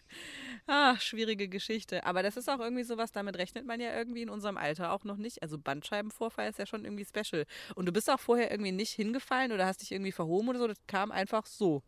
[0.68, 2.06] Ah, schwierige Geschichte.
[2.06, 5.06] Aber das ist auch irgendwie sowas, damit rechnet man ja irgendwie in unserem Alter auch
[5.06, 5.42] noch nicht.
[5.42, 7.46] Also Bandscheibenvorfall ist ja schon irgendwie special.
[7.76, 10.68] Und du bist auch vorher irgendwie nicht hingefallen oder hast dich irgendwie verhoben oder so.
[10.68, 11.84] Das kam einfach so.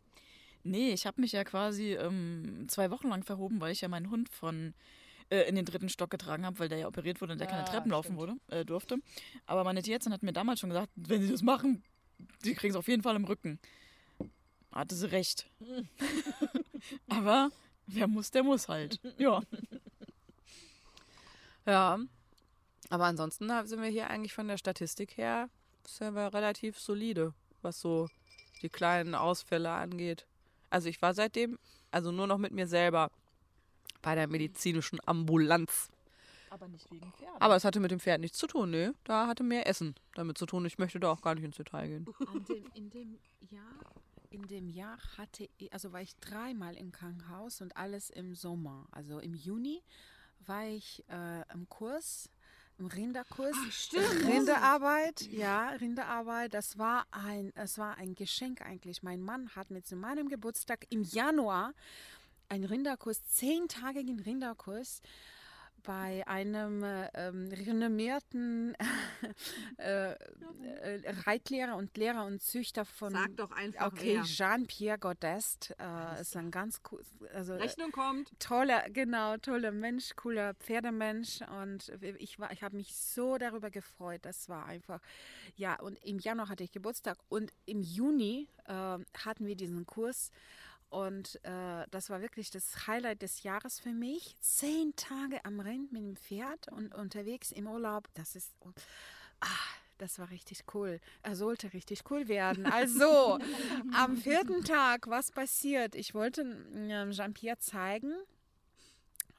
[0.62, 4.10] Nee, ich habe mich ja quasi ähm, zwei Wochen lang verhoben, weil ich ja meinen
[4.10, 4.74] Hund von
[5.30, 7.62] äh, in den dritten Stock getragen habe, weil der ja operiert wurde und der keine
[7.62, 8.96] Ah, Treppen laufen wurde, äh, durfte.
[9.46, 11.82] Aber meine Tierärztin hat mir damals schon gesagt, wenn sie das machen,
[12.44, 13.58] die kriegen es auf jeden Fall im Rücken.
[14.72, 15.48] Hatte sie recht.
[17.08, 17.50] Aber
[17.94, 19.00] wer muss, der muss halt.
[19.18, 19.42] Ja.
[21.66, 21.98] Ja.
[22.88, 25.48] Aber ansonsten sind wir hier eigentlich von der Statistik her
[25.86, 28.08] sind wir relativ solide, was so
[28.62, 30.26] die kleinen Ausfälle angeht.
[30.70, 31.58] Also ich war seitdem,
[31.90, 33.10] also nur noch mit mir selber
[34.02, 35.90] bei der medizinischen Ambulanz.
[36.50, 37.40] Aber nicht wegen Pferden.
[37.40, 38.94] Aber es hatte mit dem Pferd nichts zu tun, ne?
[39.04, 40.64] Da hatte mehr Essen damit zu tun.
[40.64, 42.06] Ich möchte da auch gar nicht ins Detail gehen.
[42.48, 43.18] Dem, in dem
[43.50, 43.92] Jahr,
[44.30, 48.86] in dem Jahr hatte ich, also war ich dreimal im Krankenhaus und alles im Sommer.
[48.92, 49.82] Also im Juni
[50.46, 52.30] war ich äh, im Kurs,
[52.78, 53.56] im Rinderkurs.
[54.24, 56.54] Rinderarbeit, ja, Rinderarbeit.
[56.54, 59.02] Das war ein, es war ein Geschenk eigentlich.
[59.02, 61.74] Mein Mann hat mir zu meinem Geburtstag im Januar
[62.48, 65.02] einen Rinderkurs, zehntägigen Rinderkurs
[65.82, 68.76] bei einem äh, ähm, renommierten
[69.78, 70.16] äh, äh,
[71.26, 74.20] Reitlehrer und Lehrer und Züchter von Sag doch einfach okay.
[74.24, 77.02] Jean-Pierre Godest äh, ist ein ganz cool
[77.34, 78.30] also äh, Rechnung kommt.
[78.38, 84.20] toller genau toller Mensch cooler Pferdemensch und ich war ich habe mich so darüber gefreut
[84.22, 85.00] das war einfach
[85.56, 90.30] ja und im Januar hatte ich Geburtstag und im Juni äh, hatten wir diesen Kurs
[90.90, 94.36] und äh, das war wirklich das Highlight des Jahres für mich.
[94.40, 98.08] Zehn Tage am Rind mit dem Pferd und unterwegs im Urlaub.
[98.14, 98.52] Das ist.
[99.40, 99.46] Ah,
[99.98, 101.00] das war richtig cool.
[101.22, 102.66] Er sollte richtig cool werden.
[102.66, 103.38] Also,
[103.94, 105.94] am vierten Tag, was passiert?
[105.94, 108.12] Ich wollte äh, Jean-Pierre zeigen,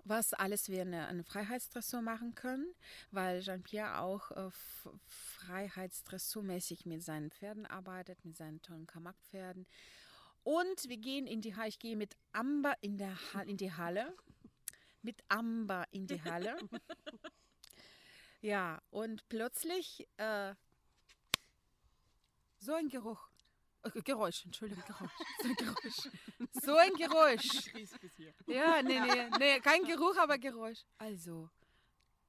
[0.05, 2.65] was alles wir in einem Freiheitsdressur machen können,
[3.11, 4.49] weil Jean-Pierre auch äh,
[5.07, 9.65] Freiheitsdressurmäßig mit seinen Pferden arbeitet, mit seinen tollen Kamak-Pferden.
[10.43, 13.71] Und wir gehen in die Halle, ich gehe mit Amber in, der ha in die
[13.71, 14.15] Halle.
[15.01, 16.57] Mit Amber in die Halle.
[18.41, 20.53] ja, und plötzlich äh,
[22.59, 23.29] so ein Geruch.
[23.83, 25.11] Äh, Geräusch, Entschuldigung, Geräusch.
[25.41, 26.09] So ein Geräusch.
[26.63, 27.73] So ein Geräusch.
[28.47, 30.85] Ja, nee, nee, nee, kein Geruch, aber Geräusch.
[30.97, 31.49] Also,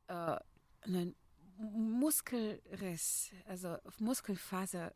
[0.06, 0.36] äh,
[0.82, 1.14] ein
[1.58, 4.94] Muskelriss, also Muskelfaserriss,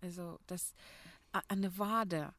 [0.00, 0.74] also das
[1.32, 2.34] an der Wade.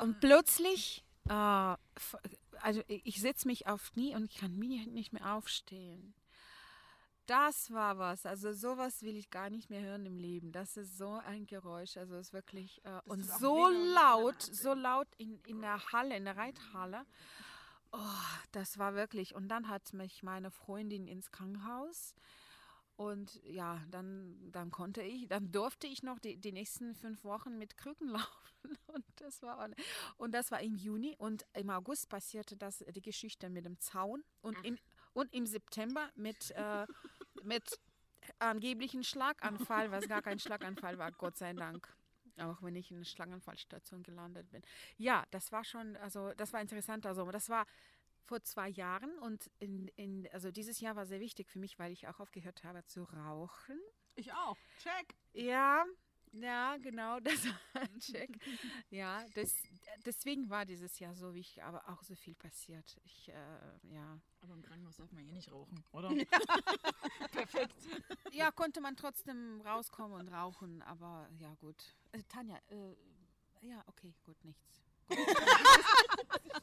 [0.00, 5.34] Und plötzlich, äh, also ich setze mich auf Knie und ich kann mir nicht mehr
[5.34, 6.14] aufstehen.
[7.26, 8.24] Das war was.
[8.24, 10.50] Also sowas will ich gar nicht mehr hören im Leben.
[10.50, 11.98] Das ist so ein Geräusch.
[11.98, 16.24] Also es ist wirklich äh, und so laut, so laut in, in der Halle, in
[16.24, 17.04] der Reithalle.
[17.92, 17.98] Oh,
[18.52, 19.34] das war wirklich.
[19.34, 22.14] Und dann hat mich meine Freundin ins Krankenhaus.
[22.98, 27.56] Und ja, dann, dann konnte ich, dann durfte ich noch die, die nächsten fünf Wochen
[27.56, 28.76] mit Krücken laufen.
[28.88, 29.68] Und das war
[30.16, 31.14] und das war im Juni.
[31.16, 34.24] Und im August passierte das die Geschichte mit dem Zaun.
[34.40, 34.76] Und im,
[35.12, 36.86] und im September mit, äh,
[37.44, 37.78] mit
[38.40, 41.88] angeblichen Schlaganfall, was gar kein Schlaganfall war, Gott sei Dank.
[42.38, 44.62] Auch wenn ich in einer Schlaganfallstation gelandet bin.
[44.96, 47.06] Ja, das war schon, also das war interessant.
[47.06, 47.64] Also das war
[48.24, 51.92] vor zwei Jahren und in, in, also dieses Jahr war sehr wichtig für mich, weil
[51.92, 53.78] ich auch aufgehört habe zu rauchen.
[54.16, 54.56] Ich auch.
[54.82, 55.14] Check.
[55.32, 55.84] Ja,
[56.32, 58.38] ja, genau, das war ein Check.
[58.90, 59.54] Ja, das,
[60.04, 62.96] deswegen war dieses Jahr so wichtig, aber auch so viel passiert.
[63.04, 64.20] Ich, äh, ja.
[64.40, 66.10] Aber im Krankenhaus darf man hier nicht rauchen, oder?
[66.12, 66.24] Ja.
[67.32, 67.74] Perfekt.
[68.32, 71.94] Ja, konnte man trotzdem rauskommen und rauchen, aber ja, gut.
[72.12, 72.94] Äh, Tanja, äh,
[73.62, 74.87] ja, okay, gut, nichts.
[75.08, 75.18] Gut.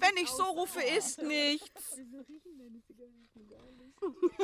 [0.00, 1.98] Wenn ich so rufe, ist nichts.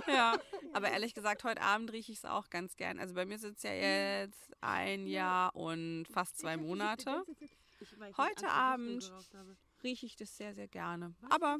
[0.06, 0.38] Ja,
[0.72, 2.98] aber ehrlich gesagt, heute Abend rieche ich es auch ganz gern.
[2.98, 7.22] Also bei mir sind es ja jetzt ein Jahr und fast zwei Monate.
[8.16, 9.12] Heute Abend
[9.82, 11.14] rieche ich das sehr, sehr gerne.
[11.28, 11.58] Aber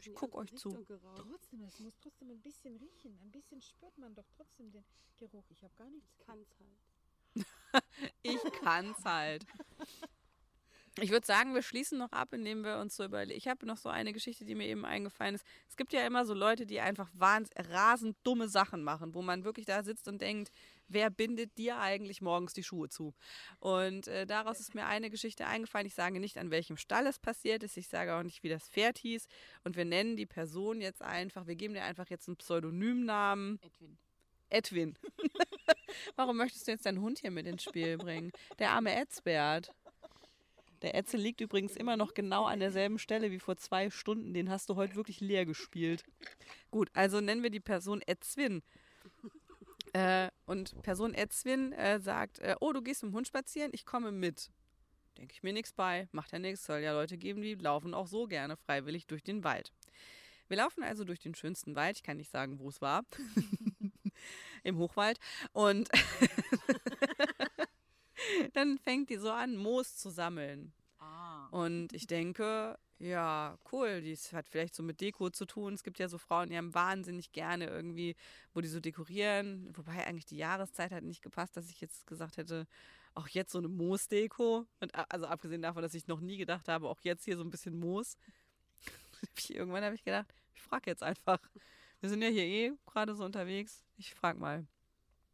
[0.00, 0.70] ich gucke euch zu.
[1.16, 3.18] Trotzdem, es muss trotzdem ein bisschen riechen.
[3.22, 4.84] Ein bisschen spürt man doch trotzdem den
[5.18, 5.44] Geruch.
[5.50, 6.08] Ich habe gar nichts.
[8.22, 9.44] Ich kann es halt.
[9.44, 10.21] ich kann es halt.
[10.98, 13.38] Ich würde sagen, wir schließen noch ab, indem wir uns so überlegen.
[13.38, 15.44] Ich habe noch so eine Geschichte, die mir eben eingefallen ist.
[15.66, 19.44] Es gibt ja immer so Leute, die einfach wahnsinnig, rasend dumme Sachen machen, wo man
[19.44, 20.50] wirklich da sitzt und denkt,
[20.88, 23.14] wer bindet dir eigentlich morgens die Schuhe zu?
[23.58, 25.86] Und äh, daraus ist mir eine Geschichte eingefallen.
[25.86, 27.78] Ich sage nicht, an welchem Stall es passiert ist.
[27.78, 29.26] Ich sage auch nicht, wie das Pferd hieß.
[29.64, 33.58] Und wir nennen die Person jetzt einfach, wir geben dir einfach jetzt einen Pseudonymnamen.
[33.62, 33.98] Edwin.
[34.50, 34.98] Edwin.
[36.16, 38.30] Warum möchtest du jetzt deinen Hund hier mit ins Spiel bringen?
[38.58, 39.72] Der arme Edsbert.
[40.82, 44.34] Der Etzel liegt übrigens immer noch genau an derselben Stelle wie vor zwei Stunden.
[44.34, 46.04] Den hast du heute wirklich leer gespielt.
[46.70, 48.62] Gut, also nennen wir die Person Edswin.
[49.92, 53.84] Äh, und Person Edswin äh, sagt, äh, oh, du gehst mit dem Hund spazieren, ich
[53.84, 54.50] komme mit.
[55.18, 58.06] Denke ich mir nichts bei, macht ja nichts, soll ja Leute geben, die laufen auch
[58.06, 59.72] so gerne freiwillig durch den Wald.
[60.48, 63.04] Wir laufen also durch den schönsten Wald, ich kann nicht sagen, wo es war,
[64.62, 65.18] im Hochwald.
[65.52, 65.90] Und
[68.54, 70.72] dann fängt die so an, Moos zu sammeln.
[70.98, 71.48] Ah.
[71.50, 75.74] Und ich denke, ja, cool, das hat vielleicht so mit Deko zu tun.
[75.74, 78.14] Es gibt ja so Frauen, die haben wahnsinnig gerne irgendwie,
[78.54, 79.68] wo die so dekorieren.
[79.74, 82.66] Wobei eigentlich die Jahreszeit hat nicht gepasst, dass ich jetzt gesagt hätte,
[83.14, 84.66] auch jetzt so eine Moosdeko.
[84.80, 87.50] Und also abgesehen davon, dass ich noch nie gedacht habe, auch jetzt hier so ein
[87.50, 88.16] bisschen Moos.
[89.48, 91.40] Irgendwann habe ich gedacht, ich frage jetzt einfach.
[92.00, 93.84] Wir sind ja hier eh gerade so unterwegs.
[93.96, 94.66] Ich frage mal.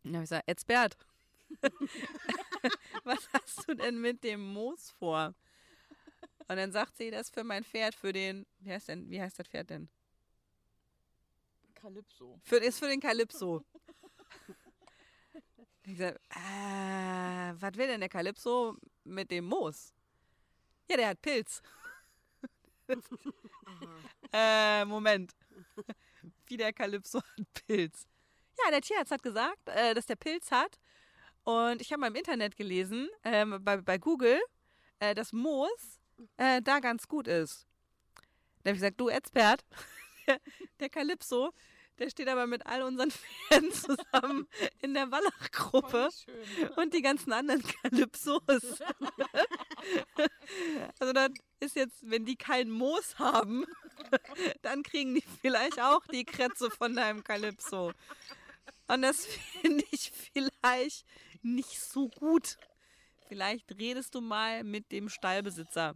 [0.05, 0.97] Dann habe ich gesagt, Edsbert,
[3.05, 5.35] was hast du denn mit dem Moos vor?
[6.49, 9.21] Und dann sagt sie, das ist für mein Pferd, für den, wie heißt denn, wie
[9.21, 9.89] heißt das Pferd denn?
[11.75, 12.41] Kalypso.
[12.43, 13.65] Für, ist für den Kalypso.
[15.85, 19.95] Ich sag, äh, was will denn der Kalypso mit dem Moos?
[20.87, 21.63] Ja, der hat Pilz.
[24.35, 25.35] äh, Moment.
[26.45, 28.07] Wie der Kalypso hat Pilz.
[28.63, 30.79] Ja, der Tierarzt hat gesagt, äh, dass der Pilz hat.
[31.49, 34.39] Und ich habe mal im Internet gelesen, ähm, bei, bei Google,
[34.99, 35.99] äh, dass Moos
[36.37, 37.67] äh, da ganz gut ist.
[38.63, 39.65] Da habe ich gesagt, du Expert,
[40.81, 41.55] der Kalypso,
[41.99, 43.11] der steht aber mit all unseren
[43.49, 44.47] Pferden zusammen
[44.83, 46.11] in der Wallach-Gruppe
[46.77, 48.43] und die ganzen anderen Kalypsos.
[50.99, 51.31] also das
[51.61, 53.65] ist jetzt, wenn die kein Moos haben,
[54.61, 57.95] dann kriegen die vielleicht auch die Krätze von deinem Kalypso.
[58.87, 61.07] Und das finde ich vielleicht
[61.43, 62.57] nicht so gut.
[63.29, 65.95] Vielleicht redest du mal mit dem Stallbesitzer.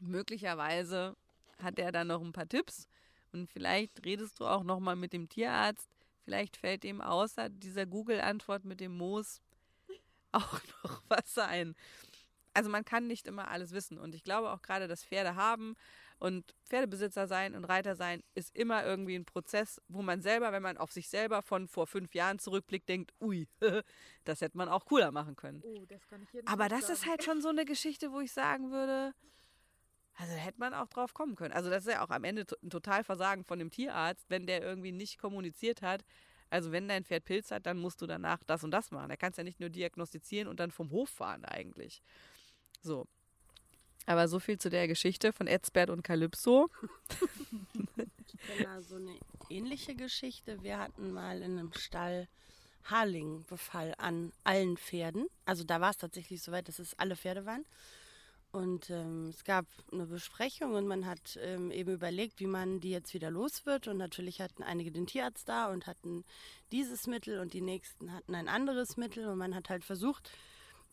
[0.00, 1.16] Möglicherweise
[1.62, 2.88] hat er dann noch ein paar Tipps
[3.32, 5.88] und vielleicht redest du auch noch mal mit dem Tierarzt.
[6.24, 9.40] Vielleicht fällt ihm außer dieser Google-Antwort mit dem Moos
[10.32, 11.74] auch noch was ein.
[12.54, 15.74] Also man kann nicht immer alles wissen und ich glaube auch gerade, dass Pferde haben
[16.18, 20.62] und Pferdebesitzer sein und Reiter sein ist immer irgendwie ein Prozess, wo man selber, wenn
[20.62, 23.48] man auf sich selber von vor fünf Jahren zurückblickt, denkt, ui,
[24.24, 25.62] das hätte man auch cooler machen können.
[25.64, 27.10] Oh, das kann Aber das ist sagen.
[27.10, 29.14] halt schon so eine Geschichte, wo ich sagen würde,
[30.16, 31.52] also hätte man auch drauf kommen können.
[31.52, 34.92] Also das ist ja auch am Ende ein Totalversagen von dem Tierarzt, wenn der irgendwie
[34.92, 36.04] nicht kommuniziert hat.
[36.50, 39.08] Also wenn dein Pferd Pilz hat, dann musst du danach das und das machen.
[39.08, 42.00] Da kannst du ja nicht nur diagnostizieren und dann vom Hof fahren eigentlich.
[42.80, 43.08] So.
[44.06, 46.70] Aber so viel zu der Geschichte von Edsbert und Calypso.
[48.62, 49.18] Mal so eine
[49.48, 50.62] ähnliche Geschichte.
[50.62, 52.28] Wir hatten mal in einem Stall
[52.84, 55.26] Haarlingbefall an allen Pferden.
[55.46, 57.64] Also da war es tatsächlich so weit, dass es alle Pferde waren.
[58.52, 62.90] Und ähm, es gab eine Besprechung und man hat ähm, eben überlegt, wie man die
[62.90, 63.88] jetzt wieder los wird.
[63.88, 66.24] Und natürlich hatten einige den Tierarzt da und hatten
[66.70, 69.26] dieses Mittel und die nächsten hatten ein anderes Mittel.
[69.26, 70.30] Und man hat halt versucht,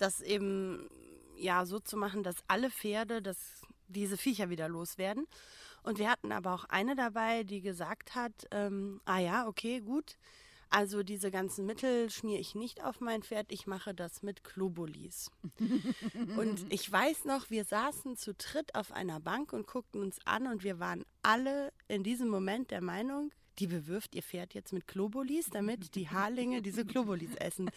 [0.02, 0.90] das eben
[1.36, 5.28] ja so zu machen, dass alle Pferde das, diese Viecher wieder loswerden.
[5.84, 10.18] Und wir hatten aber auch eine dabei, die gesagt hat, ähm, ah ja, okay, gut.
[10.70, 15.30] Also diese ganzen Mittel schmiere ich nicht auf mein Pferd, ich mache das mit Globulis.
[16.38, 20.48] und ich weiß noch, wir saßen zu dritt auf einer Bank und guckten uns an
[20.48, 24.88] und wir waren alle in diesem Moment der Meinung, die bewirft ihr Pferd jetzt mit
[24.88, 27.70] Globulis, damit die Haarlinge diese Globulis essen.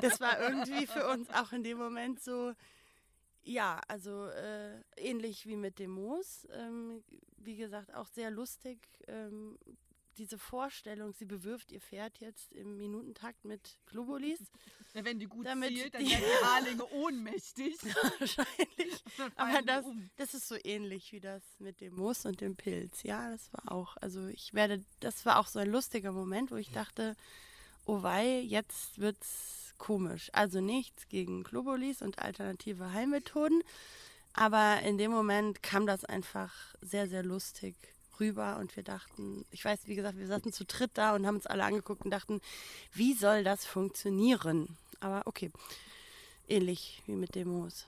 [0.00, 2.52] Das war irgendwie für uns auch in dem Moment so,
[3.42, 6.46] ja, also äh, ähnlich wie mit dem Moos.
[6.52, 7.02] Ähm,
[7.36, 8.78] wie gesagt, auch sehr lustig.
[9.06, 9.58] Ähm,
[10.18, 14.40] diese Vorstellung, sie bewirft ihr Pferd jetzt im Minutentakt mit Globulis.
[14.94, 17.76] Ja, wenn die gut Damit zielt, dann die- werden die Haarlinge ohnmächtig.
[18.18, 19.02] Wahrscheinlich.
[19.36, 20.08] Aber das, um.
[20.16, 23.02] das ist so ähnlich wie das mit dem Moos und dem Pilz.
[23.02, 23.96] Ja, das war auch.
[23.98, 27.16] Also ich werde, das war auch so ein lustiger Moment, wo ich dachte,
[27.86, 30.30] oh wei, jetzt wird's komisch.
[30.32, 33.62] Also nichts gegen Globulis und alternative Heilmethoden.
[34.32, 37.76] Aber in dem Moment kam das einfach sehr, sehr lustig
[38.20, 41.36] rüber und wir dachten, ich weiß, wie gesagt, wir saßen zu dritt da und haben
[41.36, 42.40] uns alle angeguckt und dachten,
[42.92, 44.76] wie soll das funktionieren?
[45.00, 45.50] Aber okay,
[46.48, 47.86] ähnlich wie mit dem Moos.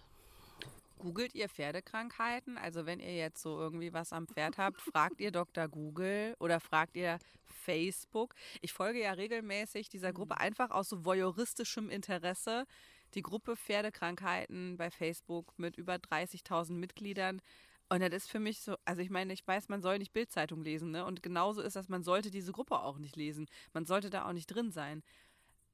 [0.99, 2.57] Googelt ihr Pferdekrankheiten?
[2.57, 5.69] Also wenn ihr jetzt so irgendwie was am Pferd habt, fragt ihr Dr.
[5.69, 8.35] Google oder fragt ihr Facebook?
[8.63, 12.67] Ich folge ja regelmäßig dieser Gruppe einfach aus so voyeuristischem Interesse.
[13.15, 17.41] Die Gruppe Pferdekrankheiten bei Facebook mit über 30.000 Mitgliedern.
[17.89, 20.63] Und das ist für mich so, also ich meine, ich weiß, man soll nicht Bildzeitung
[20.63, 21.05] lesen, ne?
[21.05, 23.47] Und genauso ist das, man sollte diese Gruppe auch nicht lesen.
[23.73, 25.03] Man sollte da auch nicht drin sein.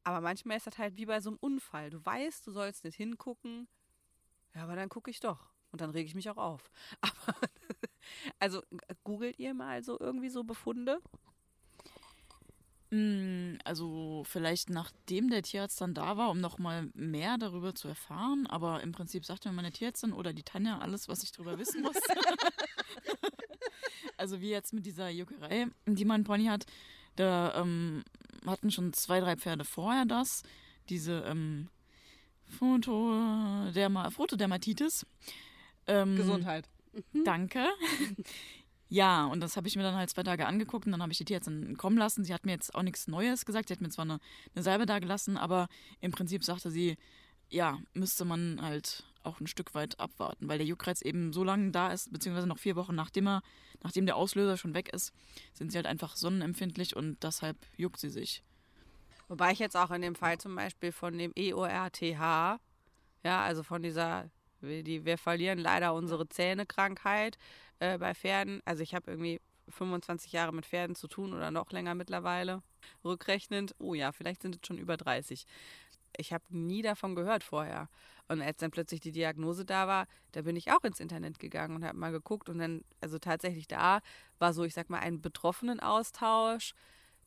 [0.04, 1.90] Aber manchmal ist das halt wie bei so einem Unfall.
[1.90, 3.68] Du weißt, du sollst nicht hingucken,
[4.54, 5.52] ja, aber dann gucke ich doch.
[5.70, 6.70] Und dann rege ich mich auch auf.
[7.00, 7.34] Aber,
[8.38, 8.62] also,
[9.04, 11.00] googelt ihr mal so irgendwie so Befunde?
[12.92, 18.46] Mm, Also vielleicht nachdem der Tierarzt dann da war, um nochmal mehr darüber zu erfahren.
[18.46, 21.80] Aber im Prinzip sagte mir meine Tierärztin oder die Tanja alles, was ich darüber wissen
[21.80, 21.96] muss.
[24.18, 26.66] also wie jetzt mit dieser Juckerei, die mein Pony hat.
[27.16, 28.04] Da ähm,
[28.46, 30.42] hatten schon zwei, drei Pferde vorher das.
[30.90, 31.68] Diese ähm,
[32.44, 35.06] Photoderma Photodermatitis.
[35.86, 36.68] Ähm, Gesundheit.
[37.24, 37.66] Danke.
[38.92, 41.16] Ja, und das habe ich mir dann halt zwei Tage angeguckt und dann habe ich
[41.16, 42.24] die Tierärztin kommen lassen.
[42.24, 43.68] Sie hat mir jetzt auch nichts Neues gesagt.
[43.68, 44.18] Sie hat mir zwar eine,
[44.54, 45.68] eine Salbe da gelassen, aber
[46.02, 46.98] im Prinzip sagte sie,
[47.48, 51.70] ja, müsste man halt auch ein Stück weit abwarten, weil der Juckreiz eben so lange
[51.70, 53.42] da ist, beziehungsweise noch vier Wochen nachdem er,
[53.82, 55.14] nachdem der Auslöser schon weg ist,
[55.54, 58.42] sind sie halt einfach sonnenempfindlich und deshalb juckt sie sich.
[59.26, 62.58] Wobei ich jetzt auch in dem Fall zum Beispiel von dem EORTH, ja,
[63.24, 64.28] also von dieser,
[64.60, 67.38] wir- die, wir verlieren leider unsere Zähne-Krankheit
[67.82, 68.62] äh, bei Pferden.
[68.64, 72.62] Also ich habe irgendwie 25 Jahre mit Pferden zu tun oder noch länger mittlerweile.
[73.04, 75.44] Rückrechnend, oh ja, vielleicht sind es schon über 30.
[76.16, 77.88] Ich habe nie davon gehört vorher.
[78.28, 81.74] Und als dann plötzlich die Diagnose da war, da bin ich auch ins Internet gegangen
[81.74, 82.48] und habe mal geguckt.
[82.48, 84.00] Und dann, also tatsächlich da
[84.38, 86.74] war so, ich sag mal, ein betroffenen Austausch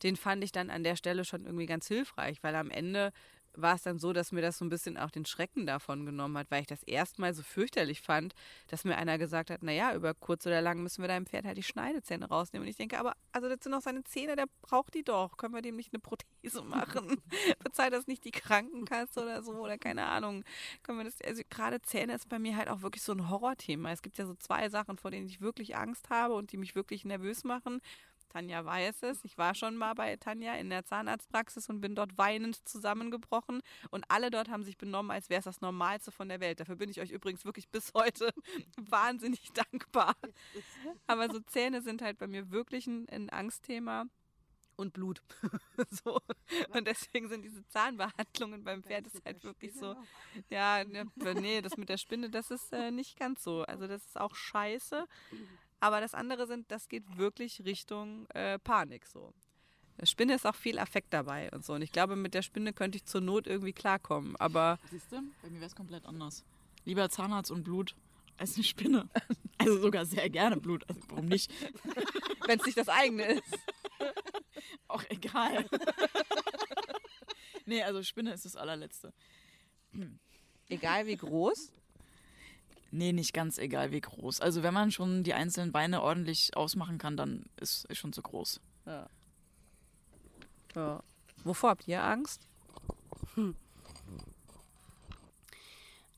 [0.02, 3.12] den fand ich dann an der Stelle schon irgendwie ganz hilfreich, weil am Ende
[3.56, 6.36] war es dann so, dass mir das so ein bisschen auch den Schrecken davon genommen
[6.38, 8.34] hat, weil ich das erstmal so fürchterlich fand,
[8.68, 11.56] dass mir einer gesagt hat, naja, über kurz oder lang müssen wir deinem Pferd halt
[11.56, 12.66] die Schneidezähne rausnehmen.
[12.66, 15.36] Und ich denke, aber also das sind doch seine Zähne, der braucht die doch.
[15.36, 17.20] Können wir dem nicht eine Prothese machen?
[17.64, 20.44] Bezahlt das nicht die Krankenkasse oder so oder keine Ahnung.
[20.82, 23.92] Können wir das, also gerade Zähne ist bei mir halt auch wirklich so ein Horrorthema.
[23.92, 26.74] Es gibt ja so zwei Sachen, vor denen ich wirklich Angst habe und die mich
[26.74, 27.80] wirklich nervös machen.
[28.36, 29.24] Tanja weiß es.
[29.24, 33.62] Ich war schon mal bei Tanja in der Zahnarztpraxis und bin dort weinend zusammengebrochen.
[33.90, 36.60] Und alle dort haben sich benommen, als wäre es das Normalste von der Welt.
[36.60, 38.34] Dafür bin ich euch übrigens wirklich bis heute
[38.76, 40.14] wahnsinnig dankbar.
[41.06, 44.04] Aber so Zähne sind halt bei mir wirklich ein, ein Angstthema
[44.76, 45.22] und Blut.
[46.04, 46.20] so.
[46.74, 49.96] Und deswegen sind diese Zahnbehandlungen beim Pferd ist halt wirklich so.
[50.50, 51.06] Ja, ne,
[51.40, 53.62] nee, das mit der Spinne, das ist äh, nicht ganz so.
[53.62, 55.06] Also das ist auch scheiße.
[55.80, 59.32] Aber das andere sind, das geht wirklich Richtung äh, Panik so.
[60.00, 61.72] Der Spinne ist auch viel Affekt dabei und so.
[61.74, 64.36] Und ich glaube, mit der Spinne könnte ich zur Not irgendwie klarkommen.
[64.36, 66.44] Aber Siehst du, bei mir wäre es komplett anders.
[66.84, 67.94] Lieber Zahnarzt und Blut
[68.36, 69.08] als eine Spinne.
[69.58, 70.86] Also sogar sehr gerne Blut.
[70.86, 71.50] Also warum nicht?
[72.46, 73.58] wenn es nicht das eigene ist.
[74.88, 75.64] Auch egal.
[77.64, 79.14] nee, also Spinne ist das allerletzte.
[80.68, 81.72] Egal wie groß.
[82.90, 84.40] Nee, nicht ganz egal wie groß.
[84.40, 88.22] Also wenn man schon die einzelnen Beine ordentlich ausmachen kann, dann ist es schon zu
[88.22, 88.60] groß.
[88.86, 89.08] Ja.
[90.74, 91.02] ja.
[91.44, 92.48] Wovor habt ihr Angst?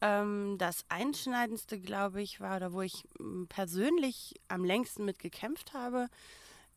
[0.00, 5.74] Ähm, das Einschneidendste, glaube ich, war, oder wo ich m, persönlich am längsten mit gekämpft
[5.74, 6.08] habe,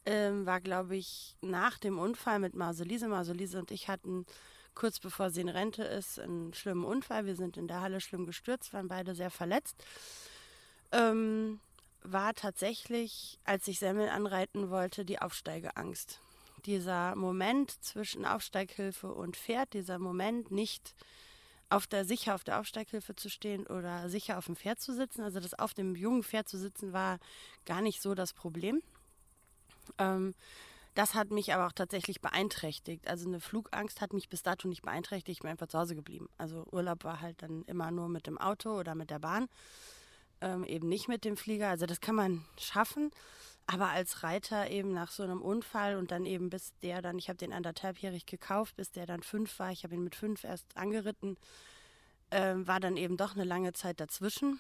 [0.05, 3.07] ähm, war, glaube ich, nach dem Unfall mit Marcelise.
[3.07, 4.25] Marcelise und ich hatten
[4.75, 7.25] kurz bevor sie in Rente ist, einen schlimmen Unfall.
[7.25, 9.83] Wir sind in der Halle schlimm gestürzt, waren beide sehr verletzt.
[10.91, 11.59] Ähm,
[12.03, 16.19] war tatsächlich, als ich Semmel anreiten wollte, die Aufsteigeangst.
[16.65, 20.95] Dieser Moment zwischen Aufsteighilfe und Pferd, dieser Moment nicht
[21.69, 25.21] auf der sicher auf der Aufsteighilfe zu stehen oder sicher auf dem Pferd zu sitzen.
[25.21, 27.17] Also das auf dem jungen Pferd zu sitzen war
[27.65, 28.81] gar nicht so das Problem.
[29.97, 30.35] Ähm,
[30.93, 33.07] das hat mich aber auch tatsächlich beeinträchtigt.
[33.07, 35.37] Also eine Flugangst hat mich bis dato nicht beeinträchtigt.
[35.37, 36.29] Ich bin einfach zu Hause geblieben.
[36.37, 39.47] Also Urlaub war halt dann immer nur mit dem Auto oder mit der Bahn,
[40.41, 41.69] ähm, eben nicht mit dem Flieger.
[41.69, 43.11] Also das kann man schaffen.
[43.67, 47.29] Aber als Reiter eben nach so einem Unfall und dann eben bis der dann, ich
[47.29, 50.75] habe den anderthalbjährig gekauft, bis der dann fünf war, ich habe ihn mit fünf erst
[50.75, 51.37] angeritten,
[52.31, 54.59] ähm, war dann eben doch eine lange Zeit dazwischen.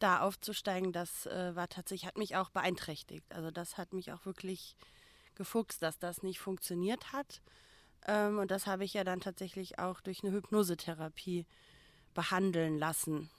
[0.00, 3.32] Da aufzusteigen, das äh, war tatsächlich, hat mich auch beeinträchtigt.
[3.32, 4.76] Also das hat mich auch wirklich
[5.34, 7.40] gefuchst, dass das nicht funktioniert hat.
[8.06, 11.46] Ähm, und das habe ich ja dann tatsächlich auch durch eine Hypnosetherapie
[12.14, 13.30] behandeln lassen.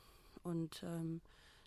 [0.44, 1.22] Und ähm,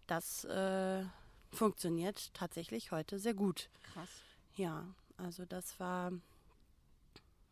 [0.06, 1.04] das äh,
[1.52, 3.68] funktioniert tatsächlich heute sehr gut.
[3.92, 4.08] Krass.
[4.56, 4.86] Ja,
[5.16, 6.12] also das war.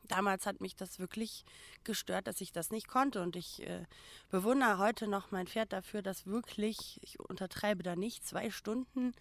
[0.09, 1.44] Damals hat mich das wirklich
[1.85, 3.23] gestört, dass ich das nicht konnte.
[3.23, 3.86] Und ich äh,
[4.31, 9.15] bewundere heute noch mein Pferd dafür, dass wirklich, ich untertreibe da nicht, zwei Stunden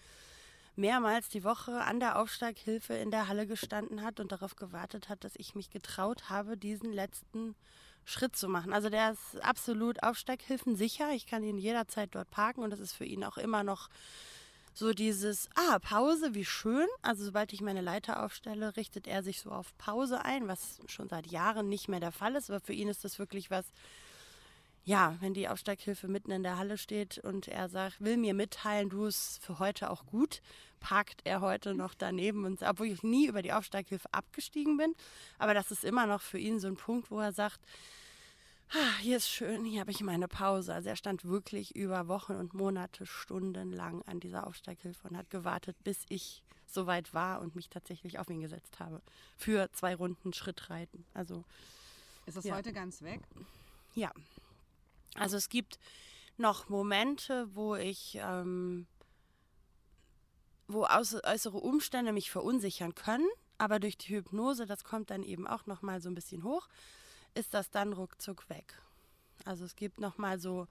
[0.81, 5.23] mehrmals die Woche an der Aufsteighilfe in der Halle gestanden hat und darauf gewartet hat,
[5.23, 7.55] dass ich mich getraut habe, diesen letzten
[8.03, 8.73] Schritt zu machen.
[8.73, 11.11] Also der ist absolut Aufsteighilfen sicher.
[11.11, 13.89] Ich kann ihn jederzeit dort parken und das ist für ihn auch immer noch
[14.73, 16.87] so dieses, ah, Pause, wie schön.
[17.01, 21.09] Also sobald ich meine Leiter aufstelle, richtet er sich so auf Pause ein, was schon
[21.09, 22.49] seit Jahren nicht mehr der Fall ist.
[22.49, 23.65] Aber für ihn ist das wirklich was,
[24.83, 28.89] ja, wenn die Aufsteighilfe mitten in der Halle steht und er sagt, will mir mitteilen,
[28.89, 30.41] du ist für heute auch gut,
[30.79, 34.95] parkt er heute noch daneben und obwohl ich nie über die Aufsteighilfe abgestiegen bin,
[35.37, 37.59] aber das ist immer noch für ihn so ein Punkt, wo er sagt,
[38.73, 40.73] ah, hier ist schön, hier habe ich meine Pause.
[40.73, 45.75] Also er stand wirklich über Wochen und Monate stundenlang an dieser Aufsteighilfe und hat gewartet,
[45.83, 49.01] bis ich soweit war und mich tatsächlich auf ihn gesetzt habe
[49.37, 51.05] für zwei Runden Schrittreiten.
[51.13, 51.43] Also
[52.25, 52.55] Ist das Ja.
[52.55, 53.19] heute ganz weg?
[53.93, 54.11] ja.
[55.15, 55.79] Also es gibt
[56.37, 58.87] noch Momente, wo ich, ähm,
[60.67, 63.27] wo äuß- äußere Umstände mich verunsichern können,
[63.57, 66.67] aber durch die Hypnose, das kommt dann eben auch noch mal so ein bisschen hoch,
[67.35, 68.81] ist das dann ruckzuck weg.
[69.45, 70.67] Also es gibt noch mal so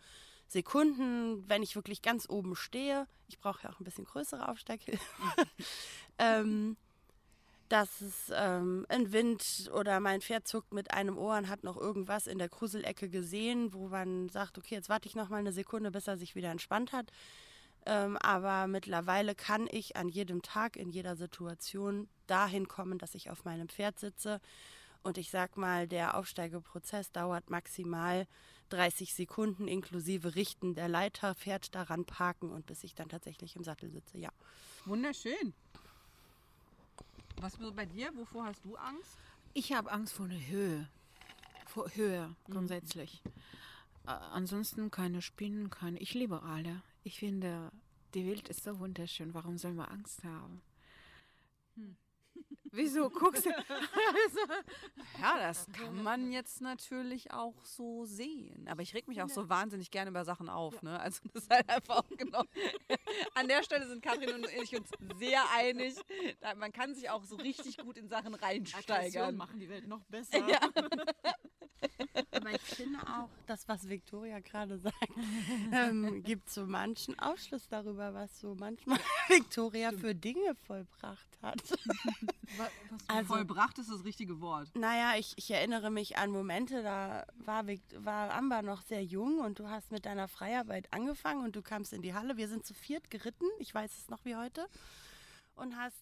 [0.46, 3.06] Sekunden, wenn ich wirklich ganz oben stehe.
[3.28, 5.04] Ich brauche ja auch ein bisschen größere Aufsteighilfe.
[6.18, 6.76] ähm,
[7.70, 11.76] dass es ähm, ein Wind oder mein Pferd zuckt mit einem Ohr und hat noch
[11.76, 15.52] irgendwas in der Kruselecke gesehen, wo man sagt, okay, jetzt warte ich noch mal eine
[15.52, 17.12] Sekunde, bis er sich wieder entspannt hat.
[17.86, 23.30] Ähm, aber mittlerweile kann ich an jedem Tag, in jeder Situation dahin kommen, dass ich
[23.30, 24.40] auf meinem Pferd sitze.
[25.04, 28.26] Und ich sag mal, der Aufsteigeprozess dauert maximal
[28.70, 33.62] 30 Sekunden inklusive Richten der Leiter, Pferd daran parken und bis ich dann tatsächlich im
[33.62, 34.30] Sattel sitze, ja.
[34.84, 35.54] Wunderschön.
[37.36, 38.14] Was bei dir?
[38.16, 39.18] Wovor hast du Angst?
[39.54, 40.88] Ich habe Angst vor der Höhe.
[41.66, 43.22] Vor Höhe grundsätzlich.
[44.06, 45.98] Äh, ansonsten keine Spinnen, keine.
[45.98, 46.82] Ich liebe alle.
[47.02, 47.70] Ich finde,
[48.14, 49.34] die Welt ist so wunderschön.
[49.34, 50.62] Warum soll man Angst haben?
[52.72, 53.50] Wieso guckst du?
[55.20, 58.66] ja, das kann man jetzt natürlich auch so sehen.
[58.68, 60.80] Aber ich reg mich auch so wahnsinnig gerne über Sachen auf.
[60.82, 60.98] Ne?
[61.00, 62.44] Also das ist halt einfach auch genau.
[63.34, 64.88] An der Stelle sind Kathrin und ich uns
[65.18, 65.94] sehr einig.
[66.40, 69.36] Da- Man kann sich auch so richtig gut in Sachen reinsteigern.
[69.36, 70.46] machen die Welt noch besser.
[70.48, 70.60] Ja.
[72.32, 74.96] Aber ich finde auch, das, was Victoria gerade sagt,
[75.72, 78.98] ähm, gibt so manchen Aufschluss darüber, was so manchmal
[79.28, 81.60] Victoria für Dinge vollbracht hat.
[83.08, 84.70] Also- Vollbracht ist das richtige Wort.
[84.74, 87.64] Naja, ich, ich erinnere mich an Momente, da war,
[87.96, 91.92] war Amber noch sehr jung und du hast mit deiner Freiarbeit angefangen und du kamst
[91.92, 92.36] in die Halle.
[92.36, 94.66] Wir sind zu viert geritten, ich weiß es noch wie heute,
[95.54, 95.96] und hast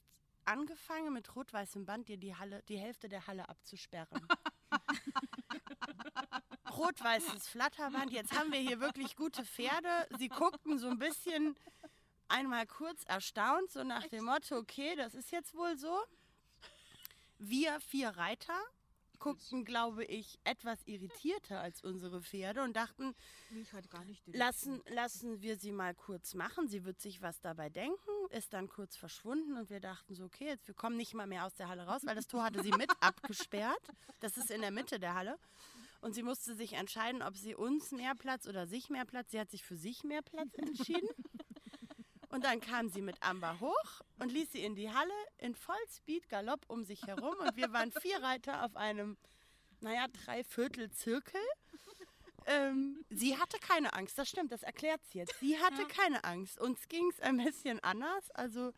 [0.44, 4.26] angefangen mit rot-weißem Band dir die Halle, die Hälfte der Halle abzusperren.
[6.76, 9.89] Rot-weißes Flatterband, jetzt haben wir hier wirklich gute Pferde.
[10.18, 11.56] Sie guckten so ein bisschen
[12.28, 15.98] einmal kurz erstaunt, so nach dem Motto, okay, das ist jetzt wohl so.
[17.39, 18.59] Wir vier Reiter
[19.19, 23.15] guckten, glaube ich, etwas irritierter als unsere Pferde und dachten,
[24.27, 26.69] lassen, lassen wir sie mal kurz machen.
[26.69, 30.47] Sie wird sich was dabei denken, ist dann kurz verschwunden und wir dachten so, okay,
[30.47, 32.73] jetzt wir kommen nicht mal mehr aus der Halle raus, weil das Tor hatte sie
[32.73, 33.82] mit abgesperrt.
[34.20, 35.39] Das ist in der Mitte der Halle.
[36.01, 39.32] Und sie musste sich entscheiden, ob sie uns mehr Platz oder sich mehr Platz.
[39.32, 41.09] Sie hat sich für sich mehr Platz entschieden.
[42.31, 46.29] Und dann kam sie mit Amber hoch und ließ sie in die Halle in Vollspeed
[46.29, 47.35] Galopp um sich herum.
[47.39, 49.17] Und wir waren vier Reiter auf einem,
[49.81, 51.41] naja, Dreiviertel Zirkel.
[52.47, 55.39] Ähm, sie hatte keine Angst, das stimmt, das erklärt sie jetzt.
[55.41, 56.59] Sie hatte keine Angst.
[56.59, 58.31] Uns ging es ein bisschen anders.
[58.31, 58.73] Also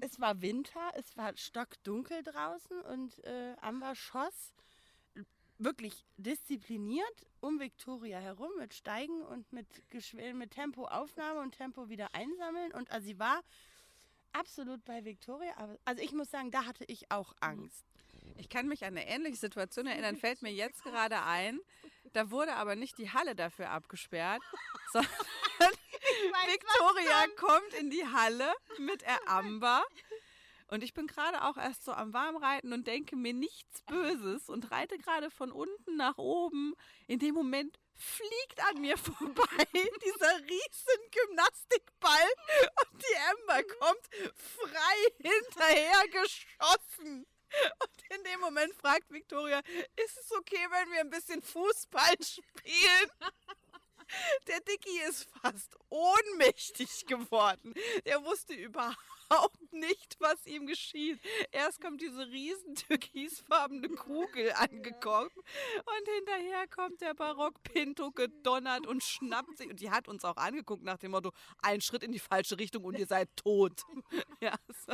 [0.00, 4.52] es war Winter, es war stockdunkel draußen und äh, Amber schoss
[5.58, 12.14] wirklich diszipliniert um Victoria herum mit Steigen und mit, Geschw- mit Tempoaufnahme und Tempo wieder
[12.14, 12.72] einsammeln.
[12.72, 13.42] Und also sie war
[14.32, 15.52] absolut bei Victoria.
[15.56, 17.84] Aber, also ich muss sagen, da hatte ich auch Angst.
[18.36, 21.60] Ich kann mich an eine ähnliche Situation erinnern, fällt mir jetzt gerade ein.
[22.12, 24.42] Da wurde aber nicht die Halle dafür abgesperrt,
[24.92, 25.10] sondern
[26.46, 29.84] Victoria kommt in die Halle mit der Amber.
[30.68, 34.70] Und ich bin gerade auch erst so am Warmreiten und denke mir nichts Böses und
[34.70, 36.74] reite gerade von unten nach oben.
[37.06, 42.28] In dem Moment fliegt an mir vorbei dieser riesen Gymnastikball
[42.92, 47.26] und die Amber kommt frei hinterher geschossen.
[47.80, 49.60] Und in dem Moment fragt Victoria,
[49.96, 53.10] ist es okay, wenn wir ein bisschen Fußball spielen?
[54.46, 57.74] Der Dicky ist fast ohnmächtig geworden.
[58.06, 61.20] Der wusste überhaupt nicht, was ihm geschieht.
[61.52, 69.02] Erst kommt diese riesen türkisfarbene Kugel angekommen und hinterher kommt der Barock Pinto gedonnert und
[69.02, 69.68] schnappt sich.
[69.68, 71.32] Und die hat uns auch angeguckt nach dem Motto,
[71.62, 73.82] ein Schritt in die falsche Richtung und ihr seid tot.
[74.40, 74.54] Ja,
[74.86, 74.92] so,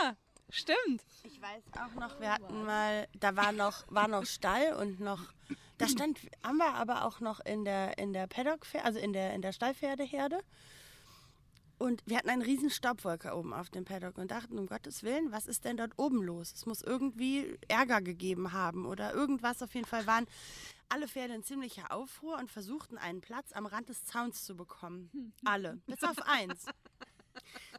[0.00, 0.16] ja
[0.52, 1.02] stimmt.
[1.24, 5.20] Ich weiß auch noch, wir hatten mal, da war noch, war noch Stall und noch,
[5.82, 9.42] da stand Amber aber auch noch in der, in der Paddock, also in der, in
[9.42, 10.40] der Stallpferdeherde.
[11.78, 15.32] Und wir hatten einen riesen Staubwolke oben auf dem Paddock und dachten, um Gottes Willen,
[15.32, 16.52] was ist denn dort oben los?
[16.52, 19.60] Es muss irgendwie Ärger gegeben haben oder irgendwas.
[19.62, 20.26] Auf jeden Fall waren
[20.88, 25.34] alle Pferde in ziemlicher Aufruhr und versuchten einen Platz am Rand des Zauns zu bekommen.
[25.44, 26.66] Alle, bis auf eins.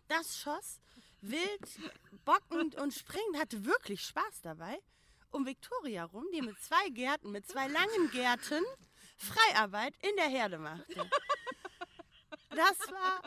[0.10, 0.82] Das schoss
[1.22, 1.92] wild,
[2.26, 4.78] bockend und springend, hatte wirklich Spaß dabei,
[5.34, 8.64] um Victoria rum, die mit zwei Gärten, mit zwei langen Gärten
[9.18, 11.10] Freiarbeit in der Herde machte.
[12.50, 13.22] Das war,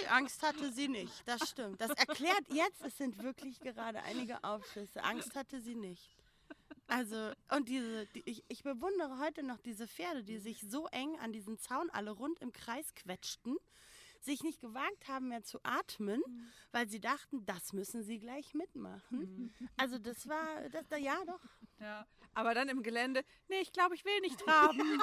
[0.00, 1.80] die Angst hatte sie nicht, das stimmt.
[1.80, 5.02] Das erklärt jetzt, es sind wirklich gerade einige Aufschlüsse.
[5.02, 6.16] Angst hatte sie nicht.
[6.86, 11.18] Also, und diese, die, ich, ich bewundere heute noch diese Pferde, die sich so eng
[11.18, 13.58] an diesen Zaun alle rund im Kreis quetschten,
[14.20, 16.22] sich nicht gewagt haben mehr zu atmen,
[16.72, 19.54] weil sie dachten, das müssen sie gleich mitmachen.
[19.76, 21.40] Also das war, das, ja doch.
[21.80, 22.06] Ja.
[22.34, 24.78] Aber dann im Gelände, nee, ich glaube, ich will nicht traben.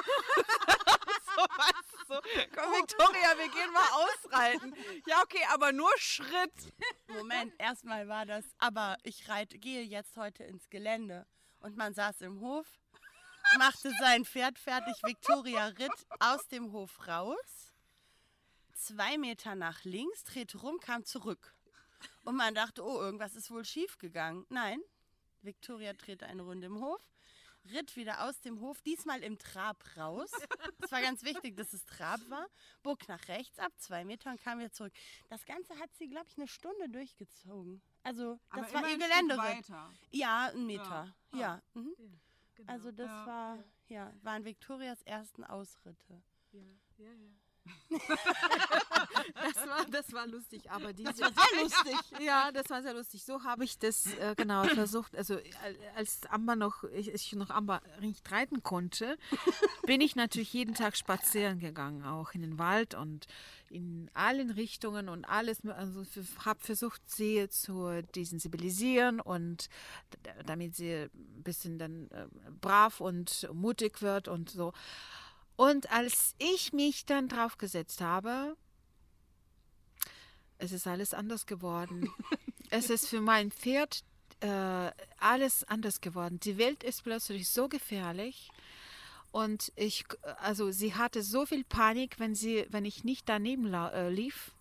[1.36, 2.20] so, weißt du, so,
[2.54, 4.74] komm, Victoria, wir gehen mal ausreiten.
[5.06, 6.72] Ja, okay, aber nur Schritt.
[7.08, 11.26] Moment, erstmal war das, aber ich reite, gehe jetzt heute ins Gelände.
[11.60, 12.66] Und man saß im Hof,
[13.58, 17.65] machte sein Pferd fertig, Victoria ritt aus dem Hof raus,
[18.76, 21.54] zwei Meter nach links, drehte rum, kam zurück.
[22.24, 24.46] Und man dachte, oh, irgendwas ist wohl schief gegangen.
[24.48, 24.80] Nein,
[25.42, 27.00] Victoria drehte eine Runde im Hof,
[27.72, 30.30] ritt wieder aus dem Hof, diesmal im Trab raus.
[30.82, 32.46] Es war ganz wichtig, dass es Trab war.
[32.82, 34.92] Bog nach rechts ab, zwei Meter und kam wieder zurück.
[35.28, 37.80] Das Ganze hat sie, glaube ich, eine Stunde durchgezogen.
[38.02, 39.66] Also, das war ihr Geländeritt.
[40.10, 41.14] Ja, ein Meter.
[41.32, 41.62] Ja.
[41.74, 41.94] mhm.
[42.66, 43.58] Also, das war,
[43.88, 46.22] ja, waren Victorias ersten Ausritte.
[49.34, 51.12] Das war das war lustig, aber diese.
[51.12, 52.20] Das war sehr lustig.
[52.20, 53.24] Ja, das war sehr lustig.
[53.24, 55.16] So habe ich das äh, genau versucht.
[55.16, 55.38] Also
[55.94, 59.18] als Amber noch, ich, ich noch Amber nicht reiten konnte,
[59.86, 63.26] bin ich natürlich jeden Tag spazieren gegangen, auch in den Wald und
[63.68, 65.64] in allen Richtungen und alles.
[65.66, 66.04] Also
[66.44, 69.68] habe versucht, sie zu desensibilisieren und
[70.44, 72.26] damit sie ein bisschen dann äh,
[72.60, 74.72] brav und mutig wird und so.
[75.56, 78.56] Und als ich mich dann drauf gesetzt habe,
[80.58, 82.10] es ist alles anders geworden.
[82.70, 84.04] es ist für mein Pferd
[84.40, 86.40] äh, alles anders geworden.
[86.40, 88.50] Die Welt ist plötzlich so gefährlich.
[89.32, 90.04] Und ich,
[90.40, 94.52] also sie hatte so viel Panik, wenn sie, wenn ich nicht daneben äh, lief,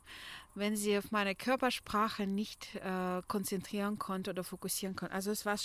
[0.56, 5.14] wenn sie auf meine Körpersprache nicht äh, konzentrieren konnte oder fokussieren konnte.
[5.14, 5.58] Also es war,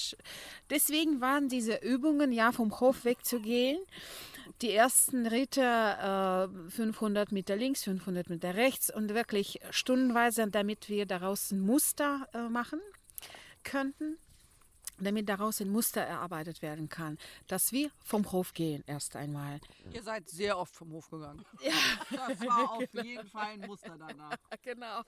[0.69, 3.79] deswegen waren diese Übungen, ja, vom Hof wegzugehen.
[4.63, 11.07] Die ersten Ritte äh, 500 Meter links, 500 Meter rechts und wirklich stundenweise, damit wir
[11.07, 12.81] daraus ein Muster äh, machen
[13.63, 14.19] könnten,
[15.05, 19.61] damit daraus ein Muster erarbeitet werden kann, dass wir vom Hof gehen erst einmal.
[19.93, 21.45] Ihr seid sehr oft vom Hof gegangen.
[22.11, 24.37] Das war auf jeden Fall ein Muster danach.
[24.63, 25.03] Genau.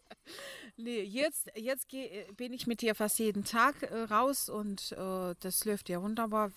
[0.77, 5.35] Nee, jetzt, jetzt geh, bin ich mit dir fast jeden Tag äh, raus und äh,
[5.41, 6.51] das läuft ja wunderbar.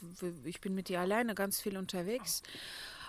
[0.45, 2.41] Ich bin mit dir alleine ganz viel unterwegs.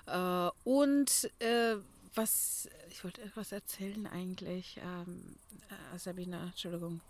[0.06, 1.76] Äh, und äh,
[2.14, 4.78] was, ich wollte etwas erzählen eigentlich.
[4.82, 5.36] Ähm,
[5.94, 7.00] äh, Sabine, Entschuldigung.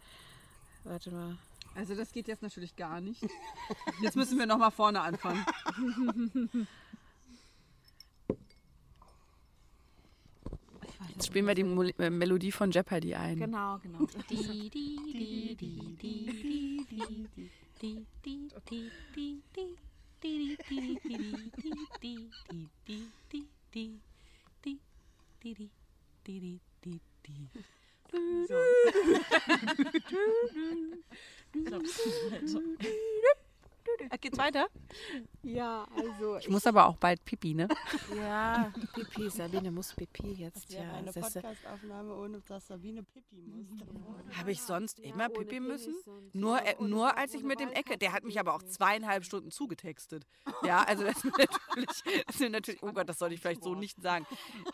[0.84, 1.36] Warte mal.
[1.76, 3.22] Also das geht jetzt natürlich gar nicht.
[4.00, 5.44] Jetzt müssen wir nochmal vorne anfangen.
[11.14, 13.38] Jetzt spielen wir die äh, Melodie von Jeopardy ein.
[13.38, 14.06] Genau, genau.
[28.12, 28.46] Äh,
[34.20, 34.66] Geht's weiter?
[35.42, 37.68] Ja, also Ich muss aber auch bald pipi, ne?
[38.16, 40.72] ja, Pipi, Sabine muss Pipi jetzt.
[40.72, 43.86] Ja, Ja, eine das Podcastaufnahme, ohne dass Sabine Pipi musste.
[44.38, 45.94] Habe ich sonst immer pipi müssen?
[46.32, 49.50] Nur, äh, nur als ich mit dem Ecke, der hat mich aber auch zweieinhalb Stunden
[49.50, 50.26] zugetextet.
[50.62, 53.74] Ja, also das ist natürlich, das ist natürlich, oh Gott, das soll ich vielleicht so
[53.74, 54.26] nicht sagen.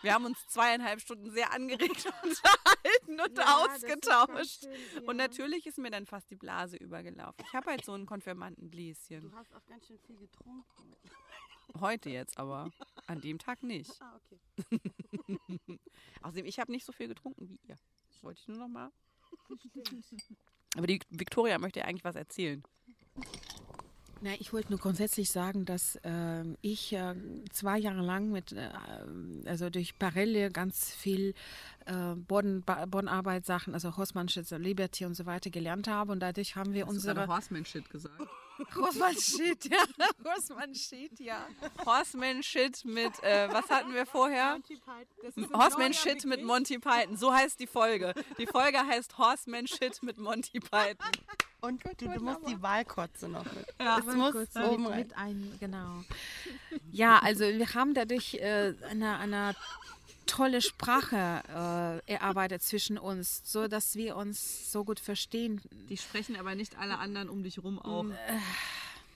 [0.03, 4.67] Wir haben uns zweieinhalb Stunden sehr angeregt unterhalten und ausgetauscht.
[5.07, 7.45] Und natürlich ist mir dann fast die Blase übergelaufen.
[7.47, 8.07] Ich habe halt so ein
[9.03, 9.31] Konfirmandenbläschen.
[9.31, 10.65] Du hast auch ganz schön viel getrunken.
[11.81, 12.71] Heute jetzt aber.
[13.07, 13.91] An dem Tag nicht.
[14.01, 14.81] Ah, okay.
[16.23, 17.77] Außerdem, ich habe nicht so viel getrunken wie ihr.
[18.11, 18.91] Das wollte ich nur noch mal.
[20.77, 22.63] Aber die Victoria möchte ja eigentlich was erzählen.
[24.21, 27.15] Na, ich wollte nur grundsätzlich sagen, dass ähm, ich äh,
[27.51, 28.71] zwei Jahre lang mit, äh,
[29.47, 31.35] also durch Parelle ganz viel
[31.87, 36.73] äh, Boden, Bodenarbeit Sachen, also Horsemanship, Liberty und so weiter gelernt habe und dadurch haben
[36.73, 38.29] wir unsere Horseman-Shit gesagt.
[38.75, 39.85] Horsemanship, ja,
[40.25, 41.47] Horsemanship, ja.
[41.85, 44.59] Horseman Shit mit, äh, was hatten wir vorher?
[45.53, 47.17] Horseman Shit mit Monty Python.
[47.17, 48.15] So heißt die Folge.
[48.39, 51.11] Die Folge heißt Horseman Shit mit Monty Python.
[51.61, 53.67] Und du, du musst die Wahlkotze noch mit.
[53.81, 54.99] Ja, es muss oben rein.
[54.99, 56.03] mit ein, genau.
[56.91, 59.55] Ja, also wir haben dadurch äh, eine, eine
[60.27, 65.61] tolle Sprache äh, erarbeitet zwischen uns, so dass wir uns so gut verstehen.
[65.89, 68.07] Die sprechen aber nicht alle anderen um dich rum auch.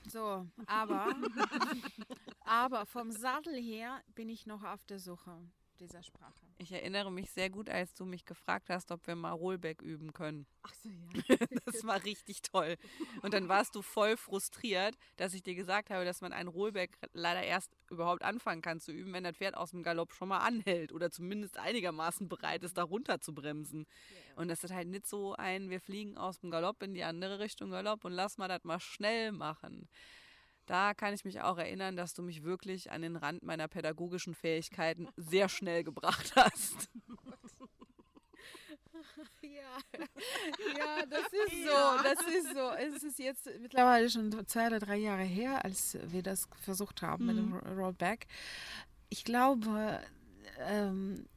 [0.09, 1.13] So, aber,
[2.45, 5.37] aber vom Sattel her bin ich noch auf der Suche
[5.77, 6.33] dieser Sprache.
[6.57, 10.13] Ich erinnere mich sehr gut, als du mich gefragt hast, ob wir mal Rollback üben
[10.13, 10.45] können.
[10.63, 11.37] Ach so, ja.
[11.65, 12.77] Das war richtig toll.
[13.21, 16.97] Und dann warst du voll frustriert, dass ich dir gesagt habe, dass man einen Rollback
[17.13, 20.39] leider erst überhaupt anfangen kann zu üben, wenn das Pferd aus dem Galopp schon mal
[20.39, 23.85] anhält oder zumindest einigermaßen bereit ist, da runter zu bremsen.
[24.35, 27.39] Und das ist halt nicht so ein, wir fliegen aus dem Galopp in die andere
[27.39, 29.87] Richtung Galopp und lass mal das mal schnell machen.
[30.67, 34.35] Da kann ich mich auch erinnern, dass du mich wirklich an den Rand meiner pädagogischen
[34.35, 36.89] Fähigkeiten sehr schnell gebracht hast.
[39.41, 39.97] Ja,
[40.77, 42.69] ja, das ist so, das ist so.
[42.71, 47.25] Es ist jetzt mittlerweile schon zwei oder drei Jahre her, als wir das versucht haben
[47.27, 48.27] mit dem Ro- Rollback.
[49.09, 50.01] Ich glaube,
[50.59, 51.25] ähm,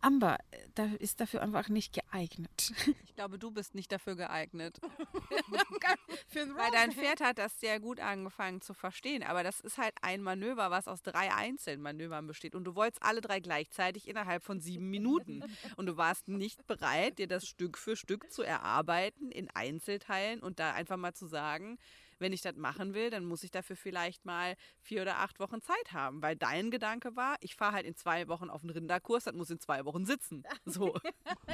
[0.00, 0.38] Amber
[0.76, 2.72] da ist dafür einfach nicht geeignet.
[3.06, 4.78] Ich glaube, du bist nicht dafür geeignet.
[6.34, 9.22] Weil dein Pferd hat das sehr gut angefangen zu verstehen.
[9.22, 12.54] Aber das ist halt ein Manöver, was aus drei einzelnen Manövern besteht.
[12.54, 15.42] Und du wolltest alle drei gleichzeitig innerhalb von sieben Minuten.
[15.76, 20.58] Und du warst nicht bereit, dir das Stück für Stück zu erarbeiten in Einzelteilen und
[20.58, 21.78] da einfach mal zu sagen,
[22.18, 25.60] wenn ich das machen will, dann muss ich dafür vielleicht mal vier oder acht Wochen
[25.60, 26.22] Zeit haben.
[26.22, 29.50] Weil dein Gedanke war, ich fahre halt in zwei Wochen auf einen Rinderkurs, das muss
[29.50, 30.42] in zwei Wochen sitzen.
[30.68, 30.92] So.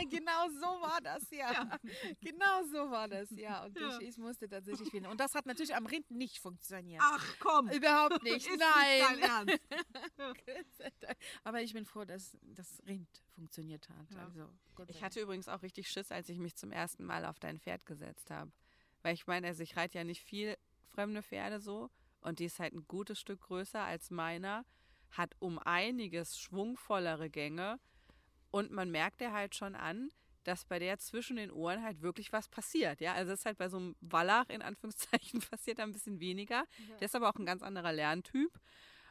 [0.08, 1.78] genau so war das, ja.
[2.20, 3.62] Genau so war das, ja.
[3.64, 5.10] Und ich, ich musste tatsächlich finden.
[5.10, 7.02] Und das hat natürlich am Rind nicht funktioniert.
[7.04, 9.16] Ach komm, Überhaupt nicht, ist nein.
[9.16, 9.60] nicht Ernst.
[11.44, 14.16] Aber ich bin froh, dass das Rind funktioniert hat.
[14.18, 17.24] Also, Gott sei Ich hatte übrigens auch richtig Schiss, als ich mich zum ersten Mal
[17.24, 18.50] auf dein Pferd gesetzt habe.
[19.02, 20.56] Weil ich meine, also ich reite ja nicht viel
[20.88, 24.64] fremde Pferde so und die ist halt ein gutes Stück größer als meiner,
[25.10, 27.78] hat um einiges schwungvollere Gänge
[28.50, 30.10] und man merkt ja halt schon an,
[30.44, 33.00] dass bei der zwischen den Ohren halt wirklich was passiert.
[33.00, 36.20] Ja, also es ist halt bei so einem Wallach in Anführungszeichen passiert da ein bisschen
[36.20, 36.64] weniger.
[37.00, 38.50] Der ist aber auch ein ganz anderer Lerntyp.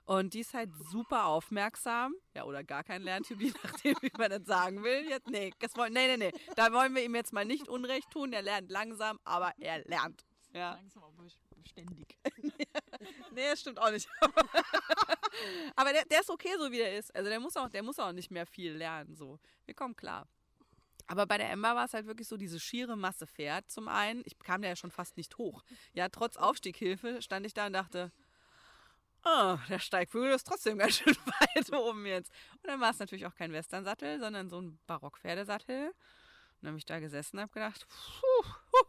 [0.06, 2.14] Und die ist halt super aufmerksam.
[2.36, 5.08] Ja, oder gar kein Lerntyp, je nachdem, wie man das sagen will.
[5.08, 6.40] Jetzt, nee, das wollen, nee, nee, nee.
[6.56, 8.34] Da wollen wir ihm jetzt mal nicht Unrecht tun.
[8.34, 10.26] Er lernt langsam, aber er lernt.
[10.54, 10.74] Ja.
[10.74, 11.24] Langsam, aber
[11.62, 12.18] beständig.
[13.34, 14.08] Nee, das stimmt auch nicht.
[15.76, 17.16] aber der, der ist okay, so wie der ist.
[17.16, 19.16] Also der muss auch, der muss auch nicht mehr viel lernen.
[19.16, 19.40] So.
[19.66, 20.28] Wir kommen klar.
[21.08, 24.22] Aber bei der Emma war es halt wirklich so diese schiere Masse Pferd zum einen.
[24.26, 25.64] Ich kam da ja schon fast nicht hoch.
[25.94, 28.12] Ja, trotz Aufstieghilfe stand ich da und dachte,
[29.26, 32.32] oh, der Steigbügel ist trotzdem ganz schön weit oben jetzt.
[32.62, 35.88] Und dann war es natürlich auch kein Westernsattel, sondern so ein Barockpferdesattel.
[35.88, 35.96] Und
[36.62, 38.46] dann habe ich da gesessen und habe gedacht, puh,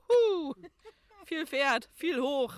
[0.09, 0.55] huhu,
[1.25, 2.55] viel Pferd, viel hoch.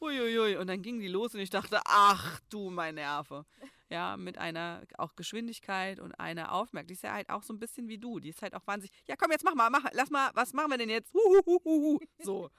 [0.00, 0.56] Uiuiui.
[0.56, 3.44] Und dann ging die los und ich dachte, ach du mein Nerve.
[3.90, 6.90] Ja, mit einer auch Geschwindigkeit und einer Aufmerksamkeit.
[6.90, 8.20] Die ist ja halt auch so ein bisschen wie du.
[8.20, 10.70] Die ist halt auch wahnsinnig, ja komm, jetzt mach mal, mach, lass mal, was machen
[10.70, 11.12] wir denn jetzt?
[11.12, 11.98] Huhuhuhu.
[12.22, 12.50] So.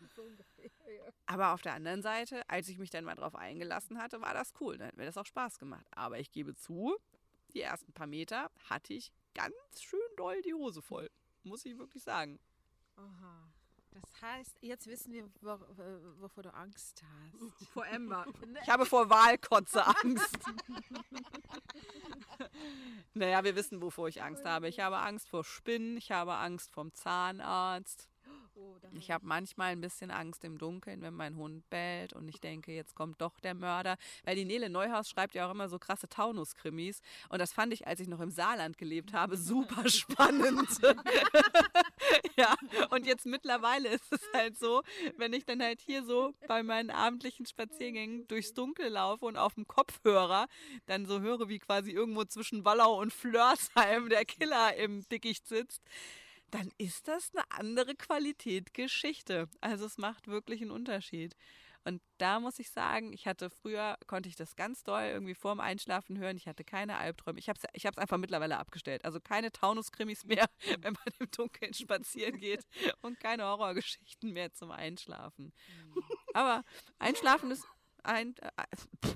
[1.26, 4.53] Aber auf der anderen Seite, als ich mich dann mal drauf eingelassen hatte, war das
[4.60, 4.78] cool.
[4.78, 5.86] Dann hat mir das auch Spaß gemacht.
[5.91, 6.98] Aber ich gebe zu,
[7.53, 11.10] die ersten paar Meter hatte ich ganz schön doll die Hose voll.
[11.44, 12.40] Muss ich wirklich sagen.
[12.98, 13.52] Aha.
[13.93, 17.68] Das heißt, jetzt wissen wir, wo, wo- wovor du Angst hast.
[17.73, 18.26] Vor Ember.
[18.63, 20.38] Ich habe vor Wahlkotze Angst.
[23.13, 24.68] naja, wir wissen, wovor ich Angst habe.
[24.69, 28.07] Ich habe Angst vor Spinnen, ich habe Angst vom Zahnarzt.
[28.93, 32.73] Ich habe manchmal ein bisschen Angst im Dunkeln, wenn mein Hund bellt und ich denke,
[32.73, 33.97] jetzt kommt doch der Mörder.
[34.23, 37.01] Weil die Nele Neuhaus schreibt ja auch immer so krasse Taunus-Krimis.
[37.30, 40.68] Und das fand ich, als ich noch im Saarland gelebt habe, super spannend.
[42.38, 42.55] ja,
[42.89, 44.81] und jetzt mittlerweile ist es halt so,
[45.17, 49.55] wenn ich dann halt hier so bei meinen abendlichen Spaziergängen durchs Dunkel laufe und auf
[49.55, 50.47] dem Kopfhörer
[50.85, 55.81] dann so höre, wie quasi irgendwo zwischen Wallau und Flörsheim der Killer im Dickicht sitzt,
[56.51, 59.47] dann ist das eine andere Qualität Geschichte.
[59.61, 61.35] Also es macht wirklich einen Unterschied.
[61.84, 65.60] Und da muss ich sagen, ich hatte früher, konnte ich das ganz doll irgendwie vorm
[65.60, 66.38] Einschlafen hören.
[66.38, 67.40] Ich hatte keine Albträume.
[67.40, 69.03] Ich habe es ich hab's einfach mittlerweile abgestellt.
[69.03, 70.45] Also keine Taunus-Krimis mehr,
[70.82, 72.66] wenn man im Dunkeln spazieren geht.
[73.02, 75.53] Und keine Horrorgeschichten mehr zum Einschlafen.
[76.34, 76.64] Aber
[76.99, 77.66] Einschlafen ist
[78.03, 78.36] ein...
[78.38, 78.64] Äh,
[79.03, 79.16] pff,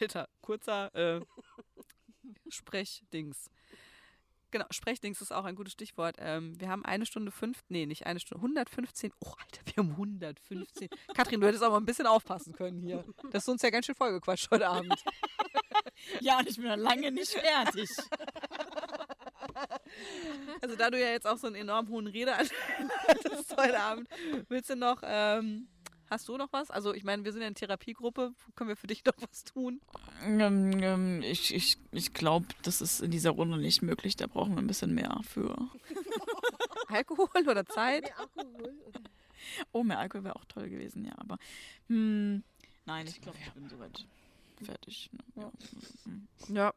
[0.00, 1.20] Alter, kurzer äh,
[2.48, 3.50] Sprechdings.
[4.52, 6.16] Genau, Sprechdings ist auch ein gutes Stichwort.
[6.18, 9.10] Ähm, wir haben eine Stunde fünf, nee, nicht eine Stunde, 115.
[9.24, 10.88] Oh, Alter, wir haben 115.
[11.14, 13.02] Katrin, du hättest auch mal ein bisschen aufpassen können hier.
[13.30, 14.94] Das ist uns ja ganz schön vollgequatscht heute Abend.
[16.20, 17.88] Ja, und ich bin noch lange nicht fertig.
[20.60, 22.56] Also da du ja jetzt auch so einen enorm hohen Redeanteil
[23.08, 24.08] hattest heute Abend,
[24.48, 25.68] willst du noch, ähm,
[26.12, 26.70] hast du noch was?
[26.70, 29.80] Also ich meine, wir sind ja eine Therapiegruppe, können wir für dich noch was tun?
[30.24, 34.16] Ähm, ähm, ich ich, ich glaube, das ist in dieser Runde nicht möglich.
[34.16, 35.56] Da brauchen wir ein bisschen mehr für.
[36.88, 38.12] Alkohol oder Zeit?
[39.72, 41.14] Oh, mehr Alkohol wäre auch toll gewesen, ja.
[41.16, 41.38] Aber
[41.88, 42.42] hm,
[42.84, 44.06] nein, ich glaube, ich bin soweit
[44.62, 45.10] fertig.
[45.12, 45.50] Ne?
[46.46, 46.54] Ja.
[46.54, 46.74] Ja.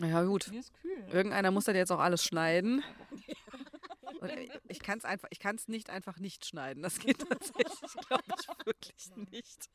[0.00, 0.48] Ja, gut.
[0.50, 1.04] Mir ist kühl.
[1.10, 2.82] Irgendeiner muss das jetzt auch alles schneiden.
[4.20, 4.32] Und
[4.68, 6.82] ich kann es einfach, ich kann es nicht einfach nicht schneiden.
[6.82, 9.70] Das geht tatsächlich, glaube ich, wirklich nicht.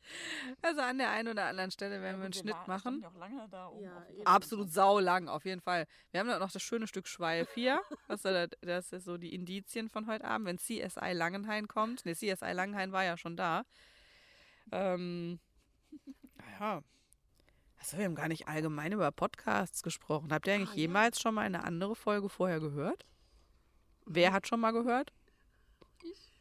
[0.62, 3.00] Also an der einen oder anderen Stelle werden wir einen Schnitt machen.
[3.02, 4.06] Ja auch lange da oben Ja.
[4.24, 5.86] Absolut saulang, auf jeden Fall.
[6.10, 7.80] Wir haben dann noch das schöne Stück Schweif hier.
[8.06, 12.04] Was da, das ist so die Indizien von heute Abend, wenn CSI Langenhain kommt.
[12.04, 13.64] Ne, CSI Langenhain war ja schon da.
[14.72, 15.40] Ähm,
[16.36, 16.82] naja.
[17.78, 20.32] Achso, wir haben gar nicht allgemein über Podcasts gesprochen.
[20.32, 23.04] Habt ihr eigentlich jemals schon mal eine andere Folge vorher gehört?
[24.06, 25.12] Wer hat schon mal gehört?
[26.02, 26.32] Ich.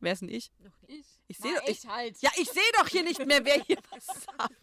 [0.00, 0.50] Wer ist denn ich?
[0.86, 1.06] Ich.
[1.28, 2.16] Ich sehe ich, halt.
[2.20, 4.54] ja, ich sehe doch hier nicht mehr, wer hier was sagt.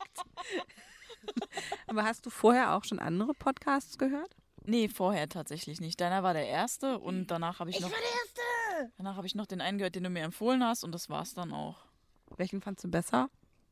[1.87, 4.35] Aber hast du vorher auch schon andere Podcasts gehört?
[4.63, 6.01] Nee, vorher tatsächlich nicht.
[6.01, 7.89] Deiner war der erste und danach habe ich, noch.
[7.89, 8.93] Ich war der erste!
[8.97, 11.33] Danach habe ich noch den einen gehört, den du mir empfohlen hast und das war's
[11.33, 11.85] dann auch.
[12.37, 13.29] Welchen fandst du besser?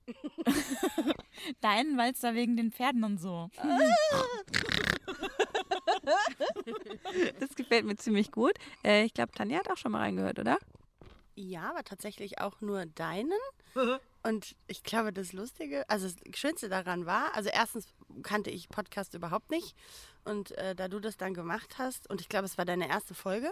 [1.61, 3.49] Deinen, weil es da wegen den Pferden und so.
[7.39, 8.53] Das gefällt mir ziemlich gut.
[8.84, 10.57] Äh, ich glaube, Tanja hat auch schon mal reingehört, oder?
[11.35, 13.31] Ja, aber tatsächlich auch nur deinen.
[14.21, 17.88] Und ich glaube, das Lustige, also das Schönste daran war, also erstens
[18.21, 19.75] kannte ich Podcast überhaupt nicht.
[20.25, 23.13] Und äh, da du das dann gemacht hast, und ich glaube, es war deine erste
[23.13, 23.51] Folge,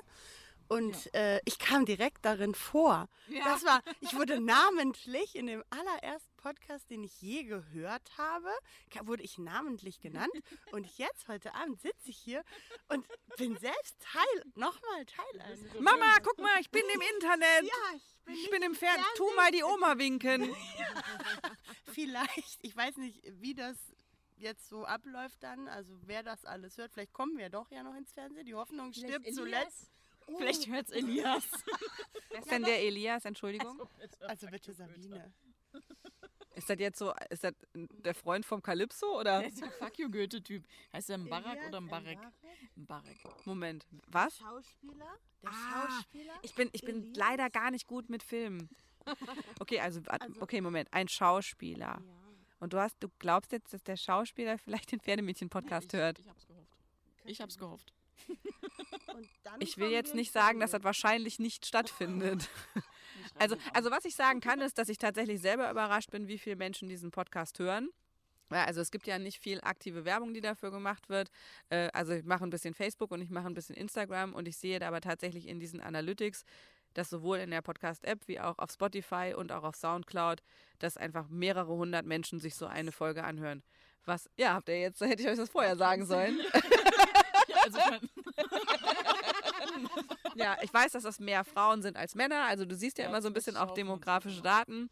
[0.68, 3.08] und äh, ich kam direkt darin vor.
[3.44, 8.50] Das war, ich wurde namentlich in dem allerersten Podcast, den ich je gehört habe,
[9.04, 10.32] wurde ich namentlich genannt.
[10.72, 12.44] Und jetzt, heute Abend, sitze ich hier
[12.88, 13.06] und
[13.38, 15.80] bin selbst Teil, nochmal Teil eines.
[15.80, 17.64] Mama, guck mal, ich bin im Internet.
[17.64, 19.06] Ja, ich bin, Ich bin im Fernsehen.
[19.16, 20.56] Tu mal die Oma winken.
[21.92, 23.78] vielleicht, ich weiß nicht, wie das
[24.38, 26.92] jetzt so abläuft dann, also wer das alles hört.
[26.94, 28.46] Vielleicht kommen wir doch ja noch ins Fernsehen.
[28.46, 29.92] Die Hoffnung stirbt zuletzt.
[30.38, 31.44] Vielleicht hört's Elias.
[32.30, 33.26] Wer ist denn der Elias?
[33.26, 33.82] Entschuldigung.
[34.22, 35.32] Also bitte Sabine.
[36.54, 39.40] Ist das jetzt so, ist das der Freund vom Calypso oder?
[39.40, 40.66] Der ist der Fuck you Goethe-Typ.
[40.94, 42.18] Heißt der Mbarak Elias oder Mbarek?
[42.76, 43.16] Mbarek?
[43.24, 43.46] Mbarek.
[43.48, 44.38] Moment, was?
[44.38, 45.18] Schauspieler?
[45.42, 46.34] Der Ah, Schauspieler?
[46.42, 47.18] Ich bin, ich bin Elias?
[47.18, 48.70] leider gar nicht gut mit Filmen.
[49.60, 50.02] Okay, also,
[50.42, 52.02] okay, Moment, ein Schauspieler.
[52.60, 56.20] Und du hast, du glaubst jetzt, dass der Schauspieler vielleicht den Pferdemädchen-Podcast hört.
[56.20, 56.78] Ich hab's gehofft.
[57.24, 57.94] Ich hab's gehofft.
[59.60, 62.50] Ich will jetzt nicht sagen, dass das wahrscheinlich nicht stattfindet.
[63.40, 66.58] Also, also was ich sagen kann, ist, dass ich tatsächlich selber überrascht bin, wie viele
[66.58, 67.90] Menschen diesen Podcast hören.
[68.52, 71.30] Ja, also es gibt ja nicht viel aktive Werbung, die dafür gemacht wird.
[71.70, 74.58] Äh, Also ich mache ein bisschen Facebook und ich mache ein bisschen Instagram und ich
[74.58, 76.44] sehe da aber tatsächlich in diesen Analytics,
[76.94, 80.42] dass sowohl in der Podcast-App wie auch auf Spotify und auch auf Soundcloud,
[80.80, 83.64] dass einfach mehrere hundert Menschen sich so eine Folge anhören.
[84.06, 86.40] Was, ja, habt ihr jetzt, hätte ich euch das vorher sagen sollen.
[87.76, 88.10] Also ich mein,
[90.36, 92.46] Ja, ich weiß, dass das mehr Frauen sind als Männer.
[92.46, 94.90] Also du siehst ja, Ja, immer so ein bisschen auch demografische Daten.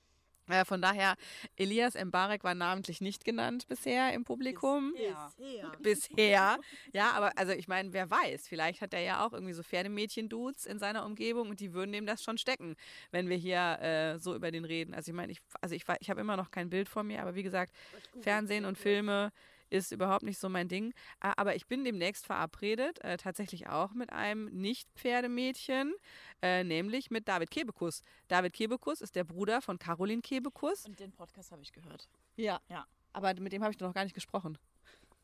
[0.49, 1.15] Äh, von daher,
[1.57, 4.93] Elias Mbarek war namentlich nicht genannt bisher im Publikum.
[4.93, 5.71] Bisher.
[5.79, 6.57] Bisher.
[6.91, 10.65] Ja, aber also ich meine, wer weiß, vielleicht hat er ja auch irgendwie so Pferdemädchen-Dudes
[10.65, 12.75] in seiner Umgebung und die würden dem das schon stecken,
[13.11, 14.93] wenn wir hier äh, so über den reden.
[14.93, 17.35] Also ich meine, ich, also ich, ich habe immer noch kein Bild vor mir, aber
[17.35, 17.73] wie gesagt,
[18.21, 19.31] Fernsehen und Filme
[19.69, 20.93] ist überhaupt nicht so mein Ding.
[21.19, 25.93] Aber ich bin demnächst verabredet, äh, tatsächlich auch mit einem Nicht-Pferdemädchen,
[26.41, 28.03] äh, nämlich mit David Kebekus.
[28.27, 30.85] David Kebekus ist der Bruder von Caroline Kebekus.
[30.85, 32.09] und den Podcast habe ich gehört.
[32.35, 32.59] Ja.
[32.69, 32.85] Ja.
[33.13, 34.57] Aber mit dem habe ich noch gar nicht gesprochen.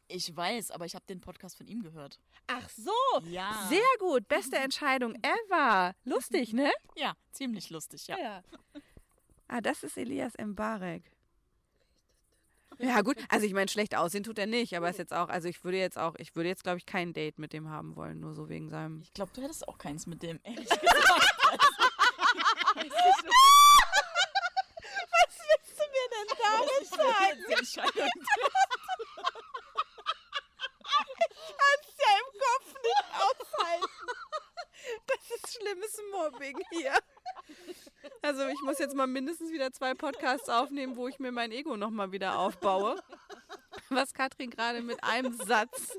[0.08, 2.20] Ich weiß, aber ich habe den Podcast von ihm gehört.
[2.48, 2.92] Ach so,
[3.24, 3.66] Ja.
[3.70, 4.28] sehr gut.
[4.28, 5.96] Beste Entscheidung ever.
[6.04, 6.72] Lustig, ne?
[6.96, 8.18] Ja, ziemlich lustig, ja.
[8.20, 8.44] Ja.
[9.48, 11.12] Ah, das ist Elias Mbarek.
[12.80, 13.18] Ja, gut.
[13.30, 15.78] Also ich meine, schlecht aussehen tut er nicht, aber ist jetzt auch, also ich würde
[15.78, 18.50] jetzt auch, ich würde jetzt, glaube ich, kein Date mit dem haben wollen, nur so
[18.50, 19.02] wegen seinem.
[19.02, 20.40] Ich glaube, du hättest auch keins mit dem.
[20.44, 20.80] Ehrlich Was
[25.40, 27.40] willst du mir denn damit sagen?
[27.48, 28.10] Die Entscheidung.
[31.58, 34.25] kannst ja im Kopf nicht aushalten.
[35.08, 36.94] Das ist schlimmes Mobbing hier.
[38.22, 41.78] Also ich muss jetzt mal mindestens wieder zwei Podcasts aufnehmen, wo ich mir mein Ego
[41.78, 43.02] nochmal wieder aufbaue.
[43.90, 45.98] Was Katrin gerade mit einem Satz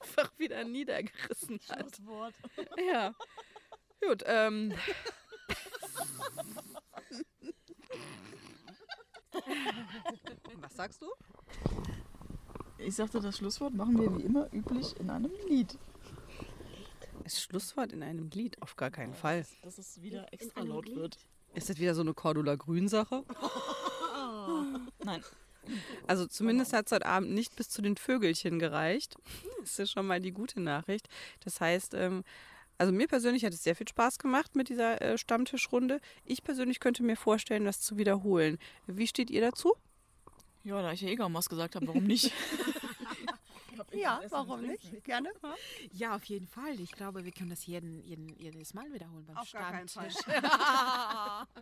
[0.00, 1.92] einfach wieder niedergerissen hat.
[1.92, 2.34] Das Wort.
[2.90, 3.14] Ja.
[4.00, 4.74] Gut, ähm.
[10.60, 11.06] Was sagst du?
[12.78, 15.78] Ich sagte, das Schlusswort machen wir wie immer üblich in einem Lied.
[17.24, 18.60] Das Schlusswort in einem Lied?
[18.60, 19.46] Auf gar keinen Fall.
[19.62, 21.18] Dass es wieder extra laut wird.
[21.54, 23.24] Ist das wieder so eine Cordula Grün-Sache?
[25.04, 25.24] Nein.
[26.06, 29.16] Also zumindest hat es heute Abend nicht bis zu den Vögelchen gereicht.
[29.60, 31.08] Das ist schon mal die gute Nachricht.
[31.42, 32.24] Das heißt, ähm,
[32.76, 36.00] also mir persönlich hat es sehr viel Spaß gemacht mit dieser äh, Stammtischrunde.
[36.24, 38.58] Ich persönlich könnte mir vorstellen, das zu wiederholen.
[38.86, 39.74] Wie steht ihr dazu?
[40.64, 42.32] Ja, da ich ja eh kaum was gesagt habe, warum nicht?
[43.92, 45.04] Ja, warum nicht?
[45.04, 45.30] Gerne.
[45.92, 46.80] Ja, auf jeden Fall.
[46.80, 50.16] Ich glaube, wir können das jeden, jeden, jedes Mal wiederholen beim Auf gar keinen Stammtisch.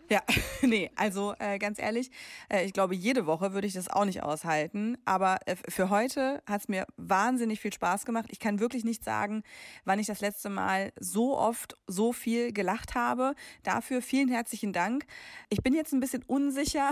[0.09, 0.23] Ja,
[0.63, 2.11] nee, also äh, ganz ehrlich,
[2.49, 4.99] äh, ich glaube, jede Woche würde ich das auch nicht aushalten.
[5.05, 8.27] Aber äh, für heute hat es mir wahnsinnig viel Spaß gemacht.
[8.31, 9.43] Ich kann wirklich nicht sagen,
[9.85, 13.35] wann ich das letzte Mal so oft so viel gelacht habe.
[13.63, 15.07] Dafür vielen herzlichen Dank.
[15.49, 16.91] Ich bin jetzt ein bisschen unsicher,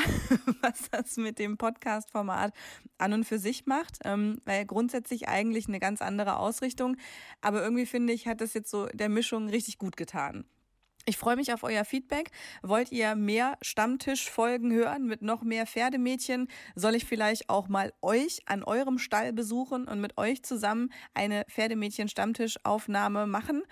[0.62, 2.52] was das mit dem Podcast-Format
[2.98, 6.96] an und für sich macht, ähm, weil grundsätzlich eigentlich eine ganz andere Ausrichtung.
[7.40, 10.44] Aber irgendwie finde ich, hat das jetzt so der Mischung richtig gut getan.
[11.06, 12.30] Ich freue mich auf euer Feedback.
[12.62, 16.46] Wollt ihr mehr Stammtischfolgen hören mit noch mehr Pferdemädchen?
[16.74, 21.46] Soll ich vielleicht auch mal euch an eurem Stall besuchen und mit euch zusammen eine
[21.48, 23.62] Pferdemädchen-Stammtischaufnahme machen?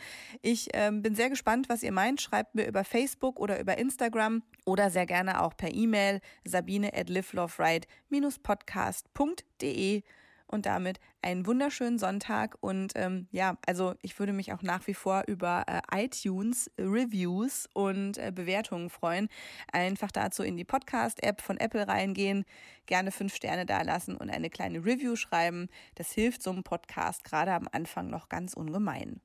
[0.41, 2.23] Ich ähm, bin sehr gespannt, was ihr meint.
[2.23, 7.11] Schreibt mir über Facebook oder über Instagram oder sehr gerne auch per E-Mail sabine at
[7.11, 10.03] liveloveright-podcast.de
[10.49, 12.57] und damit einen wunderschönen Sonntag.
[12.61, 17.69] Und ähm, ja, also ich würde mich auch nach wie vor über äh, iTunes Reviews
[17.75, 19.29] und äh, Bewertungen freuen.
[19.73, 22.45] Einfach dazu in die Podcast-App von Apple reingehen,
[22.87, 25.69] gerne fünf Sterne da lassen und eine kleine Review schreiben.
[25.95, 29.21] Das hilft so einem Podcast gerade am Anfang noch ganz ungemein.